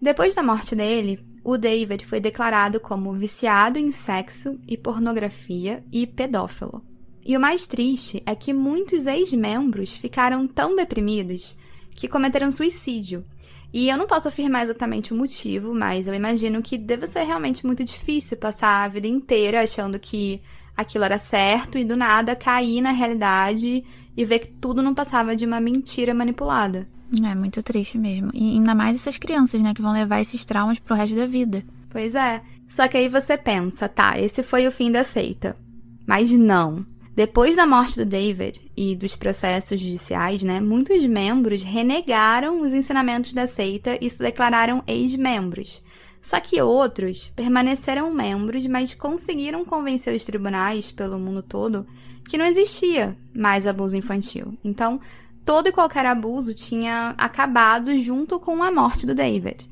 Depois 0.00 0.34
da 0.34 0.42
morte 0.42 0.74
dele, 0.74 1.18
o 1.42 1.56
David 1.56 2.04
foi 2.04 2.20
declarado 2.20 2.78
como 2.78 3.12
viciado 3.14 3.78
em 3.78 3.90
sexo 3.90 4.58
e 4.68 4.76
pornografia 4.76 5.82
e 5.90 6.06
pedófilo. 6.06 6.84
E 7.24 7.36
o 7.36 7.40
mais 7.40 7.66
triste 7.66 8.22
é 8.26 8.34
que 8.34 8.52
muitos 8.52 9.06
ex-membros 9.06 9.94
ficaram 9.94 10.46
tão 10.46 10.76
deprimidos 10.76 11.56
que 11.92 12.08
cometeram 12.08 12.52
suicídio. 12.52 13.24
E 13.72 13.88
eu 13.88 13.96
não 13.96 14.06
posso 14.06 14.28
afirmar 14.28 14.62
exatamente 14.62 15.12
o 15.12 15.16
motivo, 15.16 15.74
mas 15.74 16.06
eu 16.06 16.14
imagino 16.14 16.62
que 16.62 16.78
deve 16.78 17.06
ser 17.06 17.24
realmente 17.24 17.66
muito 17.66 17.82
difícil 17.82 18.36
passar 18.36 18.84
a 18.84 18.88
vida 18.88 19.08
inteira 19.08 19.62
achando 19.62 19.98
que 19.98 20.40
aquilo 20.76 21.04
era 21.04 21.18
certo 21.18 21.78
e 21.78 21.84
do 21.84 21.96
nada 21.96 22.36
cair 22.36 22.80
na 22.80 22.92
realidade 22.92 23.82
e 24.16 24.24
ver 24.24 24.40
que 24.40 24.48
tudo 24.48 24.82
não 24.82 24.94
passava 24.94 25.34
de 25.34 25.46
uma 25.46 25.60
mentira 25.60 26.14
manipulada. 26.14 26.86
É 27.22 27.34
muito 27.34 27.62
triste 27.62 27.98
mesmo. 27.98 28.30
E 28.34 28.54
ainda 28.54 28.74
mais 28.74 28.98
essas 28.98 29.16
crianças, 29.16 29.60
né, 29.60 29.72
que 29.74 29.82
vão 29.82 29.92
levar 29.92 30.20
esses 30.20 30.44
traumas 30.44 30.78
pro 30.78 30.94
resto 30.94 31.14
da 31.16 31.26
vida. 31.26 31.64
Pois 31.90 32.14
é. 32.14 32.42
Só 32.68 32.88
que 32.88 32.96
aí 32.96 33.08
você 33.08 33.36
pensa, 33.36 33.88
tá, 33.88 34.18
esse 34.18 34.42
foi 34.42 34.66
o 34.66 34.72
fim 34.72 34.90
da 34.90 35.04
seita. 35.04 35.56
Mas 36.06 36.32
não. 36.32 36.84
Depois 37.14 37.56
da 37.56 37.66
morte 37.66 37.96
do 37.96 38.04
David 38.04 38.60
e 38.76 38.94
dos 38.94 39.16
processos 39.16 39.80
judiciais, 39.80 40.42
né, 40.42 40.60
muitos 40.60 41.04
membros 41.06 41.62
renegaram 41.62 42.60
os 42.60 42.74
ensinamentos 42.74 43.32
da 43.32 43.46
seita 43.46 43.96
e 44.00 44.10
se 44.10 44.18
declararam 44.18 44.82
ex-membros. 44.86 45.82
Só 46.20 46.40
que 46.40 46.60
outros 46.60 47.28
permaneceram 47.36 48.12
membros, 48.12 48.66
mas 48.66 48.92
conseguiram 48.92 49.64
convencer 49.64 50.14
os 50.14 50.24
tribunais 50.24 50.90
pelo 50.90 51.18
mundo 51.18 51.42
todo 51.42 51.86
que 52.28 52.36
não 52.36 52.44
existia 52.44 53.16
mais 53.34 53.66
abuso 53.66 53.96
infantil. 53.96 54.58
Então, 54.64 55.00
todo 55.46 55.68
e 55.68 55.72
qualquer 55.72 56.04
abuso 56.04 56.52
tinha 56.52 57.14
acabado 57.16 57.96
junto 57.96 58.40
com 58.40 58.64
a 58.64 58.72
morte 58.72 59.06
do 59.06 59.14
David. 59.14 59.70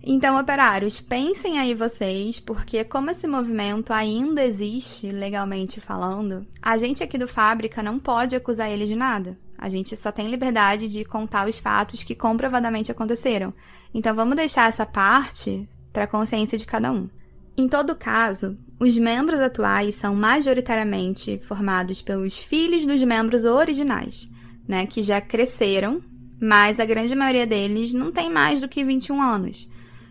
Então, 0.00 0.38
operários, 0.38 1.00
pensem 1.00 1.58
aí 1.58 1.74
vocês, 1.74 2.38
porque 2.38 2.84
como 2.84 3.10
esse 3.10 3.26
movimento 3.26 3.92
ainda 3.92 4.44
existe, 4.44 5.10
legalmente 5.10 5.80
falando, 5.80 6.46
a 6.62 6.76
gente 6.76 7.02
aqui 7.02 7.18
do 7.18 7.26
Fábrica 7.26 7.82
não 7.82 7.98
pode 7.98 8.36
acusar 8.36 8.70
ele 8.70 8.86
de 8.86 8.94
nada. 8.94 9.36
A 9.58 9.68
gente 9.68 9.96
só 9.96 10.12
tem 10.12 10.30
liberdade 10.30 10.88
de 10.88 11.04
contar 11.04 11.48
os 11.48 11.58
fatos 11.58 12.04
que 12.04 12.14
comprovadamente 12.14 12.92
aconteceram. 12.92 13.52
Então, 13.92 14.14
vamos 14.14 14.36
deixar 14.36 14.68
essa 14.68 14.86
parte 14.86 15.68
para 15.92 16.04
a 16.04 16.08
consciência 16.08 16.56
de 16.56 16.66
cada 16.66 16.92
um. 16.92 17.10
Em 17.56 17.66
todo 17.66 17.96
caso, 17.96 18.56
os 18.78 18.96
membros 18.96 19.40
atuais 19.40 19.96
são 19.96 20.14
majoritariamente 20.14 21.40
formados 21.40 22.00
pelos 22.00 22.38
filhos 22.38 22.86
dos 22.86 23.02
membros 23.02 23.44
originais, 23.44 24.30
né, 24.66 24.86
que 24.86 25.02
já 25.02 25.20
cresceram, 25.20 26.02
mas 26.40 26.78
a 26.78 26.84
grande 26.84 27.14
maioria 27.14 27.46
deles 27.46 27.92
não 27.92 28.12
tem 28.12 28.30
mais 28.30 28.60
do 28.60 28.68
que 28.68 28.84
21 28.84 29.20
anos. 29.20 29.68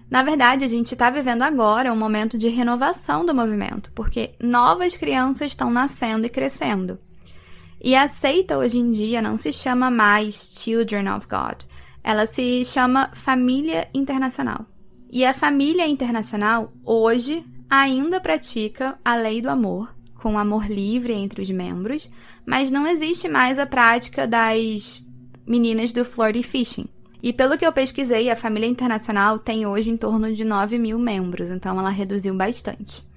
Na 0.09 0.23
verdade, 0.23 0.63
a 0.63 0.67
gente 0.67 0.93
está 0.93 1.09
vivendo 1.09 1.41
agora 1.41 1.91
um 1.91 1.95
momento 1.95 2.37
de 2.37 2.47
renovação 2.47 3.25
do 3.25 3.33
movimento, 3.33 3.91
porque 3.93 4.35
novas 4.41 4.95
crianças 4.95 5.47
estão 5.47 5.71
nascendo 5.71 6.25
e 6.25 6.29
crescendo. 6.29 6.99
E 7.81 7.95
a 7.95 8.07
seita 8.07 8.57
hoje 8.57 8.77
em 8.77 8.91
dia 8.91 9.21
não 9.21 9.37
se 9.37 9.51
chama 9.51 9.91
mais 9.91 10.59
Children 10.59 11.09
of 11.09 11.27
God, 11.27 11.63
ela 12.03 12.25
se 12.25 12.63
chama 12.65 13.09
Família 13.13 13.87
Internacional. 13.93 14.65
E 15.11 15.25
a 15.25 15.33
família 15.33 15.87
internacional 15.87 16.71
hoje 16.83 17.45
ainda 17.69 18.19
pratica 18.19 18.99
a 19.03 19.15
lei 19.15 19.41
do 19.41 19.49
amor, 19.49 19.94
com 20.26 20.39
amor 20.39 20.65
livre 20.65 21.13
entre 21.13 21.43
os 21.43 21.51
membros, 21.51 22.09
mas 22.43 22.71
não 22.71 22.88
existe 22.88 23.28
mais 23.28 23.59
a 23.59 23.67
prática 23.67 24.26
das 24.26 25.05
meninas 25.45 25.93
do 25.93 26.03
flirty 26.03 26.41
fishing. 26.41 26.88
E 27.21 27.32
pelo 27.32 27.55
que 27.59 27.63
eu 27.63 27.71
pesquisei, 27.71 28.32
a 28.32 28.36
família 28.36 28.67
internacional 28.67 29.38
tem 29.38 29.67
hoje 29.67 29.91
em 29.91 29.95
torno 29.95 30.34
de 30.34 30.43
9 30.43 30.80
mil 30.80 30.97
membros, 30.97 31.51
então 31.51 31.78
ela 31.78 31.91
reduziu 31.91 32.34
bastante. 32.34 33.07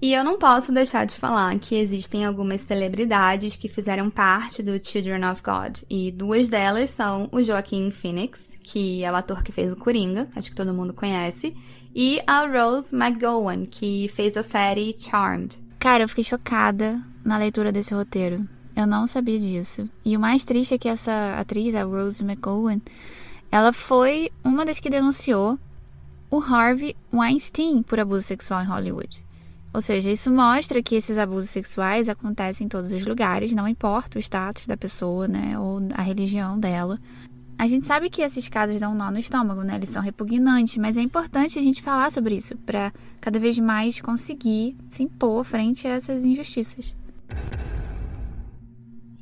E 0.00 0.12
eu 0.12 0.22
não 0.22 0.38
posso 0.38 0.72
deixar 0.72 1.04
de 1.04 1.16
falar 1.16 1.58
que 1.58 1.74
existem 1.74 2.24
algumas 2.24 2.60
celebridades 2.60 3.56
que 3.56 3.68
fizeram 3.68 4.08
parte 4.08 4.62
do 4.62 4.78
Children 4.80 5.24
of 5.24 5.42
God, 5.42 5.78
e 5.90 6.12
duas 6.12 6.48
delas 6.48 6.90
são 6.90 7.28
o 7.32 7.42
Joaquin 7.42 7.90
Phoenix, 7.90 8.48
que 8.62 9.02
é 9.02 9.10
o 9.10 9.16
ator 9.16 9.42
que 9.42 9.50
fez 9.50 9.72
o 9.72 9.76
Coringa, 9.76 10.28
acho 10.36 10.50
que 10.50 10.56
todo 10.56 10.72
mundo 10.72 10.94
conhece, 10.94 11.56
e 11.92 12.20
a 12.24 12.46
Rose 12.46 12.94
McGowan, 12.94 13.66
que 13.66 14.08
fez 14.14 14.36
a 14.36 14.44
série 14.44 14.94
Charmed. 14.96 15.65
Cara, 15.78 16.04
eu 16.04 16.08
fiquei 16.08 16.24
chocada 16.24 17.00
na 17.24 17.38
leitura 17.38 17.70
desse 17.70 17.94
roteiro. 17.94 18.46
Eu 18.74 18.86
não 18.86 19.06
sabia 19.06 19.38
disso. 19.38 19.88
E 20.04 20.16
o 20.16 20.20
mais 20.20 20.44
triste 20.44 20.74
é 20.74 20.78
que 20.78 20.88
essa 20.88 21.36
atriz, 21.38 21.74
a 21.74 21.84
Rose 21.84 22.22
McGowan, 22.22 22.80
ela 23.50 23.72
foi 23.72 24.30
uma 24.44 24.64
das 24.64 24.80
que 24.80 24.90
denunciou 24.90 25.58
o 26.30 26.38
Harvey 26.38 26.96
Weinstein 27.12 27.82
por 27.82 28.00
abuso 28.00 28.26
sexual 28.26 28.62
em 28.62 28.66
Hollywood. 28.66 29.24
Ou 29.72 29.80
seja, 29.80 30.10
isso 30.10 30.30
mostra 30.30 30.82
que 30.82 30.94
esses 30.94 31.18
abusos 31.18 31.50
sexuais 31.50 32.08
acontecem 32.08 32.64
em 32.64 32.68
todos 32.68 32.92
os 32.92 33.06
lugares, 33.06 33.52
não 33.52 33.68
importa 33.68 34.18
o 34.18 34.20
status 34.20 34.66
da 34.66 34.76
pessoa, 34.76 35.28
né, 35.28 35.58
ou 35.58 35.80
a 35.94 36.02
religião 36.02 36.58
dela. 36.58 36.98
A 37.58 37.66
gente 37.66 37.86
sabe 37.86 38.10
que 38.10 38.20
esses 38.20 38.48
casos 38.48 38.80
dão 38.80 38.92
um 38.92 38.94
nó 38.94 39.10
no 39.10 39.18
estômago, 39.18 39.62
né? 39.62 39.76
Eles 39.76 39.88
são 39.88 40.02
repugnantes, 40.02 40.76
mas 40.76 40.96
é 40.96 41.00
importante 41.00 41.58
a 41.58 41.62
gente 41.62 41.80
falar 41.82 42.12
sobre 42.12 42.36
isso 42.36 42.54
para 42.58 42.92
cada 43.20 43.38
vez 43.38 43.58
mais 43.58 43.98
conseguir 43.98 44.76
se 44.90 45.02
impor 45.02 45.42
frente 45.42 45.88
a 45.88 45.92
essas 45.92 46.24
injustiças. 46.24 46.94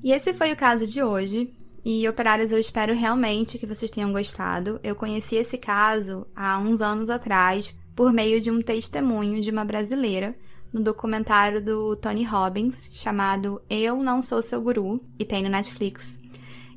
E 0.02 0.12
esse 0.12 0.34
foi 0.34 0.52
o 0.52 0.56
caso 0.56 0.86
de 0.86 1.02
hoje. 1.02 1.52
E 1.84 2.08
operários, 2.08 2.50
eu 2.50 2.58
espero 2.58 2.94
realmente 2.94 3.58
que 3.58 3.66
vocês 3.66 3.90
tenham 3.90 4.10
gostado. 4.10 4.80
Eu 4.82 4.96
conheci 4.96 5.36
esse 5.36 5.56
caso 5.56 6.26
há 6.34 6.58
uns 6.58 6.80
anos 6.80 7.10
atrás 7.10 7.74
por 7.94 8.12
meio 8.12 8.40
de 8.40 8.50
um 8.50 8.60
testemunho 8.60 9.40
de 9.40 9.50
uma 9.50 9.64
brasileira 9.64 10.34
no 10.72 10.82
documentário 10.82 11.64
do 11.64 11.94
Tony 11.94 12.24
Robbins 12.24 12.88
chamado 12.92 13.62
Eu 13.70 14.02
Não 14.02 14.20
Sou 14.20 14.42
Seu 14.42 14.60
Guru 14.60 15.00
e 15.18 15.24
tem 15.24 15.42
no 15.42 15.48
Netflix. 15.48 16.18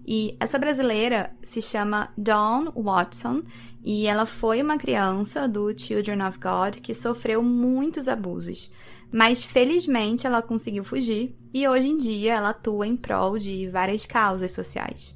E 0.07 0.37
essa 0.39 0.57
brasileira 0.57 1.31
se 1.43 1.61
chama 1.61 2.09
Dawn 2.17 2.71
Watson 2.73 3.43
e 3.83 4.07
ela 4.07 4.25
foi 4.25 4.61
uma 4.61 4.77
criança 4.77 5.47
do 5.47 5.77
Children 5.77 6.23
of 6.23 6.39
God 6.39 6.77
que 6.77 6.93
sofreu 6.93 7.43
muitos 7.43 8.07
abusos. 8.07 8.71
Mas 9.11 9.43
felizmente 9.43 10.25
ela 10.25 10.41
conseguiu 10.41 10.83
fugir 10.83 11.35
e 11.53 11.67
hoje 11.67 11.89
em 11.89 11.97
dia 11.97 12.35
ela 12.35 12.49
atua 12.49 12.87
em 12.87 12.95
prol 12.95 13.37
de 13.37 13.67
várias 13.67 14.05
causas 14.05 14.51
sociais. 14.51 15.15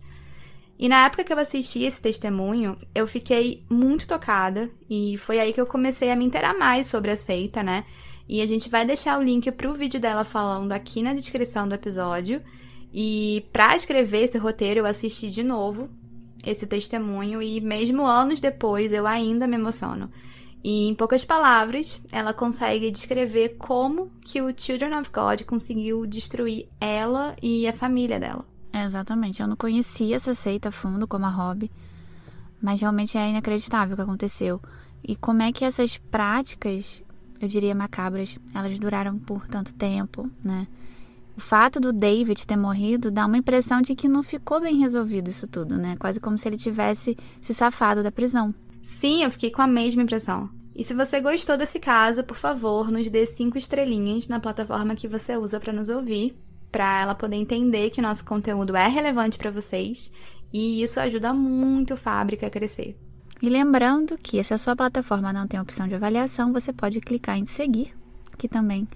E 0.78 0.90
na 0.90 1.06
época 1.06 1.24
que 1.24 1.32
eu 1.32 1.40
assisti 1.40 1.84
esse 1.84 2.02
testemunho, 2.02 2.78
eu 2.94 3.08
fiquei 3.08 3.64
muito 3.70 4.08
tocada 4.08 4.70
e 4.90 5.16
foi 5.20 5.40
aí 5.40 5.54
que 5.54 5.62
eu 5.62 5.66
comecei 5.66 6.12
a 6.12 6.16
me 6.16 6.26
inteirar 6.26 6.58
mais 6.58 6.88
sobre 6.88 7.12
a 7.12 7.16
seita, 7.16 7.62
né? 7.62 7.86
E 8.28 8.42
a 8.42 8.46
gente 8.46 8.68
vai 8.68 8.86
deixar 8.86 9.20
o 9.20 9.24
link 9.24 9.52
pro 9.52 9.74
vídeo 9.74 10.00
dela 10.00 10.24
falando 10.24 10.72
aqui 10.72 11.02
na 11.02 11.14
descrição 11.14 11.68
do 11.68 11.76
episódio. 11.76 12.42
E 12.94 13.46
para 13.54 13.76
escrever 13.76 14.24
esse 14.24 14.38
roteiro, 14.38 14.82
eu 14.82 14.86
assisti 14.86 15.30
de 15.30 15.44
novo 15.44 15.90
esse 16.46 16.66
testemunho 16.66 17.42
e 17.42 17.62
mesmo 17.62 18.06
anos 18.06 18.42
depois 18.42 18.92
eu 18.92 19.08
ainda 19.08 19.48
me 19.48 19.56
emociono. 19.56 20.10
E 20.64 20.88
em 20.88 20.94
poucas 20.94 21.26
palavras, 21.26 22.02
ela 22.12 22.34
consegue 22.34 22.92
descrever 22.92 23.56
como 23.58 24.12
que 24.22 24.42
o 24.42 24.54
Children 24.56 25.00
of 25.00 25.10
God 25.12 25.42
conseguiu 25.44 26.06
destruir 26.06 26.68
ela 26.80 27.36
e 27.42 27.68
a 27.68 27.74
família 27.74 28.20
dela. 28.20 28.46
É, 28.72 28.84
exatamente. 28.84 29.42
Eu 29.42 29.48
não 29.48 29.56
conhecia 29.56 30.16
essa 30.16 30.36
seita 30.36 30.70
a 30.70 30.72
fundo 30.72 31.08
como 31.08 31.26
a 31.26 31.30
Hobby, 31.30 31.72
mas 32.62 32.82
realmente 32.82 33.18
é 33.18 33.30
inacreditável 33.30 33.94
o 33.94 33.96
que 33.96 34.04
aconteceu. 34.04 34.62
E 35.04 35.16
como 35.16 35.42
é 35.42 35.52
que 35.52 35.66
essas 35.66 35.98
práticas, 35.98 37.04
eu 37.40 37.48
diria 37.48 37.74
macabras, 37.74 38.38
elas 38.54 38.78
duraram 38.78 39.18
por 39.18 39.48
tanto 39.48 39.74
tempo, 39.74 40.30
né? 40.44 40.68
O 41.36 41.40
fato 41.42 41.80
do 41.80 41.94
David 41.94 42.46
ter 42.46 42.58
morrido 42.58 43.10
dá 43.10 43.26
uma 43.26 43.38
impressão 43.38 43.82
de 43.82 43.96
que 43.96 44.08
não 44.08 44.22
ficou 44.22 44.60
bem 44.60 44.78
resolvido 44.78 45.30
isso 45.30 45.48
tudo, 45.48 45.78
né? 45.78 45.96
Quase 46.00 46.20
como 46.20 46.38
se 46.38 46.48
ele 46.48 46.58
tivesse 46.58 47.18
se 47.42 47.54
safado 47.54 48.04
da 48.04 48.12
prisão. 48.12 48.54
Sim, 48.84 49.24
eu 49.24 49.32
fiquei 49.32 49.52
com 49.52 49.62
a 49.62 49.68
mesma 49.68 50.04
impressão. 50.04 50.50
E 50.76 50.84
se 50.84 50.94
você 50.94 51.20
gostou 51.20 51.58
desse 51.58 51.80
caso, 51.80 52.24
por 52.24 52.38
favor, 52.38 52.90
nos 52.90 53.10
dê 53.10 53.26
cinco 53.26 53.58
estrelinhas 53.58 54.28
na 54.28 54.40
plataforma 54.40 54.96
que 54.96 55.08
você 55.08 55.38
usa 55.38 55.60
para 55.60 55.74
nos 55.74 55.90
ouvir, 55.90 56.36
para 56.72 57.02
ela 57.02 57.16
poder 57.16 57.36
entender 57.36 57.90
que 57.90 58.00
o 58.00 58.04
nosso 58.04 58.24
conteúdo 58.26 58.76
é 58.76 58.88
relevante 58.88 59.38
para 59.38 59.52
vocês 59.52 60.12
e 60.54 60.82
isso 60.82 61.00
ajuda 61.00 61.34
muito 61.34 61.94
a 61.94 61.98
fábrica 61.98 62.48
a 62.48 62.50
crescer. 62.50 62.98
E 63.42 63.50
lembrando 63.50 64.18
que 64.18 64.44
se 64.44 64.54
a 64.54 64.58
sua 64.58 64.76
plataforma 64.76 65.34
não 65.34 65.48
tem 65.48 65.60
opção 65.60 65.88
de 65.88 65.96
avaliação, 65.96 66.54
você 66.54 66.72
pode 66.72 67.02
clicar 67.02 67.38
em 67.38 67.46
seguir, 67.46 67.94
que 68.38 68.48
também 68.48 68.88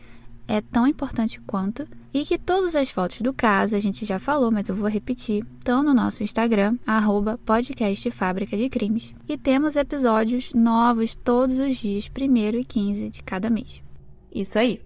é 0.47 0.61
tão 0.61 0.87
importante 0.87 1.39
quanto, 1.41 1.87
e 2.13 2.23
que 2.23 2.37
todas 2.37 2.75
as 2.75 2.89
fotos 2.89 3.19
do 3.21 3.33
caso, 3.33 3.75
a 3.75 3.79
gente 3.79 4.05
já 4.05 4.19
falou, 4.19 4.49
mas 4.49 4.69
eu 4.69 4.75
vou 4.75 4.87
repetir, 4.87 5.45
estão 5.57 5.83
no 5.83 5.93
nosso 5.93 6.23
Instagram, 6.23 6.77
arroba 6.87 7.37
podcast 7.45 8.09
Fábrica 8.11 8.55
de 8.55 8.69
Crimes. 8.69 9.13
E 9.27 9.37
temos 9.37 9.75
episódios 9.75 10.53
novos 10.53 11.15
todos 11.15 11.59
os 11.59 11.75
dias, 11.75 12.09
1 12.09 12.57
e 12.59 12.63
15 12.63 13.09
de 13.09 13.23
cada 13.23 13.49
mês. 13.49 13.83
Isso 14.33 14.57
aí. 14.57 14.81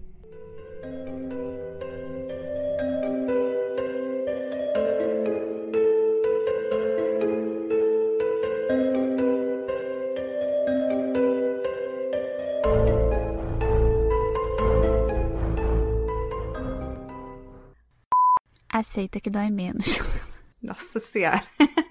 Aceita 18.80 19.20
que 19.20 19.28
dói 19.28 19.50
menos. 19.50 19.98
Nossa 20.62 20.98
senhora. 20.98 21.44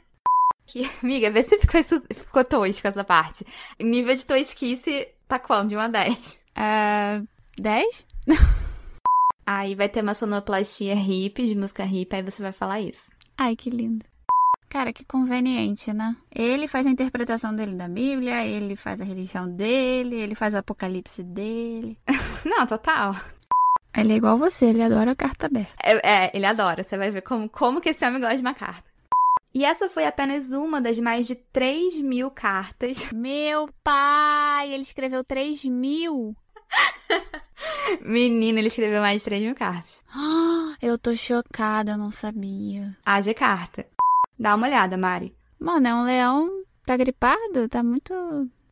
Que, 0.72 0.88
amiga, 1.02 1.32
vê 1.32 1.42
se 1.42 1.58
ficou, 1.58 1.82
ficou 2.14 2.46
tosco 2.46 2.88
essa 2.88 3.04
parte. 3.04 3.44
Nível 3.80 4.14
de 4.14 4.24
tosquice 4.24 5.08
tá 5.28 5.40
quanto? 5.40 5.70
De 5.70 5.76
1 5.76 5.80
a 5.80 5.88
10? 5.88 6.40
Uh, 6.56 7.28
10? 7.60 8.06
aí 9.48 9.74
vai 9.74 9.90
ter 9.90 10.04
uma 10.04 10.14
sonoplastia 10.14 10.94
hip, 10.94 11.44
de 11.44 11.56
música 11.56 11.84
hip, 11.84 12.16
aí 12.16 12.22
você 12.22 12.44
vai 12.44 12.52
falar 12.52 12.82
isso. 12.82 13.10
Ai, 13.36 13.56
que 13.56 13.72
lindo. 13.72 14.06
Cara, 14.70 14.94
que 14.94 15.04
conveniente, 15.04 15.92
né? 15.92 16.16
Ele 16.32 16.68
faz 16.68 16.86
a 16.86 16.92
interpretação 16.92 17.56
dele 17.56 17.74
da 17.74 17.88
Bíblia, 17.88 18.46
ele 18.46 18.76
faz 18.76 19.02
a 19.02 19.04
religião 19.04 19.50
dele, 19.50 20.18
ele 20.18 20.36
faz 20.36 20.54
o 20.54 20.58
apocalipse 20.58 21.24
dele. 21.24 21.98
Não, 22.46 22.68
total. 22.68 23.16
Ele 23.96 24.14
é 24.14 24.16
igual 24.16 24.38
você, 24.38 24.66
ele 24.66 24.84
adora 24.84 25.16
carta 25.16 25.48
aberta. 25.48 25.74
É, 25.84 26.26
é, 26.26 26.32
ele 26.34 26.46
adora. 26.46 26.84
Você 26.84 26.98
vai 26.98 27.12
ver 27.12 27.22
como, 27.22 27.50
como 27.50 27.82
que 27.82 27.90
esse 27.90 28.06
homem 28.06 28.20
gosta 28.20 28.36
de 28.36 28.42
uma 28.42 28.54
carta. 28.54 28.90
E 29.54 29.66
essa 29.66 29.90
foi 29.90 30.06
apenas 30.06 30.52
uma 30.52 30.80
das 30.80 31.00
mais 31.00 31.26
de 31.26 31.36
3 31.36 32.00
mil 32.02 32.30
cartas. 32.30 33.12
Meu 33.12 33.68
pai, 33.84 34.72
ele 34.72 34.84
escreveu 34.84 35.24
3 35.24 35.66
mil? 35.66 36.36
Menina, 38.02 38.60
ele 38.60 38.68
escreveu 38.68 39.02
mais 39.02 39.22
de 39.22 39.26
3 39.26 39.44
mil 39.44 39.56
cartas. 39.56 40.02
Eu 40.82 40.98
tô 40.98 41.14
chocada, 41.14 41.92
eu 41.92 41.98
não 41.98 42.10
sabia. 42.10 42.96
Haja 43.06 43.34
carta. 43.34 43.86
Dá 44.40 44.56
uma 44.56 44.66
olhada, 44.66 44.96
Mari. 44.96 45.36
Mano, 45.60 45.86
é 45.86 45.94
um 45.94 46.04
leão. 46.04 46.64
Tá 46.86 46.96
gripado? 46.96 47.68
Tá 47.68 47.84
muito. 47.84 48.14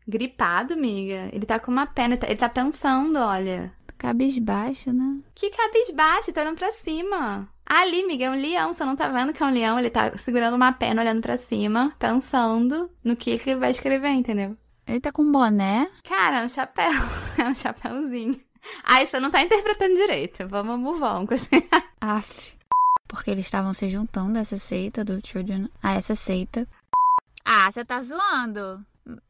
Gripado, 0.08 0.74
amiga. 0.74 1.30
Ele 1.34 1.46
tá 1.46 1.60
com 1.60 1.70
uma 1.70 1.86
pena. 1.86 2.14
Ele 2.14 2.22
tá, 2.22 2.28
ele 2.28 2.38
tá 2.38 2.48
pensando, 2.48 3.20
olha. 3.20 3.74
Cabisbaixo, 3.98 4.94
né? 4.94 5.20
Que 5.34 5.50
cabisbaixo, 5.50 6.32
tá 6.32 6.42
olhando 6.42 6.58
pra 6.58 6.72
cima. 6.72 7.50
Ali, 7.66 8.04
amiga, 8.04 8.26
é 8.26 8.30
um 8.30 8.40
leão. 8.40 8.72
Você 8.72 8.86
não 8.86 8.96
tá 8.96 9.10
vendo 9.10 9.34
que 9.34 9.44
é 9.44 9.46
um 9.46 9.52
leão? 9.52 9.78
Ele 9.78 9.90
tá 9.90 10.18
segurando 10.18 10.56
uma 10.56 10.72
pena, 10.72 11.02
olhando 11.02 11.22
pra 11.22 11.36
cima, 11.36 11.94
pensando 12.00 12.90
no 13.04 13.16
que, 13.16 13.32
ele 13.32 13.56
vai 13.56 13.72
escrever, 13.72 14.10
entendeu? 14.10 14.56
Ele 14.86 15.02
tá 15.02 15.12
com 15.12 15.24
um 15.24 15.32
boné. 15.32 15.90
Cara, 16.04 16.42
é 16.42 16.46
um 16.46 16.50
chapéu. 16.50 16.92
É 17.38 17.48
um 17.48 17.54
chapéuzinho. 17.54 18.40
Ai, 18.84 19.06
você 19.06 19.20
não 19.20 19.30
tá 19.30 19.42
interpretando 19.42 19.94
direito. 19.94 20.48
Vamos 20.48 20.80
move 20.80 21.04
on 21.04 21.28
com 21.28 21.36
esse. 21.36 21.50
Aff. 22.02 22.58
Porque 23.08 23.30
eles 23.30 23.46
estavam 23.46 23.74
se 23.76 23.88
juntando 23.88 24.40
a 24.40 24.42
essa 24.42 24.58
seita 24.58 25.06
do 25.06 25.20
Children. 25.26 25.70
A 25.84 25.94
essa 25.94 26.16
seita. 26.16 26.68
Ah, 27.46 27.70
você 27.72 27.86
tá 27.86 28.02
zoando. 28.02 28.84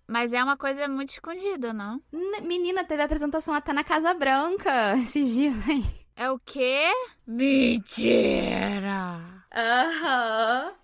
Mas 0.07 0.34
é 0.34 0.43
uma 0.43 0.57
coisa 0.57 0.88
muito 0.88 1.09
escondida, 1.09 1.73
não? 1.73 2.01
N- 2.11 2.41
Menina, 2.41 2.84
teve 2.86 3.01
apresentação 3.03 3.53
até 3.53 3.73
na 3.73 3.84
Casa 3.84 4.13
Branca 4.13 4.95
esses 5.01 5.34
dias, 5.34 5.67
hein? 5.67 5.84
É 6.15 6.30
o 6.32 6.39
quê? 6.39 6.89
Mentira! 7.28 9.19
Aham. 9.53 10.78